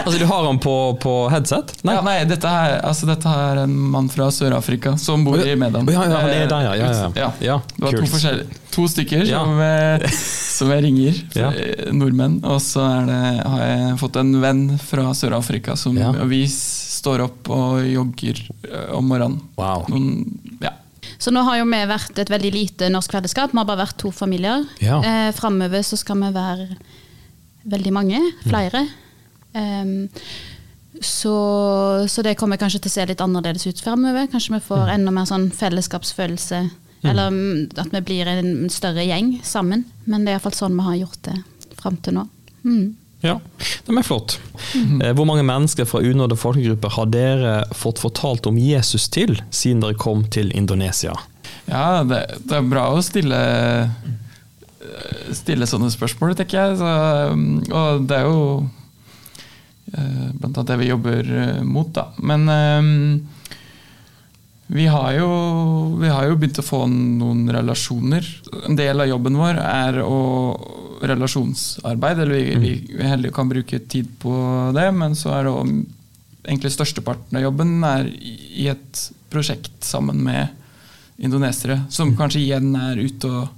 Altså 0.01 0.19
Du 0.19 0.25
har 0.27 0.45
han 0.45 0.59
på, 0.61 0.75
på 1.03 1.13
headset? 1.33 1.73
Nei, 1.87 1.95
ja, 1.97 2.03
nei 2.05 2.17
dette, 2.29 2.49
er, 2.49 2.79
altså, 2.87 3.07
dette 3.09 3.29
er 3.29 3.63
en 3.63 3.75
mann 3.93 4.09
fra 4.13 4.29
Sør-Afrika 4.35 4.95
som 5.01 5.25
bor 5.25 5.41
i 5.41 5.55
Medan. 5.59 5.89
Ja, 5.93 6.05
ja, 6.09 6.21
han 6.23 6.33
er 6.33 6.49
der, 6.51 6.67
ja. 6.79 6.91
ja, 7.17 7.31
ja. 7.45 7.57
Det 7.77 7.85
var 7.85 7.97
to, 7.97 8.09
forskjellige, 8.11 8.61
to 8.75 8.87
stykker 8.91 9.25
som, 9.29 9.61
eh, 9.65 10.19
som 10.59 10.73
jeg 10.75 10.85
ringer. 10.87 11.23
Eh, 11.37 11.87
Nordmenn. 11.97 12.41
Og 12.45 12.61
så 12.65 12.85
det, 13.09 13.21
har 13.45 13.65
jeg 13.65 13.97
fått 14.03 14.21
en 14.21 14.35
venn 14.43 14.65
fra 14.83 15.11
Sør-Afrika 15.17 15.77
som 15.81 15.97
vi 16.31 16.45
står 16.51 17.27
opp 17.29 17.53
og 17.55 17.81
jogger 17.89 18.45
eh, 18.69 18.93
om 18.97 19.11
morgenen. 19.13 19.41
Wow. 19.61 19.89
Noen, 19.93 20.57
ja. 20.65 20.75
Så 21.21 21.33
nå 21.35 21.43
har 21.45 21.59
jo 21.61 21.69
vi 21.69 21.81
vært 21.91 22.19
et 22.23 22.33
veldig 22.33 22.51
lite 22.55 22.89
norsk 22.93 23.13
fellesskap. 23.13 23.53
Vi 23.53 23.61
har 23.61 23.69
bare 23.69 23.83
vært 23.83 23.99
to 24.01 24.13
familier. 24.15 24.65
Ja. 24.81 25.01
Eh, 25.05 25.31
Framover 25.37 25.85
så 25.85 25.99
skal 26.01 26.17
vi 26.23 26.31
være 26.33 26.69
veldig 27.69 27.93
mange. 27.93 28.21
Flere. 28.47 28.87
Em, 29.53 30.09
så, 31.01 31.35
så 32.09 32.25
det 32.25 32.39
kommer 32.41 32.61
kanskje 32.61 32.81
til 32.85 32.93
å 32.93 32.95
se 32.95 33.09
litt 33.11 33.21
annerledes 33.25 33.69
ut 33.69 33.83
fremover. 33.85 34.31
Kanskje 34.33 34.57
vi 34.57 34.65
får 34.65 34.95
enda 34.97 35.13
mer 35.13 35.29
sånn 35.29 35.51
fellesskapsfølelse. 35.53 36.63
Eller 37.05 37.33
mm, 37.33 37.79
at 37.81 37.93
vi 37.95 38.03
blir 38.05 38.29
en 38.29 38.69
større 38.73 39.05
gjeng 39.05 39.39
sammen. 39.47 39.85
Men 40.09 40.25
det 40.25 40.33
er 40.33 40.39
iallfall 40.39 40.57
sånn 40.57 40.77
vi 40.77 40.89
har 40.89 40.99
gjort 41.03 41.23
det 41.29 41.37
fram 41.81 42.01
til 42.05 42.17
nå. 42.19 42.27
Mm. 42.65 42.89
Ja, 43.21 43.37
det 43.87 43.93
er 43.93 44.07
flott. 44.07 44.39
Eh, 45.03 45.13
Hvor 45.17 45.27
mange 45.29 45.45
mennesker 45.45 45.89
fra 45.89 46.01
unådde 46.01 46.39
folkegrupper 46.41 46.95
har 46.97 47.11
dere 47.13 47.55
fått 47.77 48.01
fortalt 48.01 48.49
om 48.49 48.59
Jesus 48.61 49.09
til, 49.13 49.37
siden 49.51 49.83
dere 49.85 49.99
kom 50.01 50.25
til 50.33 50.53
Indonesia? 50.57 51.13
Ja, 51.69 52.01
det, 52.07 52.23
det 52.49 52.57
er 52.57 52.71
bra 52.71 52.89
å 52.95 53.03
stille 53.05 53.41
Stille 55.37 55.67
sånne 55.69 55.91
spørsmål, 55.93 56.33
tenker 56.35 56.57
jeg. 56.59 56.79
Så, 56.81 56.89
um, 57.31 57.43
og 57.69 58.07
det 58.11 58.17
er 58.17 58.25
jo 58.27 58.41
eh, 59.93 60.31
blant 60.41 60.57
annet 60.57 60.71
det 60.73 60.79
vi 60.81 60.89
jobber 60.89 61.29
eh, 61.45 61.61
mot, 61.63 61.93
da. 61.95 62.09
Men 62.19 62.49
vi 64.73 64.87
har, 64.87 65.13
jo, 65.19 65.31
vi 65.99 66.09
har 66.09 66.29
jo 66.29 66.37
begynt 66.39 66.61
å 66.63 66.67
få 66.67 66.85
noen 66.91 67.49
relasjoner. 67.51 68.27
En 68.69 68.77
del 68.79 69.03
av 69.03 69.09
jobben 69.11 69.39
vår 69.41 69.59
er 69.59 69.99
å 70.05 70.19
relasjonsarbeid. 71.03 72.21
Eller 72.23 72.35
vi, 72.35 72.55
vi, 72.55 72.73
vi 72.95 73.09
heller 73.09 73.35
kan 73.35 73.51
bruke 73.51 73.81
tid 73.91 74.13
på 74.23 74.35
det, 74.77 74.87
men 74.95 75.17
så 75.19 75.35
er 75.35 75.49
det 75.49 75.55
også, 75.55 75.81
egentlig 76.45 76.73
størsteparten 76.75 77.41
av 77.41 77.45
jobben 77.49 77.73
er 77.85 78.07
i 78.11 78.69
et 78.71 79.03
prosjekt 79.31 79.85
sammen 79.85 80.23
med 80.25 80.55
indonesere, 81.21 81.83
som 81.93 82.15
kanskje 82.17 82.45
igjen 82.45 82.75
er 82.79 83.01
ute 83.01 83.31
og 83.31 83.57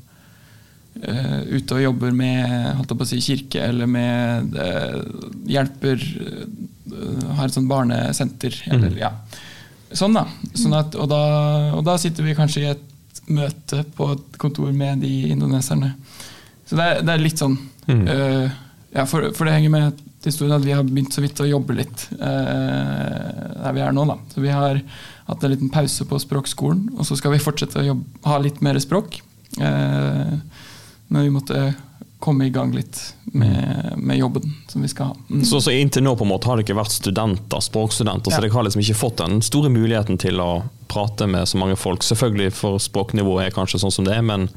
Uh, 0.92 1.56
ute 1.56 1.72
og 1.72 1.80
jobber 1.80 2.10
med 2.12 2.92
si, 3.08 3.16
kirke, 3.24 3.62
eller 3.64 3.88
med 3.88 4.52
eh, 4.60 4.98
hjelper 5.48 6.02
uh, 6.04 7.30
Har 7.38 7.46
et 7.46 7.54
sånt 7.56 7.70
barnesenter. 7.70 8.58
Eller, 8.68 8.98
ja. 9.00 9.08
Sånn, 9.98 10.16
da. 10.16 10.26
Sånn 10.54 10.76
at, 10.78 10.96
og, 10.96 11.10
da 11.10 11.22
og 11.76 11.84
da 11.86 11.98
sitter 12.00 12.26
vi 12.26 12.36
kanskje 12.38 12.64
i 12.64 12.70
et 12.72 13.20
møte 13.32 13.82
på 13.96 14.12
et 14.14 14.38
kontor 14.40 14.72
med 14.74 15.04
de 15.04 15.12
indoneserne. 15.32 15.92
Så 16.66 16.78
det 16.78 16.88
er, 16.88 17.04
det 17.04 17.14
er 17.14 17.22
litt 17.22 17.42
sånn 17.42 17.58
Mm. 17.86 18.06
Uh, 18.08 18.50
ja, 18.92 19.06
for, 19.06 19.32
for 19.34 19.48
det 19.48 19.56
henger 19.56 19.72
med 19.72 20.00
til 20.22 20.30
historien 20.30 20.54
at 20.54 20.66
vi 20.66 20.74
har 20.74 20.84
begynt 20.86 21.14
så 21.14 21.22
vidt 21.24 21.40
å 21.42 21.48
jobbe 21.48 21.74
litt 21.74 22.04
uh, 22.14 23.56
der 23.58 23.74
vi 23.74 23.82
er 23.82 23.94
nå. 23.96 24.04
Da. 24.06 24.18
Så 24.34 24.44
vi 24.44 24.52
har 24.54 24.82
hatt 25.26 25.44
en 25.44 25.54
liten 25.54 25.72
pause 25.72 26.06
på 26.06 26.20
språkskolen, 26.22 26.92
og 26.96 27.08
så 27.08 27.18
skal 27.18 27.34
vi 27.34 27.42
fortsette 27.42 27.80
å 27.80 27.88
jobbe, 27.88 28.22
ha 28.28 28.38
litt 28.42 28.60
mer 28.64 28.78
språk. 28.82 29.18
Uh, 29.58 30.38
men 31.12 31.26
vi 31.26 31.32
måtte 31.34 31.64
komme 32.22 32.46
i 32.46 32.52
gang 32.54 32.70
litt 32.74 32.98
med, 33.34 33.94
med 33.98 34.18
jobben 34.20 34.46
som 34.70 34.82
vi 34.84 34.90
skal 34.90 35.10
ha. 35.12 35.16
Mm. 35.30 35.42
Så, 35.48 35.60
så 35.64 35.74
inntil 35.74 36.04
nå 36.06 36.14
på 36.18 36.24
en 36.26 36.30
måte 36.30 36.48
har 36.50 36.56
det 36.60 36.64
ikke 36.66 36.78
vært 36.78 36.94
studenter, 36.94 37.62
språkstudenter, 37.64 38.30
så 38.30 38.38
Ja. 38.38 38.44
dere 38.46 38.54
har 38.54 38.66
liksom 38.68 38.84
ikke 38.84 38.98
fått 39.00 39.18
den 39.22 39.42
store 39.42 39.72
muligheten 39.72 40.20
til 40.22 40.40
å 40.42 40.62
prate 40.92 41.26
med 41.30 41.48
så 41.48 41.58
mange 41.60 41.76
folk. 41.80 42.04
Selvfølgelig 42.06 42.52
for 42.54 42.78
språknivået 42.82 43.48
er 43.48 43.56
kanskje 43.56 43.82
sånn 43.82 43.94
som 43.94 44.06
det 44.08 44.14
er, 44.16 44.22
men 44.22 44.48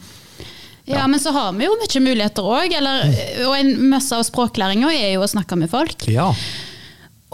Ja, 0.86 1.08
men 1.10 1.18
så 1.20 1.32
har 1.34 1.52
vi 1.58 1.66
jo 1.66 1.74
mye 1.82 2.02
muligheter 2.06 2.46
òg. 2.46 2.74
Og 3.48 3.54
en 3.58 3.72
masse 3.90 4.14
av 4.14 4.22
språklæringa 4.28 4.92
er 4.94 5.16
jo 5.16 5.24
å 5.26 5.32
snakke 5.32 5.58
med 5.58 5.72
folk. 5.74 6.06
ja. 6.08 6.30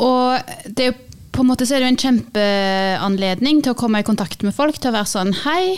Og 0.02 0.54
det 0.66 0.86
er 0.86 0.94
jo 0.94 1.00
på 1.32 1.44
en 1.44 1.48
måte 1.48 1.66
så 1.68 1.76
er 1.76 1.82
det 1.84 1.88
jo 1.88 1.94
en 1.94 2.04
kjempeanledning 2.04 3.62
til 3.64 3.74
å 3.74 3.78
komme 3.80 4.02
i 4.02 4.08
kontakt 4.08 4.44
med 4.44 4.56
folk. 4.56 4.80
Til 4.80 4.92
å 4.92 4.96
være 4.98 5.10
sånn 5.10 5.34
Hei, 5.46 5.78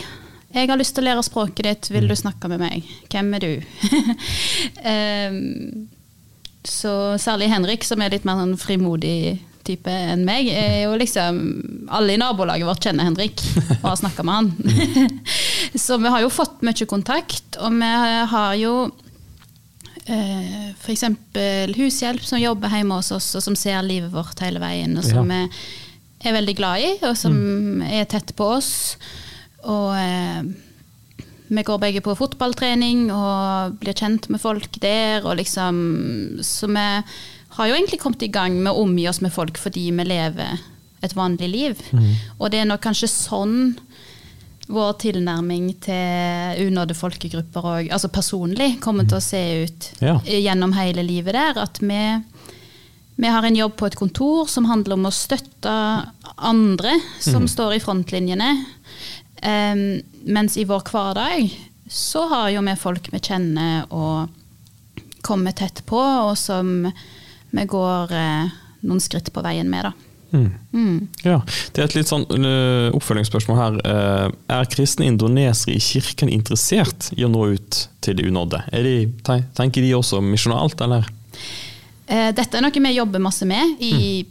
jeg 0.54 0.70
har 0.70 0.78
lyst 0.78 0.94
til 0.96 1.04
å 1.04 1.10
lære 1.10 1.26
språket 1.26 1.66
ditt, 1.66 1.90
vil 1.94 2.08
du 2.10 2.16
snakke 2.18 2.50
med 2.52 2.62
meg? 2.62 2.86
Hvem 3.10 3.34
er 3.38 3.44
du? 3.44 3.54
um, 4.86 5.88
så 6.64 6.94
særlig 7.20 7.50
Henrik, 7.52 7.84
som 7.88 8.02
er 8.02 8.14
litt 8.14 8.28
mer 8.28 8.44
en 8.44 8.56
frimodig 8.60 9.42
type 9.64 9.92
enn 9.92 10.26
meg, 10.28 10.50
er 10.52 10.82
jo 10.86 10.98
liksom 11.00 11.38
Alle 11.94 12.16
i 12.16 12.20
nabolaget 12.20 12.68
vårt 12.68 12.84
kjenner 12.84 13.08
Henrik 13.08 13.40
og 13.80 13.88
har 13.88 14.00
snakka 14.02 14.26
med 14.28 14.36
han. 14.36 14.52
så 15.86 15.98
vi 16.02 16.12
har 16.12 16.24
jo 16.24 16.34
fått 16.34 16.64
mye 16.66 16.90
kontakt, 16.90 17.58
og 17.60 17.80
vi 17.80 17.92
har 18.34 18.58
jo 18.60 18.74
eh, 20.06 20.70
F.eks. 20.76 21.06
hushjelp 21.78 22.24
som 22.28 22.42
jobber 22.42 22.76
hjemme 22.76 23.00
hos 23.00 23.14
oss, 23.16 23.32
og 23.40 23.46
som 23.46 23.58
ser 23.60 23.84
livet 23.88 24.12
vårt 24.14 24.44
hele 24.44 24.62
veien, 24.64 24.98
og 25.00 25.08
som 25.08 25.32
vi 25.32 25.44
er 26.24 26.36
veldig 26.38 26.56
glad 26.56 26.84
i, 26.84 26.92
og 27.08 27.16
som 27.20 27.36
er 27.88 28.08
tett 28.12 28.36
på 28.38 28.48
oss. 28.58 28.74
Og 29.70 29.94
eh, 29.98 30.44
vi 31.54 31.64
går 31.64 31.80
begge 31.80 32.02
på 32.04 32.16
fotballtrening 32.18 33.08
og 33.14 33.78
blir 33.82 33.94
kjent 33.98 34.30
med 34.34 34.42
folk 34.42 34.80
der, 34.82 35.24
og 35.26 35.38
liksom 35.38 36.40
Så 36.42 36.68
vi 36.72 36.86
har 37.54 37.68
jo 37.70 37.76
egentlig 37.76 38.00
kommet 38.02 38.24
i 38.26 38.32
gang 38.34 38.56
med 38.64 38.72
å 38.74 38.82
omgi 38.82 39.08
oss 39.08 39.22
med 39.22 39.34
folk 39.36 39.60
fordi 39.62 39.92
vi 39.94 40.04
lever 40.10 40.60
et 41.04 41.14
vanlig 41.14 41.50
liv. 41.52 41.82
Og 42.40 42.50
det 42.50 42.64
er 42.64 42.66
nok 42.66 42.82
kanskje 42.82 43.10
sånn 43.12 43.76
vår 44.74 44.94
tilnærming 45.04 45.66
til 45.84 46.64
unådde 46.64 46.96
folkegrupper 46.96 47.66
og, 47.68 47.90
altså 47.92 48.08
personlig 48.10 48.78
kommer 48.82 49.04
til 49.06 49.20
å 49.20 49.22
se 49.22 49.42
ut 49.66 49.90
Ja. 50.02 50.16
gjennom 50.24 50.72
hele 50.74 51.04
livet 51.04 51.36
der. 51.36 51.60
At 51.60 51.78
vi, 51.84 52.00
vi 53.18 53.28
har 53.28 53.44
en 53.44 53.56
jobb 53.60 53.76
på 53.78 53.86
et 53.86 54.00
kontor 54.00 54.48
som 54.48 54.66
handler 54.66 54.96
om 54.96 55.06
å 55.06 55.14
støtte 55.14 55.76
andre 56.38 56.96
som 57.20 57.46
står 57.48 57.76
i 57.76 57.84
frontlinjene. 57.84 58.50
Em, 59.44 60.02
mens 60.24 60.56
i 60.58 60.64
vår 60.64 60.86
hverdag 60.88 61.52
så 61.92 62.28
har 62.32 62.50
jo 62.54 62.64
vi 62.64 62.76
folk 62.80 63.10
vi 63.12 63.20
kjenner 63.20 63.90
og 63.92 64.32
kommer 65.24 65.52
tett 65.56 65.84
på, 65.88 66.00
og 66.00 66.38
som 66.40 66.88
vi 67.54 67.66
går 67.70 68.14
eh, 68.16 68.56
noen 68.88 69.04
skritt 69.04 69.32
på 69.36 69.44
veien 69.44 69.70
med, 69.72 69.90
da. 69.90 70.14
Mm. 70.34 70.48
Mm. 70.74 71.08
Ja, 71.22 71.42
Det 71.72 71.82
er 71.84 71.86
et 71.86 71.96
litt 72.00 72.10
sånn 72.10 72.24
uh, 72.26 72.90
oppfølgingsspørsmål 72.98 73.60
her. 73.60 73.76
Uh, 73.86 74.56
Er 74.56 74.70
kristne 74.72 75.06
indonesere 75.06 75.76
i 75.76 75.84
kirken 75.84 76.32
interessert 76.34 77.12
i 77.14 77.28
å 77.28 77.30
nå 77.30 77.52
ut 77.54 77.84
til 78.02 78.18
de 78.18 78.26
unådde? 78.32 78.64
Er 78.74 78.88
de, 78.88 78.96
tenker 79.54 79.86
de 79.86 79.94
også 79.94 80.24
misjonalt, 80.26 80.82
eller? 80.82 81.06
Uh, 82.10 82.32
Dette 82.34 82.58
er 82.58 82.66
noe 82.66 82.74
vi 82.74 82.96
jobber 82.96 83.22
masse 83.22 83.46
med 83.46 83.78
i 83.78 84.24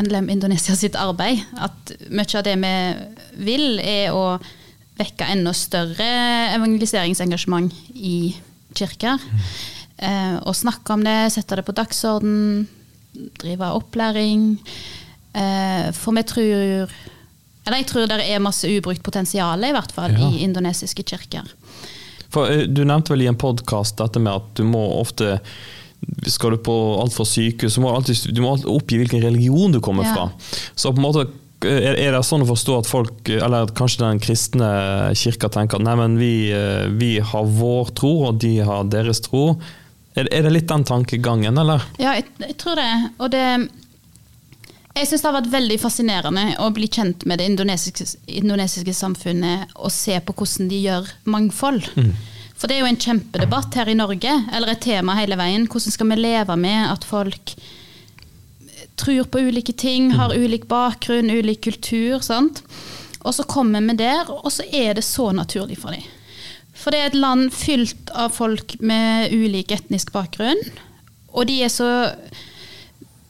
NLM 0.00 0.28
Indonesia 0.32 0.74
sitt 0.76 0.96
arbeid. 0.98 1.42
At 1.62 1.94
mye 2.10 2.38
av 2.38 2.44
det 2.46 2.56
vi 2.60 2.74
vil, 3.46 3.66
er 3.80 4.14
å 4.14 4.38
vekke 4.98 5.26
enda 5.34 5.52
større 5.56 6.08
evangeliseringsengasjement 6.54 7.72
i 7.94 8.34
kirker. 8.74 9.22
Eh, 9.98 10.36
og 10.42 10.54
snakke 10.58 10.94
om 10.96 11.04
det, 11.06 11.32
sette 11.34 11.58
det 11.58 11.66
på 11.66 11.74
dagsorden, 11.74 12.66
drive 13.40 13.72
opplæring. 13.78 14.56
Eh, 15.34 15.90
for 15.94 16.14
vi 16.14 16.22
tror 16.22 16.90
Eller 17.64 17.78
jeg 17.80 17.86
tror 17.88 18.06
det 18.06 18.18
er 18.28 18.42
masse 18.44 18.68
ubrukt 18.68 19.02
potensial, 19.02 19.62
i 19.64 19.72
hvert 19.72 19.92
fall, 19.92 20.12
Ja. 20.12 20.28
i 20.28 20.42
indonesiske 20.44 21.02
kirker. 21.02 21.46
For 22.28 22.46
eh, 22.50 22.66
Du 22.66 22.84
nevnte 22.84 23.14
vel 23.14 23.22
i 23.22 23.26
en 23.30 23.36
podkast 23.40 23.96
dette 23.96 24.20
med 24.20 24.34
at 24.34 24.54
du 24.54 24.64
må 24.64 24.82
ofte 25.00 25.40
Skal 26.26 26.54
du 26.54 26.56
på 26.64 26.74
alt 27.02 27.12
fra 27.14 27.24
sykehus, 27.28 27.74
så 27.76 27.80
må 27.84 27.92
alltid, 27.94 28.32
du 28.34 28.40
må 28.44 28.52
alltid 28.54 28.70
oppgi 28.72 28.98
hvilken 29.02 29.22
religion 29.24 29.72
du 29.72 29.80
kommer 29.84 30.04
Ja. 30.04 30.14
fra. 30.14 30.30
Så 30.74 30.92
på 30.92 30.98
en 31.02 31.06
måte 31.08 31.26
er 31.64 31.94
er 31.96 32.12
det 32.12 32.20
sånn 32.26 32.42
å 32.44 32.48
forstå 32.50 32.78
at 32.78 32.86
folk, 32.86 33.28
eller 33.30 33.66
kanskje 33.72 34.02
den 34.02 34.18
kristne 34.20 34.66
kirka 35.16 35.48
tenker 35.48 35.76
at 35.80 35.82
nei, 35.86 35.94
men 35.96 36.18
vi, 36.20 36.50
eh, 36.52 36.88
vi 36.92 37.18
har 37.20 37.44
vår 37.44 37.94
tro, 37.94 38.10
og 38.28 38.38
de 38.42 38.58
har 38.58 38.84
deres 38.84 39.20
tro. 39.24 39.58
Er 40.16 40.28
er 40.30 40.42
det 40.42 40.52
litt 40.52 40.68
den 40.68 40.84
tankegangen, 40.84 41.56
eller? 41.58 41.82
Ja, 41.98 42.12
jeg, 42.14 42.26
jeg 42.38 42.56
tror 42.60 42.76
det. 42.76 42.90
Og 43.18 43.30
det 43.30 43.68
Jeg 44.96 45.08
syns 45.08 45.22
det 45.22 45.26
har 45.32 45.40
vært 45.42 45.50
veldig 45.50 45.80
fascinerende 45.82 46.42
å 46.62 46.68
bli 46.72 46.86
kjent 46.86 47.24
med 47.26 47.38
det 47.40 47.48
indonesiske, 47.50 48.04
indonesiske 48.28 48.92
samfunnet 48.94 49.72
og 49.74 49.90
se 49.90 50.20
på 50.22 50.32
hvordan 50.38 50.68
de 50.70 50.78
gjør 50.84 51.08
mangfold. 51.26 51.88
For 52.54 52.70
det 52.70 52.76
er 52.76 52.84
jo 52.84 52.90
en 52.92 53.00
kjempedebatt 53.00 53.74
her 53.76 53.90
i 53.90 53.96
Norge, 53.98 54.34
eller 54.54 54.72
et 54.72 54.84
tema 54.84 55.16
hele 55.18 55.38
veien. 55.38 55.66
Hvordan 55.66 55.94
skal 55.94 56.10
vi 56.12 56.20
leve 56.20 56.56
med 56.60 56.86
at 56.92 57.06
folk 57.06 57.54
tror 59.00 59.26
på 59.26 59.42
ulike 59.48 59.74
ting, 59.74 60.12
har 60.14 60.36
ulik 60.36 60.68
bakgrunn, 60.70 61.30
ulik 61.30 61.64
kultur. 61.66 62.20
sant? 62.22 62.62
Og 63.24 63.34
så 63.34 63.46
kommer 63.48 63.80
vi 63.80 63.96
der, 63.98 64.28
og 64.28 64.52
så 64.52 64.66
er 64.70 64.94
det 64.94 65.04
så 65.04 65.30
naturlig 65.32 65.78
for 65.80 65.96
dem. 65.96 66.04
For 66.74 66.92
det 66.92 67.00
er 67.00 67.10
et 67.10 67.18
land 67.18 67.48
fylt 67.54 68.10
av 68.12 68.34
folk 68.34 68.76
med 68.80 69.32
ulik 69.32 69.72
etnisk 69.72 70.12
bakgrunn. 70.12 70.60
Og 71.32 71.48
de 71.48 71.62
er 71.64 71.72
så 71.72 71.90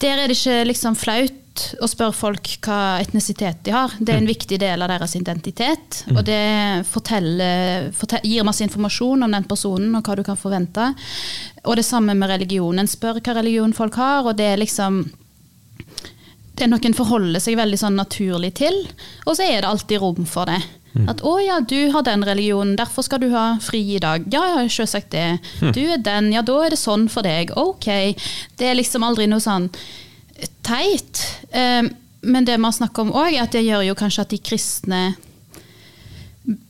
Der 0.02 0.18
er 0.18 0.28
det 0.28 0.36
ikke 0.36 0.64
liksom 0.66 0.96
flaut 0.98 1.43
å 1.82 1.88
spørre 1.90 2.16
folk 2.16 2.48
hva 2.64 2.98
etnisitet 3.02 3.62
de 3.66 3.74
har. 3.74 3.92
Det 3.98 4.12
er 4.14 4.20
en 4.22 4.30
viktig 4.30 4.58
del 4.60 4.84
av 4.84 4.90
deres 4.92 5.16
identitet. 5.18 6.02
Og 6.14 6.22
det 6.26 6.84
forteller, 6.90 7.90
forteller, 7.96 8.26
gir 8.28 8.46
masse 8.46 8.64
informasjon 8.66 9.26
om 9.26 9.36
den 9.36 9.48
personen 9.50 9.94
og 9.94 10.06
hva 10.06 10.16
du 10.18 10.24
kan 10.26 10.40
forvente. 10.40 10.90
Og 11.64 11.76
det 11.78 11.86
samme 11.86 12.16
med 12.18 12.32
religionen. 12.32 12.90
Spør 12.90 13.20
hva 13.20 13.36
religion 13.40 13.76
folk 13.76 13.98
har, 14.00 14.26
og 14.26 14.38
det 14.38 14.52
er 14.52 14.62
liksom 14.62 15.04
det 16.54 16.68
er 16.68 16.70
noen 16.70 16.94
forholder 16.94 17.42
seg 17.42 17.56
veldig 17.58 17.78
sånn 17.80 17.96
naturlig 17.98 18.52
til, 18.60 18.76
og 19.26 19.34
så 19.34 19.42
er 19.42 19.64
det 19.64 19.70
alltid 19.72 19.98
rom 19.98 20.26
for 20.28 20.46
det. 20.46 20.60
At 21.10 21.22
'å 21.26 21.34
ja, 21.42 21.58
du 21.60 21.90
har 21.90 22.04
den 22.06 22.22
religionen, 22.22 22.76
derfor 22.78 23.02
skal 23.02 23.18
du 23.18 23.30
ha 23.32 23.58
fri 23.58 23.80
i 23.96 23.98
dag'. 23.98 24.28
Ja, 24.30 24.44
ja, 24.54 24.68
selvsagt 24.68 25.10
det. 25.10 25.40
Du 25.74 25.82
er 25.90 25.98
den, 25.98 26.32
ja 26.32 26.42
da 26.42 26.54
er 26.62 26.70
det 26.70 26.78
sånn 26.78 27.08
for 27.10 27.26
deg. 27.26 27.50
Ok. 27.58 28.14
Det 28.56 28.68
er 28.70 28.78
liksom 28.78 29.02
aldri 29.02 29.26
noe 29.26 29.42
sånn 29.42 29.70
teit. 30.62 31.20
Eh, 31.50 31.82
Men 32.24 32.44
det 32.44 32.56
vi 32.56 32.64
har 32.64 32.72
snakka 32.72 33.02
om 33.02 33.12
òg, 33.12 33.34
er 33.34 33.42
at 33.42 33.52
det 33.52 33.66
gjør 33.66 33.82
jo 33.84 33.94
kanskje 33.94 34.22
at 34.24 34.30
de 34.32 34.38
kristne 34.40 35.00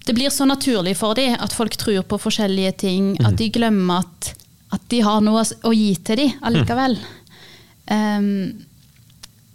Det 0.06 0.14
blir 0.14 0.30
så 0.30 0.44
naturlig 0.46 0.96
for 0.96 1.14
dem 1.14 1.36
at 1.38 1.52
folk 1.54 1.76
tror 1.76 2.02
på 2.02 2.18
forskjellige 2.18 2.72
ting, 2.78 3.16
at 3.24 3.36
de 3.38 3.48
glemmer 3.50 4.02
at, 4.04 4.34
at 4.72 4.82
de 4.90 5.00
har 5.02 5.20
noe 5.20 5.42
å 5.42 5.72
gi 5.74 5.94
til 5.96 6.16
dem 6.16 6.32
allikevel. 6.42 6.94
Um, 7.90 8.64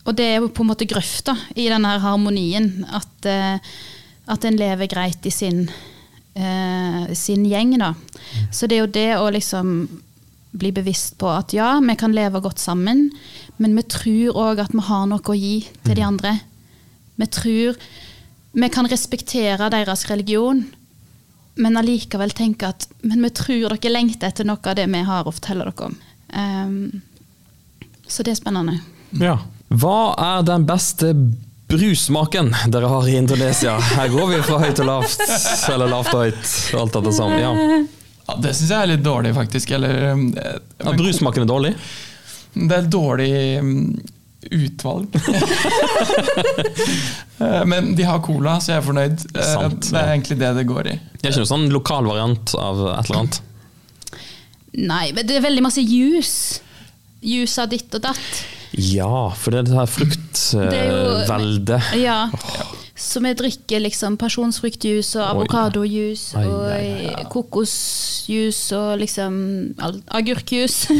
og 0.05 0.15
det 0.17 0.25
er 0.25 0.35
jo 0.41 0.49
på 0.51 0.63
en 0.65 0.71
måte 0.71 0.87
grøfta 0.89 1.35
i 1.55 1.69
denne 1.71 1.93
harmonien. 2.03 2.85
At, 2.91 3.25
eh, 3.25 3.59
at 4.27 4.45
en 4.45 4.57
lever 4.59 4.87
greit 4.91 5.25
i 5.25 5.31
sin, 5.31 5.69
uh, 6.35 7.07
sin 7.15 7.45
gjeng, 7.45 7.77
da. 7.79 7.93
Så 8.51 8.67
det 8.67 8.75
er 8.75 8.83
jo 8.83 8.91
det 8.99 9.09
å 9.19 9.29
liksom 9.31 9.73
bli 10.51 10.71
bevisst 10.73 11.17
på 11.21 11.29
at 11.29 11.53
ja, 11.53 11.75
vi 11.83 11.95
kan 11.99 12.13
leve 12.15 12.41
godt 12.41 12.59
sammen, 12.61 13.09
men 13.57 13.75
vi 13.77 13.85
tror 13.85 14.37
òg 14.39 14.63
at 14.63 14.73
vi 14.73 14.85
har 14.87 15.05
noe 15.09 15.21
å 15.21 15.37
gi 15.37 15.61
til 15.85 15.99
de 15.99 16.05
andre. 16.05 16.39
Vi 17.19 17.27
tror 17.27 17.81
Vi 18.51 18.65
kan 18.73 18.87
respektere 18.89 19.67
deres 19.69 20.07
religion, 20.09 20.63
men 21.61 21.77
allikevel 21.77 22.31
tenke 22.33 22.65
at 22.65 22.87
Men 23.03 23.21
vi 23.21 23.29
tror 23.29 23.75
dere 23.75 23.91
lengter 23.91 24.27
etter 24.27 24.43
noe 24.43 24.57
av 24.65 24.75
det 24.75 24.87
vi 24.89 25.03
har 25.05 25.27
å 25.27 25.31
fortelle 25.31 25.67
dere 25.67 25.85
om. 25.85 25.95
Um, 26.33 27.01
så 28.07 28.23
det 28.23 28.33
er 28.33 28.39
spennende. 28.41 28.79
Ja. 29.21 29.37
Hva 29.69 30.15
er 30.17 30.41
den 30.47 30.65
beste 30.65 31.13
brussmaken 31.69 32.49
dere 32.73 32.89
har 32.89 33.07
i 33.07 33.19
Indonesia? 33.21 33.77
Her 33.77 34.09
går 34.09 34.33
vi 34.33 34.41
fra 34.47 34.57
høyt 34.63 34.75
til 34.81 34.89
lavt, 34.89 35.21
eller 35.69 35.93
lavt 35.93 36.13
og 36.15 36.25
høyt, 36.25 36.53
alt 36.81 36.97
etter 36.97 37.13
sammen. 37.13 37.39
Ja. 37.43 37.85
Ja, 38.29 38.35
det 38.37 38.53
syns 38.53 38.69
jeg 38.69 38.77
er 38.85 38.89
litt 38.91 39.03
dårlig, 39.05 39.33
faktisk. 39.33 39.71
Eller, 39.77 39.95
eh, 40.13 40.55
Ja, 40.83 40.93
brusmaken 40.93 41.43
er 41.43 41.49
dårlig? 41.49 41.73
Det 42.53 42.75
er 42.77 42.89
dårlig 42.93 43.31
mm, 43.63 44.01
utvalg. 44.59 45.07
Eh, 47.39 47.61
Men 47.71 47.93
de 47.95 48.03
har 48.03 48.19
cola, 48.19 48.57
så 48.59 48.73
jeg 48.73 48.81
er 48.81 48.83
fornøyd. 48.83 49.21
Eh, 49.31 49.45
Sant, 49.47 49.85
det 49.87 49.95
er 49.95 50.09
ja. 50.09 50.15
egentlig 50.17 50.35
det 50.41 50.49
det 50.57 50.65
går 50.67 50.89
i. 50.91 50.95
Det 50.99 51.21
er 51.21 51.29
ikke 51.31 51.39
noen 51.45 51.47
sånn 51.53 51.69
lokal 51.71 52.03
variant 52.09 52.51
av 52.59 52.81
et 52.97 53.07
eller 53.07 53.19
annet? 53.21 53.37
Nei, 54.75 55.05
men 55.15 55.23
det 55.29 55.37
er 55.37 55.45
veldig 55.45 55.63
masse 55.63 55.79
juice. 55.79 56.59
Juice 57.23 57.63
av 57.63 57.71
ditt 57.71 57.95
og 57.95 58.03
datt. 58.09 58.41
Ja, 58.75 59.29
for 59.39 59.55
det 59.55 59.61
er 59.61 59.69
det 59.69 59.77
her 59.77 59.87
er 59.87 59.93
fruktveldet. 59.95 61.81
Ja. 62.03 62.19
Så 62.99 63.21
vi 63.23 63.31
drikker 63.37 63.79
liksom 63.79 64.17
pasjonsfruktjuice 64.19 65.21
og 65.21 65.25
avokadojus 65.25 66.25
avokadojuice 66.35 66.37
Ai, 66.37 66.45
og 66.51 66.65
ai, 66.67 67.13
ai. 67.13 67.25
kokosjuice 67.31 68.75
og 68.75 68.99
liksom 68.99 69.39
agurkjuice. 70.19 70.97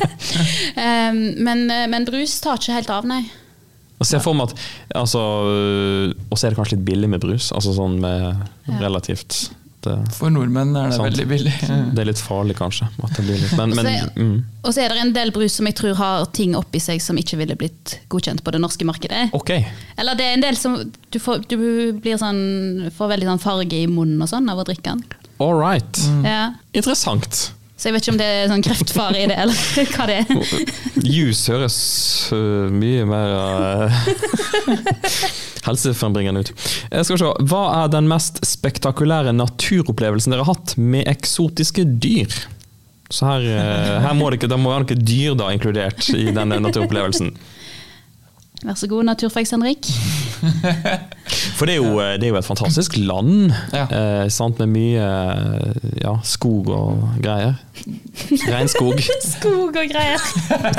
um, 0.86 1.20
men, 1.44 1.66
eh, 1.68 1.86
men 1.92 2.08
brus 2.08 2.38
tar 2.40 2.60
ikke 2.60 2.78
helt 2.80 2.92
av, 2.94 3.08
nei. 3.08 3.22
Og 4.00 4.08
ser 4.08 4.22
for 4.24 4.32
meg 4.32 4.48
at 4.48 4.60
altså, 4.96 5.20
Og 5.20 6.38
så 6.38 6.46
er 6.46 6.54
det 6.54 6.56
kanskje 6.56 6.78
litt 6.78 6.86
billig 6.88 7.10
med 7.12 7.20
brus. 7.20 7.50
Altså 7.52 7.74
sånn 7.76 7.98
med 8.00 8.78
relativt 8.80 9.50
det, 9.84 9.94
For 10.16 10.32
nordmenn 10.32 10.74
er 10.76 10.90
det 10.90 10.96
Sant. 10.98 11.06
veldig 11.08 11.26
billig. 11.30 11.52
det 11.94 12.02
er 12.02 12.08
litt 12.08 12.22
farlig, 12.22 12.56
kanskje. 12.58 12.88
At 13.02 13.14
det 13.16 13.24
blir 13.26 13.38
litt, 13.40 13.54
men, 13.58 13.74
men 13.78 13.90
mm. 14.16 14.34
Og 14.64 14.74
så 14.74 14.84
er 14.84 14.92
det 14.92 15.04
en 15.04 15.14
del 15.16 15.32
brus 15.34 15.56
som 15.60 15.68
jeg 15.68 15.78
tror 15.80 15.96
har 16.00 16.26
ting 16.36 16.56
oppi 16.58 16.82
seg 16.82 17.00
som 17.04 17.18
ikke 17.20 17.38
ville 17.40 17.56
blitt 17.60 17.96
godkjent 18.12 18.44
på 18.44 18.54
det 18.54 18.60
norske 18.62 18.86
markedet. 18.88 19.30
Okay. 19.36 19.64
Eller 20.00 20.18
det 20.18 20.26
er 20.26 20.36
en 20.36 20.44
del 20.44 20.58
som 20.60 20.76
Du 21.10 21.18
får, 21.22 21.46
du 21.50 21.56
blir 22.00 22.20
sånn, 22.20 22.90
får 22.94 23.14
veldig 23.16 23.32
sånn 23.32 23.42
farge 23.42 23.80
i 23.80 23.88
munnen 23.90 24.20
og 24.22 24.30
sånn 24.30 24.48
av 24.52 24.60
å 24.62 24.66
drikke 24.68 24.92
den. 24.92 25.02
All 25.40 25.56
right. 25.56 26.04
Ja. 26.26 26.52
Interessant. 26.76 27.48
Så 27.80 27.88
jeg 27.88 27.96
vet 27.96 28.04
ikke 28.04 28.12
om 28.12 28.20
det 28.20 28.28
er 28.28 28.50
sånn 28.50 28.64
kreftfare 28.64 29.20
i 29.22 29.28
det, 29.30 29.36
eller 29.40 29.60
hva 29.94 30.06
det 30.10 30.18
er. 30.20 30.72
Juice 31.00 31.48
høres 31.48 31.78
øh, 32.36 32.68
mye 32.76 33.06
mer 33.08 33.32
uh, 33.32 34.02
helsefrembringende 35.68 36.44
ut. 36.44 36.52
Jeg 36.92 37.08
skal 37.08 37.22
se, 37.22 37.30
Hva 37.48 37.62
er 37.78 37.94
den 37.94 38.10
mest 38.10 38.42
spektakulære 38.44 39.32
naturopplevelsen 39.32 40.36
dere 40.36 40.44
har 40.44 40.58
hatt 40.58 40.76
med 40.76 41.08
eksotiske 41.08 41.86
dyr? 42.04 42.36
Så 43.10 43.26
her, 43.26 43.48
øh, 43.48 43.96
her 44.04 44.12
må 44.14 44.28
det, 44.28 44.42
ikke, 44.42 44.60
må 44.60 44.74
være 44.74 44.84
noen 44.84 45.06
dyr 45.08 45.40
da 45.40 45.48
inkludert 45.54 46.12
i 46.12 46.28
denne 46.36 46.60
naturopplevelsen. 46.60 47.32
Vær 48.60 48.76
så 48.76 48.86
god, 48.90 49.04
Naturfags 49.08 49.50
Henrik. 49.54 49.86
For 51.56 51.64
det 51.68 51.74
er 51.74 51.80
jo, 51.80 51.94
det 52.20 52.26
er 52.26 52.32
jo 52.34 52.36
et 52.40 52.44
fantastisk 52.44 52.96
land, 53.00 53.52
Ja. 53.72 53.86
eh, 53.88 54.26
sant? 54.32 54.58
med 54.60 54.68
mye 54.74 55.06
ja, 56.02 56.12
skog 56.24 56.68
og 56.74 57.06
greier. 57.24 57.54
Regnskog. 58.50 59.00
Skog 59.34 59.76
og 59.80 59.88
greier. 59.94 60.20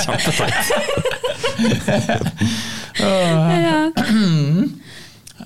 Kjempeteit. 0.02 0.66
Ja. 3.02 3.90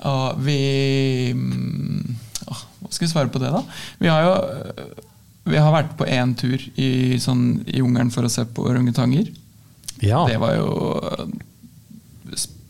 Og 0.06 0.40
vi 0.44 0.56
mm, 1.34 2.16
Hva 2.50 2.90
skal 2.92 3.06
vi 3.06 3.12
svare 3.12 3.30
på 3.32 3.40
det, 3.42 3.52
da? 3.54 3.62
Vi 4.02 4.10
har 4.12 4.26
jo 4.26 4.34
øh, 4.36 5.04
vi 5.46 5.60
har 5.62 5.70
vært 5.76 5.92
på 6.00 6.08
én 6.10 6.32
tur 6.38 6.58
i, 6.82 7.20
sånn, 7.22 7.60
i 7.70 7.78
jungelen 7.78 8.10
for 8.10 8.26
å 8.26 8.32
se 8.34 8.42
på 8.50 8.64
orangutanger. 8.66 9.28
Ja. 10.02 10.24
Det 10.26 10.40
var 10.42 10.56
jo 10.58 10.70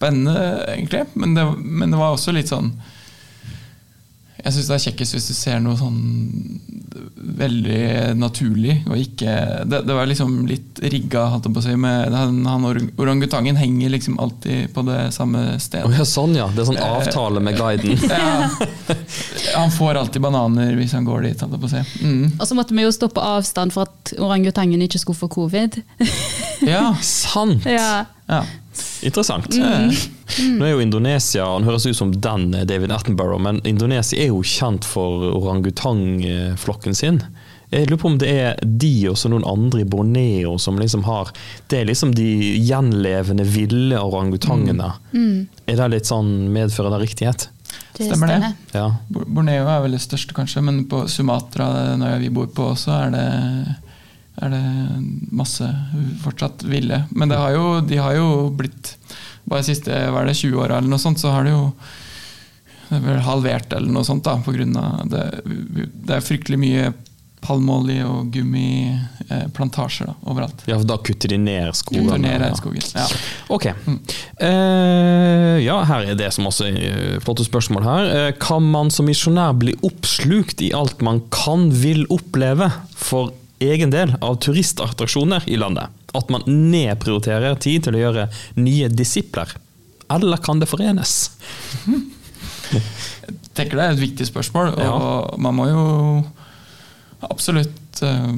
spennende, 0.06 0.66
egentlig. 0.74 1.06
Men 1.14 1.36
det, 1.36 1.48
men 1.58 1.92
det 1.92 1.98
var 2.00 2.14
også 2.16 2.36
litt 2.36 2.52
sånn 2.52 2.72
Jeg 4.44 4.54
syns 4.54 4.70
det 4.70 4.76
er 4.76 4.84
kjekkest 4.90 5.18
hvis 5.18 5.30
du 5.32 5.36
ser 5.38 5.62
noe 5.64 5.78
sånn 5.80 6.02
veldig 7.36 8.16
naturlig. 8.16 8.76
Og 8.90 9.00
ikke, 9.00 9.32
det, 9.66 9.82
det 9.88 9.96
var 9.96 10.08
liksom 10.10 10.46
litt 10.50 10.80
rigga, 10.84 11.26
holdt 11.34 11.48
jeg 11.50 11.56
på 11.56 11.62
å 11.62 11.66
si. 11.66 11.76
Med, 11.80 12.14
han, 12.16 12.42
han 12.48 12.68
orangutangen 12.68 13.58
henger 13.60 13.92
liksom 13.96 14.20
alltid 14.22 14.74
på 14.74 14.84
det 14.88 15.00
samme 15.16 15.58
stedet. 15.60 15.64
stedet. 15.66 16.00
ja, 16.00 16.08
sånn 16.08 16.36
ja. 16.38 16.48
Det 16.54 16.64
er 16.64 16.70
sånn 16.72 16.82
avtale 16.82 17.44
med 17.44 17.60
guiden. 17.60 17.98
Ja. 18.16 18.48
Han 19.56 19.72
får 19.72 19.98
alltid 20.00 20.22
bananer 20.22 20.76
hvis 20.78 20.94
han 20.96 21.06
går 21.08 21.26
dit. 21.26 21.42
holdt 21.42 21.56
jeg 21.56 21.62
på 21.64 21.68
å 21.68 21.72
si. 21.72 22.06
Mm. 22.06 22.36
Og 22.38 22.48
så 22.48 22.58
måtte 22.58 22.76
vi 22.78 22.86
jo 22.86 22.92
stå 22.94 23.10
på 23.12 23.24
avstand 23.24 23.74
for 23.76 23.90
at 23.90 24.14
orangutangen 24.22 24.84
ikke 24.86 25.02
skulle 25.02 25.20
få 25.20 25.30
covid. 25.32 25.80
Ja. 26.64 26.94
Sant! 27.02 27.66
Ja. 27.70 28.06
ja. 28.30 28.44
Interessant. 29.06 29.52
Mm. 29.54 29.92
Nå 30.58 30.66
er 30.66 30.72
jo 30.74 30.82
Indonesia 30.82 31.46
Han 31.46 31.68
høres 31.68 31.86
ut 31.86 31.98
som 31.98 32.10
den 32.12 32.48
eh, 32.58 32.66
David 32.66 32.94
Attenborough, 32.96 33.42
men 33.42 33.62
Indonesia 33.68 34.18
er 34.18 34.32
jo 34.32 34.42
kjent 34.42 34.88
for 34.88 35.30
orangutangflokken 35.36 36.98
sin. 36.98 37.22
Jeg 37.70 37.90
lurer 37.90 38.02
på 38.02 38.10
om 38.12 38.20
det 38.22 38.30
er 38.30 38.60
de 38.62 38.94
og 39.10 39.18
så 39.20 39.30
noen 39.32 39.46
andre 39.48 39.82
i 39.84 39.88
Borneo 39.90 40.56
som 40.62 40.78
liksom 40.80 41.04
har 41.08 41.32
Det 41.70 41.82
er 41.82 41.90
liksom 41.90 42.14
de 42.16 42.28
gjenlevende 42.62 43.46
ville 43.50 44.00
orangutangene. 44.00 44.94
Mm. 45.12 45.48
Er 45.66 45.82
det 45.82 45.92
litt 45.96 46.10
sånn 46.10 46.32
medfører 46.54 46.94
det 46.96 47.04
riktighet? 47.06 47.50
Det 47.98 48.08
Stemmer 48.10 48.32
det. 48.32 48.52
Ja. 48.76 48.90
Borneo 49.10 49.68
er 49.72 49.82
vel 49.84 49.96
det 49.96 50.04
største, 50.04 50.36
kanskje, 50.36 50.64
men 50.64 50.84
på 50.92 51.06
Sumatra, 51.12 51.96
når 52.00 52.20
vi 52.24 52.32
bor 52.34 52.48
på 52.54 52.70
også, 52.74 52.94
er 53.08 53.14
det, 53.16 53.26
er 54.42 54.52
det 54.52 54.64
masse 55.36 55.68
fortsatt 56.24 56.66
ville. 56.68 57.04
Men 57.12 57.32
det 57.32 57.40
har 57.40 57.56
jo, 57.56 57.68
de 57.86 58.00
har 58.02 58.18
jo 58.18 58.50
blitt 58.56 58.96
Bare 59.46 59.62
de 59.62 59.70
siste 59.76 59.94
hva 59.94 60.24
er 60.24 60.32
det, 60.32 60.40
20 60.40 60.58
åra 60.58 60.80
eller 60.80 60.90
noe 60.90 60.98
sånt, 60.98 61.20
så 61.22 61.30
har 61.30 61.46
det 61.46 61.52
jo 61.54 61.68
det 62.86 62.98
er 62.98 63.04
vel 63.06 63.20
halvert 63.26 63.74
eller 63.74 63.94
noe 63.94 64.06
sånt, 64.06 64.24
da, 64.26 64.40
på 64.42 64.54
grunn 64.54 64.74
av 64.78 65.06
det. 65.10 65.26
Det 65.46 66.16
er 66.18 66.26
fryktelig 66.26 66.58
mye 66.62 66.88
palmeolje 67.46 68.06
og 68.08 68.32
gummiplantasjer 68.34 70.10
da, 70.10 70.16
overalt. 70.32 70.64
ja, 70.66 70.78
for 70.80 70.90
da 70.90 70.98
kutter 71.06 71.34
de 71.34 71.40
ned 71.42 71.78
skogen? 71.78 72.08
Kutter 72.08 72.22
ned 72.24 72.36
ja. 72.36 72.42
regnskogen. 72.46 72.86
Ja. 72.96 73.06
Ok. 73.54 73.68
Eh, 73.70 75.56
ja, 75.66 75.80
her 75.90 76.10
er 76.10 76.20
det 76.20 76.32
som 76.36 76.50
også 76.50 76.70
er 76.72 76.80
eh, 76.90 77.18
flotte 77.24 77.46
spørsmål 77.48 77.86
her. 77.86 78.12
Uh, 78.12 78.30
kan 78.42 78.66
man 78.74 78.92
som 78.94 79.10
misjonær 79.10 79.56
bli 79.62 79.76
oppslukt 79.86 80.64
i 80.66 80.72
alt 80.76 81.04
man 81.06 81.22
kan 81.34 81.70
vil 81.74 82.06
oppleve 82.14 82.72
for 82.98 83.34
egen 83.64 83.92
del 83.94 84.16
av 84.22 84.40
turistattraksjoner 84.44 85.46
i 85.50 85.58
landet? 85.60 85.92
At 86.16 86.32
man 86.32 86.46
nedprioriterer 86.48 87.58
tid 87.60 87.86
til 87.88 87.98
å 87.98 88.02
gjøre 88.06 88.28
nye 88.60 88.90
disipler? 88.92 89.56
Eller 90.12 90.38
kan 90.44 90.60
det 90.62 90.70
forenes? 90.70 91.32
Jeg 91.86 93.38
tenker 93.56 93.78
det 93.78 93.86
er 93.86 93.94
et 93.96 94.02
viktig 94.04 94.28
spørsmål, 94.28 94.74
og 94.76 94.82
Ja. 94.84 95.38
man 95.42 95.56
må 95.56 95.68
jo 95.70 95.86
absolutt 97.26 98.02
eh, 98.04 98.34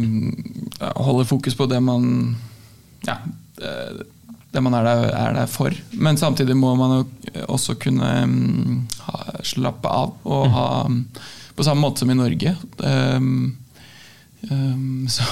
holde 0.96 1.26
fokus 1.28 1.56
på 1.58 1.68
det 1.70 1.80
man 1.84 2.38
ja, 3.08 3.18
det, 3.58 4.06
det 4.54 4.62
man 4.64 4.74
er 4.78 4.84
der, 4.88 5.04
er 5.12 5.34
der 5.42 5.50
for. 5.52 5.74
Men 5.92 6.18
samtidig 6.18 6.56
må 6.58 6.74
man 6.80 7.06
også 7.48 7.76
kunne 7.82 8.10
mm, 8.26 8.88
ha, 9.08 9.18
slappe 9.44 9.92
av 9.92 10.16
og 10.26 10.48
ha 10.54 10.68
På 11.58 11.66
samme 11.66 11.82
måte 11.82 12.04
som 12.04 12.12
i 12.14 12.16
Norge. 12.18 12.52
Um, 12.78 13.56
um, 14.52 15.08
så 15.16 15.24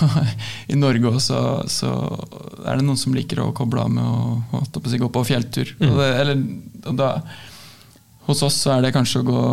I 0.68 0.78
Norge 0.80 1.12
også 1.12 1.40
så 1.72 1.92
er 2.66 2.80
det 2.80 2.86
noen 2.86 3.00
som 3.00 3.16
liker 3.16 3.42
å 3.44 3.52
koble 3.56 3.84
av 3.86 3.92
med 3.94 4.04
å 4.04 4.64
på 4.74 4.98
gå 5.02 5.10
på 5.10 5.26
fjelltur. 5.28 5.76
Og 5.80 6.00
det, 6.00 6.10
eller, 6.22 6.44
da, 6.98 7.12
hos 8.30 8.44
oss 8.46 8.58
så 8.64 8.76
er 8.76 8.86
det 8.86 8.96
kanskje 8.96 9.22
å 9.22 9.28
gå 9.30 9.44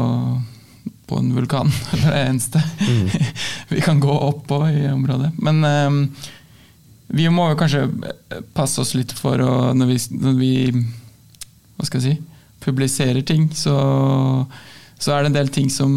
på 1.11 1.19
en 1.19 1.33
vulkan. 1.37 1.71
Det 1.93 2.03
er 2.03 2.15
det 2.15 2.23
eneste 2.31 2.63
vi 3.73 3.83
kan 3.85 4.01
gå 4.01 4.13
opp 4.13 4.47
på 4.49 4.63
i 4.71 4.87
området. 4.93 5.33
Men 5.43 5.65
um, 5.65 6.03
vi 7.13 7.29
må 7.29 7.51
jo 7.51 7.59
kanskje 7.61 7.87
passe 8.57 8.81
oss 8.81 8.95
litt 8.97 9.13
for 9.13 9.41
å 9.45 9.55
Når 9.77 9.91
vi, 9.91 9.99
når 10.17 10.37
vi 10.39 10.53
hva 11.77 11.89
skal 11.89 12.01
jeg 12.01 12.15
si, 12.15 12.33
publiserer 12.63 13.25
ting, 13.27 13.49
så, 13.57 13.75
så 15.03 15.17
er 15.17 15.25
det 15.25 15.33
en 15.33 15.39
del 15.41 15.49
ting 15.51 15.71
som 15.73 15.91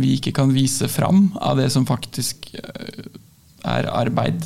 vi 0.00 0.14
ikke 0.18 0.32
kan 0.36 0.52
vise 0.54 0.86
fram 0.92 1.32
av 1.42 1.58
det 1.58 1.70
som 1.74 1.86
faktisk 1.88 2.52
eh, 2.54 3.08
er 3.66 3.88
arbeid. 3.90 4.44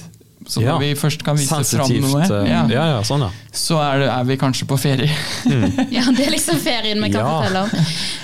Så 0.48 0.62
Ja. 0.62 0.72
når 0.72 0.80
vi 0.80 0.94
først 0.96 1.20
kan 1.26 1.36
vise 1.36 1.59
fram 1.76 1.90
noe, 2.00 2.22
eh, 2.24 2.46
ja, 2.48 2.62
ja, 2.72 2.84
ja, 2.94 3.00
sånn, 3.04 3.20
ja. 3.26 3.28
så 3.52 3.76
er, 3.84 3.98
det, 4.00 4.06
er 4.14 4.24
vi 4.30 4.36
kanskje 4.40 4.68
på 4.70 4.78
ferie. 4.80 5.11
Ja, 5.92 6.06
det 6.16 6.24
er 6.24 6.32
liksom 6.32 6.56
ferien 6.64 7.02
vi 7.04 7.11
kan 7.12 7.20
Ja. 7.20 7.34
fortelle 7.34 7.64
om. 7.66 7.70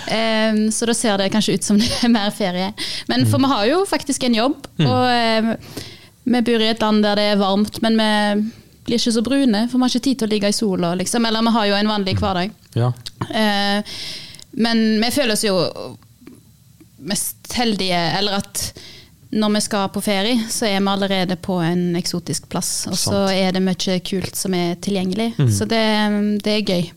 Um, 0.05 0.59
så 0.73 0.87
da 0.89 0.95
ser 0.97 1.19
det 1.21 1.31
kanskje 1.35 1.59
ut 1.59 1.65
som 1.69 1.79
det 1.83 1.91
er 2.01 2.09
mer 2.13 2.31
ferie. 2.33 2.71
Men 3.13 3.27
for 3.29 3.43
vi 3.45 3.51
har 3.53 3.67
jo 3.75 3.83
faktisk 3.91 4.25
en 4.25 4.39
jobb, 4.41 4.57
og 4.81 5.05
um, 5.45 5.53
vi 6.25 6.41
bor 6.49 6.65
i 6.65 6.71
et 6.73 6.81
land 6.81 7.05
der 7.05 7.21
det 7.21 7.29
er 7.35 7.41
varmt, 7.45 7.83
men 7.85 8.01
vi 8.01 8.51
blir 8.89 9.01
ikke 9.01 9.13
så 9.19 9.23
brune, 9.25 9.67
for 9.69 9.77
vi 9.77 9.85
har 9.85 9.93
ikke 9.93 10.05
tid 10.09 10.19
til 10.23 10.29
å 10.29 10.33
ligge 10.33 10.49
i 10.49 10.57
sola, 10.57 10.95
liksom. 10.97 11.25
Eller 11.29 11.45
vi 11.45 11.53
har 11.59 11.67
jo 11.75 11.77
en 11.83 11.93
vanlig 11.93 12.17
hverdag. 12.21 12.57
ja. 12.77 12.93
Eh, 13.29 13.83
men 14.57 14.85
vi 15.03 15.11
føler 15.15 15.35
oss 15.35 15.45
jo 15.45 15.57
mest 17.05 17.53
heldige, 17.59 17.99
eller 18.19 18.39
at 18.41 18.69
når 19.35 19.51
vi 19.57 19.61
skal 19.65 19.89
på 19.91 20.03
ferie, 20.05 20.47
så 20.51 20.69
er 20.69 20.79
vi 20.79 20.91
allerede 20.93 21.37
på 21.43 21.59
en 21.65 21.97
eksotisk 21.99 22.47
plass. 22.53 22.87
Og 22.91 22.97
så 22.99 23.25
er 23.35 23.55
det 23.57 23.65
mye 23.65 23.99
kult 24.07 24.39
som 24.39 24.55
er 24.55 24.77
tilgjengelig. 24.85 25.33
Så 25.51 25.67
det, 25.67 25.83
det 26.45 26.55
er 26.55 26.69
gøy. 26.71 26.91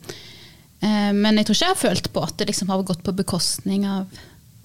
Eh, 0.85 1.13
men 1.17 1.39
jeg 1.39 1.47
tror 1.47 1.57
ikke 1.57 1.65
jeg 1.65 1.73
har 1.73 1.81
følt 1.81 2.09
på 2.13 2.25
at 2.27 2.35
det 2.37 2.49
liksom 2.51 2.69
har 2.69 2.85
gått 2.85 3.01
på 3.05 3.15
bekostning 3.17 3.87
av, 3.89 4.19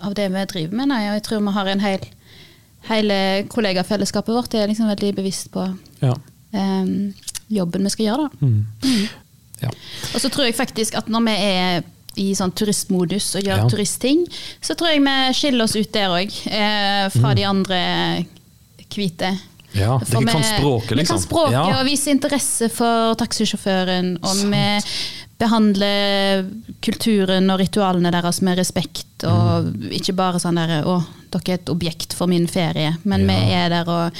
av 0.05 0.17
det 0.19 0.29
vi 0.35 0.45
driver 0.51 0.83
med. 0.83 0.91
Nei, 0.93 1.07
og 1.09 1.17
jeg 1.17 1.25
tror 1.29 1.47
vi 1.47 1.57
har 1.59 1.73
en 1.73 1.87
hel 1.87 2.11
Hele 2.83 3.47
kollegafellesskapet 3.47 4.35
vårt 4.35 4.55
er 4.59 4.65
liksom 4.67 4.89
veldig 4.91 5.13
bevisst 5.15 5.53
på 5.55 5.63
ja. 6.01 6.17
um, 6.51 7.13
jobben 7.47 7.87
vi 7.87 7.93
skal 7.95 8.09
gjøre. 8.09 8.25
da. 8.27 8.47
Mm. 8.49 9.05
ja. 9.61 9.71
Og 10.09 10.17
så 10.19 10.27
tror 10.27 10.49
jeg 10.49 10.57
faktisk 10.59 10.97
at 10.99 11.07
når 11.07 11.23
vi 11.29 11.37
er 11.47 11.85
i 12.17 12.33
sånn 12.35 12.53
turistmodus 12.53 13.35
og 13.37 13.43
gjør 13.43 13.57
Ja. 13.63 13.69
turistting, 13.69 14.27
så 14.61 14.75
tror 14.77 14.89
jeg 14.93 15.01
vi 15.01 15.33
skiller 15.33 15.65
oss 15.65 15.77
ut 15.77 15.93
der 15.93 16.09
òg, 16.09 16.31
eh, 16.47 17.09
fra 17.09 17.31
Mm. 17.33 17.37
de 17.37 17.45
andre 17.45 18.27
hvite. 18.93 19.39
ja. 19.75 19.99
For 19.99 20.21
Dere 20.21 20.33
kan 20.33 20.41
vi- 20.43 20.59
språket, 20.59 20.97
liksom. 20.99 21.17
Vi 21.17 21.23
kan 21.23 21.29
språket 21.29 21.53
ja. 21.53 21.81
og 21.81 21.87
viser 21.87 22.11
interesse 22.11 22.71
for 22.71 23.15
taxisjåføren. 23.15 24.19
Og 24.23 24.37
Sant. 24.37 24.51
vi 24.53 24.83
behandler 25.39 26.45
kulturen 26.85 27.51
og 27.51 27.61
ritualene 27.61 28.13
deres 28.13 28.43
med 28.43 28.59
respekt. 28.59 29.25
Og 29.25 29.65
Mm. 29.73 29.91
ikke 29.93 30.15
bare 30.15 30.39
sånn 30.39 30.55
der 30.57 30.83
'Å, 30.85 31.05
dere 31.31 31.43
er 31.49 31.55
et 31.55 31.65
objekt 31.71 32.13
for 32.15 32.27
min 32.27 32.47
ferie', 32.47 32.99
men 33.05 33.27
vi 33.27 33.33
er 33.35 33.69
der 33.69 33.85
og 33.89 34.13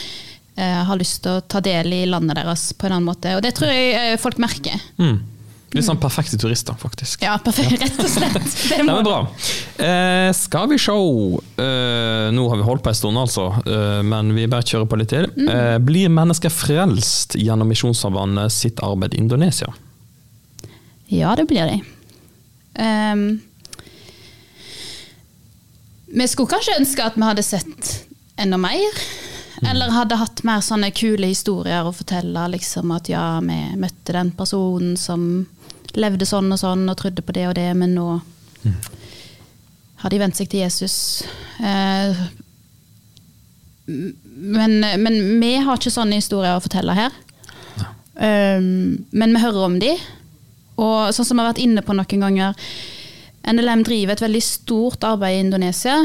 eh, 0.57 0.85
har 0.85 0.99
lyst 0.99 1.23
til 1.23 1.33
å 1.41 1.49
ta 1.49 1.61
del 1.61 1.87
i 1.93 2.05
landet 2.07 2.37
deres 2.37 2.73
på 2.75 2.85
en 2.85 2.93
annen 2.93 3.07
måte. 3.15 3.35
Og 3.37 3.43
det 3.43 3.55
tror 3.55 3.69
jeg 3.69 3.95
eh, 3.95 4.17
folk 4.19 4.37
merker. 4.39 4.79
Mm. 4.99 5.21
Litt 5.73 5.87
sånn 5.87 6.01
perfekte 6.01 6.37
turister, 6.37 6.77
faktisk. 6.77 7.23
Ja, 7.25 7.39
perfekt, 7.41 7.81
rett 7.81 8.01
og 8.03 8.11
slett. 8.13 8.35
Det 8.69 8.83
Nei, 8.83 8.93
men 8.93 9.07
bra. 9.07 9.21
Eh, 9.81 10.29
skal 10.37 10.69
vi 10.69 10.77
se 10.81 10.93
eh, 10.93 12.27
Nå 12.37 12.45
har 12.51 12.61
vi 12.61 12.67
holdt 12.67 12.85
på 12.85 12.93
en 12.93 12.99
stund, 12.99 13.21
altså, 13.21 13.47
eh, 13.65 14.03
men 14.05 14.35
vi 14.37 14.45
bare 14.53 14.67
kjører 14.69 14.91
på 14.91 14.99
litt 15.01 15.13
til. 15.15 15.31
Mm. 15.33 15.49
Eh, 15.49 15.79
blir 15.81 16.13
mennesker 16.13 16.53
frelst 16.53 17.39
gjennom 17.41 17.73
Misjonssambandet 17.73 18.53
sitt 18.53 18.85
arbeid 18.85 19.17
i 19.17 19.23
Indonesia? 19.25 19.73
Ja, 21.13 21.33
det 21.37 21.49
blir 21.49 21.73
de. 21.73 21.81
Um, 22.77 23.27
vi 26.13 26.29
skulle 26.29 26.53
kanskje 26.53 26.79
ønske 26.81 27.05
at 27.05 27.17
vi 27.17 27.29
hadde 27.29 27.45
sett 27.45 27.93
enda 28.41 28.61
mer. 28.61 29.03
Eller 29.71 29.93
hadde 29.95 30.19
hatt 30.19 30.43
mer 30.47 30.63
sånne 30.65 30.91
kule 30.95 31.29
historier 31.31 31.87
å 31.87 31.95
fortelle. 31.95 32.49
Liksom 32.57 32.91
at 32.95 33.09
ja, 33.13 33.39
vi 33.45 33.59
møtte 33.79 34.17
den 34.17 34.33
personen 34.37 34.97
som 34.99 35.47
levde 36.01 36.29
sånn 36.29 36.53
og 36.53 36.61
sånn 36.61 36.87
og 36.89 36.99
trodde 37.01 37.25
på 37.25 37.35
det 37.37 37.49
og 37.51 37.57
det, 37.59 37.69
men 37.79 37.97
nå 37.97 38.07
har 40.03 40.11
de 40.11 40.19
vent 40.19 40.39
seg 40.39 40.49
til 40.51 40.65
Jesus. 40.65 40.97
Eh, 41.63 42.23
men, 43.87 44.81
men 45.03 45.19
vi 45.43 45.53
har 45.63 45.79
ikke 45.79 45.93
sånne 45.95 46.19
historier 46.19 46.57
å 46.57 46.65
fortelle 46.65 46.97
her. 46.97 47.15
Um, 48.15 49.07
men 49.11 49.33
vi 49.35 49.43
hører 49.43 49.67
om 49.67 49.79
de. 49.83 49.93
Og 50.83 51.13
sånn 51.15 51.29
som 51.29 51.39
vi 51.39 51.45
har 51.45 51.53
vært 51.53 51.63
inne 51.63 51.85
på 51.85 51.95
noen 51.97 52.27
ganger, 52.27 52.59
NLM 53.53 53.85
driver 53.87 54.15
et 54.15 54.25
veldig 54.25 54.43
stort 54.45 55.07
arbeid 55.07 55.37
i 55.37 55.45
Indonesia. 55.47 55.99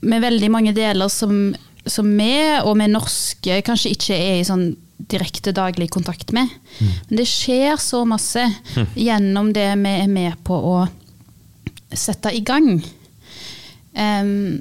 Med 0.00 0.24
veldig 0.24 0.50
mange 0.52 0.74
deler 0.76 1.10
som, 1.12 1.54
som 1.84 2.10
vi 2.20 2.32
og 2.62 2.76
vi 2.80 2.90
norske 2.92 3.62
kanskje 3.66 3.94
ikke 3.96 4.16
er 4.16 4.38
i 4.38 4.46
sånn 4.48 4.70
direkte 4.98 5.52
daglig 5.54 5.90
kontakt 5.94 6.32
med. 6.32 6.50
Men 7.08 7.20
det 7.20 7.28
skjer 7.30 7.78
så 7.80 8.02
masse 8.08 8.42
gjennom 8.98 9.52
det 9.54 9.70
vi 9.78 9.94
er 10.02 10.10
med 10.10 10.38
på 10.44 10.58
å 10.58 10.78
sette 11.94 12.32
i 12.34 12.42
gang. 12.44 12.82
Um, 13.94 14.58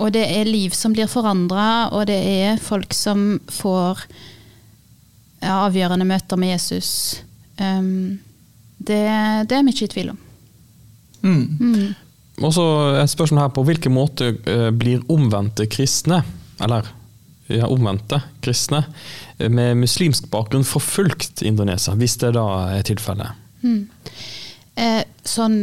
og 0.00 0.12
det 0.16 0.24
er 0.32 0.48
liv 0.48 0.72
som 0.74 0.94
blir 0.96 1.10
forandra, 1.10 1.90
og 1.92 2.08
det 2.08 2.18
er 2.18 2.60
folk 2.62 2.94
som 2.96 3.36
får 3.52 4.00
ja, 5.42 5.60
avgjørende 5.66 6.08
møter 6.08 6.40
med 6.40 6.54
Jesus. 6.54 7.20
Um, 7.60 8.20
det, 8.80 9.02
det 9.48 9.58
er 9.58 9.66
vi 9.66 9.74
ikke 9.74 9.90
i 9.90 9.94
tvil 9.94 10.12
om. 10.14 10.22
Mm. 11.20 11.42
Mm. 11.60 11.90
Og 12.40 12.54
så 12.56 12.64
et 13.02 13.12
spørsmål 13.12 13.42
her 13.44 13.52
på 13.52 13.64
hvilken 13.68 13.92
måte 13.92 14.30
eh, 14.48 14.70
blir 14.72 15.04
omvendte 15.12 15.66
kristne, 15.68 16.22
eller 16.64 16.88
ja, 17.50 17.66
omvendte 17.70 18.20
kristne, 18.44 18.84
med 19.50 19.76
muslimsk 19.80 20.28
bakgrunn 20.32 20.64
forfulgt 20.66 21.42
i 21.42 21.48
Indonesia, 21.50 21.94
hvis 21.98 22.16
det 22.22 22.34
da 22.36 22.46
er 22.76 22.86
tilfellet? 22.86 23.36
Mm. 23.64 23.82
Eh, 24.80 25.02
sånn 25.26 25.62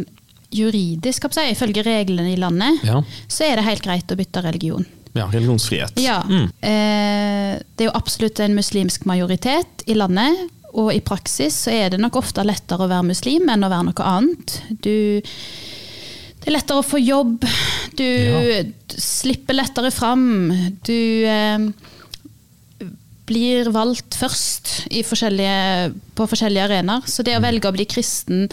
juridisk, 0.53 1.25
si, 1.33 1.43
ifølge 1.51 1.83
reglene 1.83 2.33
i 2.33 2.38
landet, 2.39 2.83
Ja. 2.88 3.01
så 3.27 3.43
er 3.49 3.55
det 3.59 3.65
helt 3.65 3.83
greit 3.83 4.11
å 4.13 4.15
bytte 4.19 4.43
religion. 4.43 4.85
ja, 5.17 5.25
religionsfrihet. 5.33 5.97
Ja. 5.97 6.21
Mm. 6.29 6.51
Eh, 6.61 7.59
det 7.75 7.83
er 7.83 7.89
jo 7.89 7.95
absolutt 7.97 8.39
en 8.39 8.53
muslimsk 8.55 9.05
majoritet 9.09 9.83
i 9.88 9.93
landet, 9.97 10.49
Og 10.77 10.91
i 10.93 10.99
praksis 10.99 11.55
så 11.63 11.71
er 11.71 11.89
det 11.89 11.99
nok 11.99 12.17
ofte 12.19 12.43
lettere 12.45 12.83
å 12.85 12.89
være 12.91 13.07
muslim 13.07 13.47
enn 13.49 13.63
å 13.63 13.69
være 13.71 13.85
noe 13.88 14.03
annet. 14.05 14.61
Du, 14.83 15.21
det 16.48 16.54
er 16.54 16.60
lettere 16.62 16.80
å 16.80 16.86
få 16.88 17.00
jobb. 17.04 17.43
Du 18.00 18.04
Ja. 18.08 18.64
slipper 18.88 19.54
lettere 19.58 19.89
fram. 19.91 20.24
Du 20.88 20.93
eh, 21.28 21.60
blir 23.28 23.68
valgt 23.76 24.16
først 24.16 24.86
i 24.95 25.02
forskjellige, 25.04 25.91
på 26.16 26.28
forskjellige 26.32 26.64
arenaer. 26.70 27.04
Så 27.10 27.26
det 27.28 27.36
å 27.36 27.43
velge 27.43 27.68
å 27.68 27.76
bli 27.76 27.84
kristen, 27.89 28.45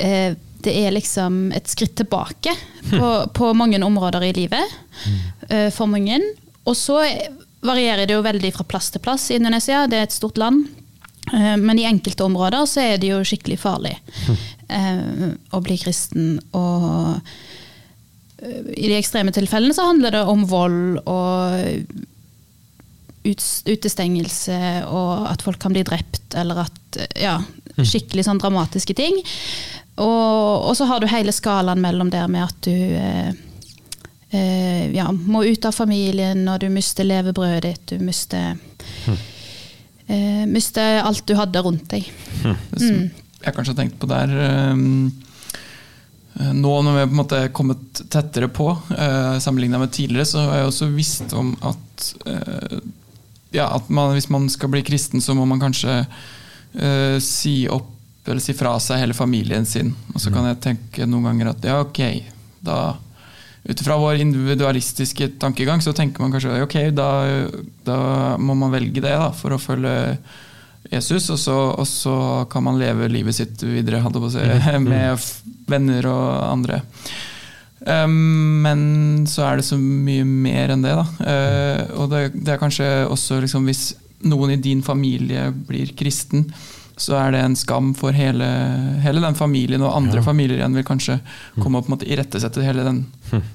eh, 0.00 0.32
det 0.64 0.72
er 0.86 0.94
liksom 0.96 1.52
et 1.54 1.68
skritt 1.68 1.94
tilbake 2.00 2.54
på, 2.88 3.10
på 3.36 3.52
mange 3.54 3.78
områder 3.84 4.24
i 4.30 4.32
livet 4.32 4.64
eh, 5.50 5.68
for 5.70 5.86
mange. 5.92 6.16
Og 6.64 6.74
så 6.74 7.02
varierer 7.66 8.06
det 8.08 8.16
jo 8.16 8.24
veldig 8.24 8.54
fra 8.56 8.64
plass 8.64 8.88
til 8.94 9.04
plass 9.04 9.28
i 9.30 9.36
Indonesia. 9.36 9.84
Det 9.86 10.00
er 10.00 10.08
et 10.08 10.16
stort 10.16 10.40
land. 10.40 10.64
Eh, 11.34 11.56
Men 11.60 11.78
i 11.78 11.84
enkelte 11.84 12.24
områder 12.24 12.64
så 12.70 12.80
er 12.80 12.96
det 13.02 13.12
jo 13.12 13.20
skikkelig 13.26 13.58
farlig 13.60 13.98
eh, 13.98 14.55
å 14.70 15.60
bli 15.64 15.76
kristen. 15.78 16.36
Og 16.56 17.20
eh, 18.42 18.60
i 18.74 18.90
de 18.90 18.98
ekstreme 18.98 19.34
tilfellene 19.34 19.76
så 19.76 19.88
handler 19.90 20.16
det 20.18 20.24
om 20.26 20.44
vold 20.50 21.00
og 21.06 22.04
utestengelse, 23.26 24.58
og 24.86 25.26
at 25.32 25.42
folk 25.42 25.58
kan 25.62 25.74
bli 25.74 25.82
drept, 25.86 26.34
eller 26.38 26.66
at 26.66 27.00
eh, 27.00 27.22
Ja, 27.26 27.40
skikkelig 27.76 28.24
sånn 28.24 28.40
dramatiske 28.40 28.94
ting. 28.96 29.18
Og, 30.00 30.68
og 30.68 30.72
så 30.76 30.86
har 30.88 31.00
du 31.00 31.08
hele 31.08 31.32
skalaen 31.32 31.80
mellom 31.80 32.10
der 32.12 32.28
med 32.28 32.46
at 32.46 32.58
du 32.64 32.72
eh, 32.72 33.32
eh, 34.30 34.94
ja, 34.96 35.10
må 35.12 35.44
ut 35.44 35.68
av 35.68 35.76
familien, 35.76 36.44
og 36.52 36.60
du 36.60 36.68
mister 36.72 37.06
levebrødet 37.08 37.62
ditt, 37.66 37.94
du 37.94 38.04
mister 38.04 38.56
eh, 40.06 40.44
mister 40.48 41.02
alt 41.02 41.24
du 41.28 41.36
hadde 41.38 41.62
rundt 41.64 41.88
deg. 41.92 42.10
Som 42.76 43.06
jeg 43.46 43.56
kanskje 43.56 43.74
har 43.74 43.80
tenkt 43.80 43.98
på 44.02 44.10
der 44.10 44.34
ehm, 44.42 45.08
eh, 46.36 46.52
Nå 46.52 46.74
når 46.84 46.96
vi 46.98 47.02
er 47.02 47.08
på 47.08 47.16
en 47.16 47.22
måte 47.22 47.40
kommet 47.56 48.04
tettere 48.12 48.50
på, 48.52 48.68
uh, 48.74 49.36
sammenligna 49.42 49.80
med 49.80 49.94
tidligere, 49.94 50.28
så 50.28 50.44
har 50.44 50.60
jeg 50.60 50.70
også 50.70 50.90
visst 50.92 51.34
om 51.36 51.54
at 51.64 52.08
eh, 52.28 52.78
ja, 53.56 53.70
at 53.72 53.88
man, 53.88 54.12
hvis 54.16 54.28
man 54.32 54.48
skal 54.52 54.70
bli 54.72 54.82
kristen, 54.84 55.22
så 55.22 55.34
må 55.34 55.46
man 55.48 55.62
kanskje 55.62 56.02
eh, 56.02 57.16
si 57.24 57.64
opp 57.72 57.92
eller 58.26 58.42
si 58.42 58.56
fra 58.58 58.74
seg 58.82 58.98
hele 59.00 59.14
familien 59.14 59.66
sin. 59.68 59.92
Og 60.12 60.20
så 60.20 60.32
kan 60.34 60.48
jeg 60.48 60.62
tenke 60.64 61.06
noen 61.06 61.28
ganger 61.28 61.52
at 61.52 61.66
ja, 61.68 61.76
ok, 61.84 62.00
da 62.66 62.78
ut 63.66 63.82
fra 63.82 63.96
vår 63.98 64.20
individualistiske 64.22 65.28
tankegang 65.42 65.80
så 65.82 65.94
tenker 65.94 66.22
man 66.22 66.34
kanskje 66.34 66.60
ok, 66.62 66.76
da, 66.94 67.08
da 67.86 67.98
må 68.38 68.54
man 68.58 68.74
velge 68.74 69.02
det 69.02 69.14
da, 69.14 69.32
for 69.34 69.54
å 69.54 69.62
følge 69.62 69.94
Jesus, 70.92 71.30
og 71.34 71.38
så, 71.40 71.56
og 71.74 71.86
så 71.88 72.16
kan 72.52 72.64
man 72.66 72.78
leve 72.80 73.08
livet 73.10 73.34
sitt 73.34 73.62
videre 73.66 74.02
på 74.02 74.22
å 74.22 74.30
med 74.82 75.26
venner 75.66 76.06
og 76.10 76.28
andre. 76.50 76.82
Um, 77.86 78.62
men 78.64 78.80
så 79.30 79.44
er 79.46 79.60
det 79.60 79.66
så 79.68 79.76
mye 79.78 80.24
mer 80.26 80.72
enn 80.74 80.82
det. 80.82 80.94
Da. 80.96 81.04
Uh, 81.20 82.00
og 82.02 82.10
det, 82.10 82.22
det 82.34 82.54
er 82.54 82.62
kanskje 82.62 82.88
også 83.06 83.38
liksom, 83.44 83.68
hvis 83.68 83.92
noen 84.26 84.56
i 84.56 84.62
din 84.62 84.82
familie 84.82 85.50
blir 85.68 85.92
kristen, 85.98 86.48
så 86.96 87.18
er 87.20 87.34
det 87.34 87.42
en 87.44 87.54
skam 87.58 87.90
for 87.94 88.16
hele, 88.16 88.46
hele 89.04 89.20
den 89.20 89.36
familien, 89.36 89.82
og 89.84 89.92
andre 89.98 90.22
Ja. 90.22 90.24
familier 90.24 90.56
igjen 90.56 90.78
vil 90.78 90.86
kanskje 90.88 91.18
komme 91.60 91.78
og 91.78 91.84
på 91.84 91.92
en 91.92 91.96
måte 91.98 92.08
irettesette 92.08 92.64
hele 92.64 92.86
den 92.86 93.02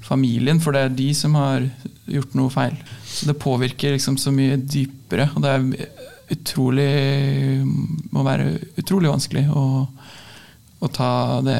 familien, 0.05 0.61
for 0.61 0.77
det 0.77 0.83
er 0.85 0.93
de 0.99 1.09
som 1.17 1.33
har 1.39 1.65
gjort 2.05 2.37
noe 2.37 2.53
feil. 2.53 2.77
Så 3.09 3.25
det 3.31 3.39
påvirker 3.41 3.97
liksom 3.97 4.19
så 4.21 4.31
mye 4.35 4.59
dypere, 4.61 5.31
og 5.33 5.41
det 5.41 5.55
er 5.55 5.89
utrolig 6.31 6.89
må 8.11 8.23
være 8.25 8.55
utrolig 8.79 9.11
vanskelig 9.11 9.45
å, 9.53 9.65
å 10.81 10.89
ta 10.93 11.11
det, 11.45 11.59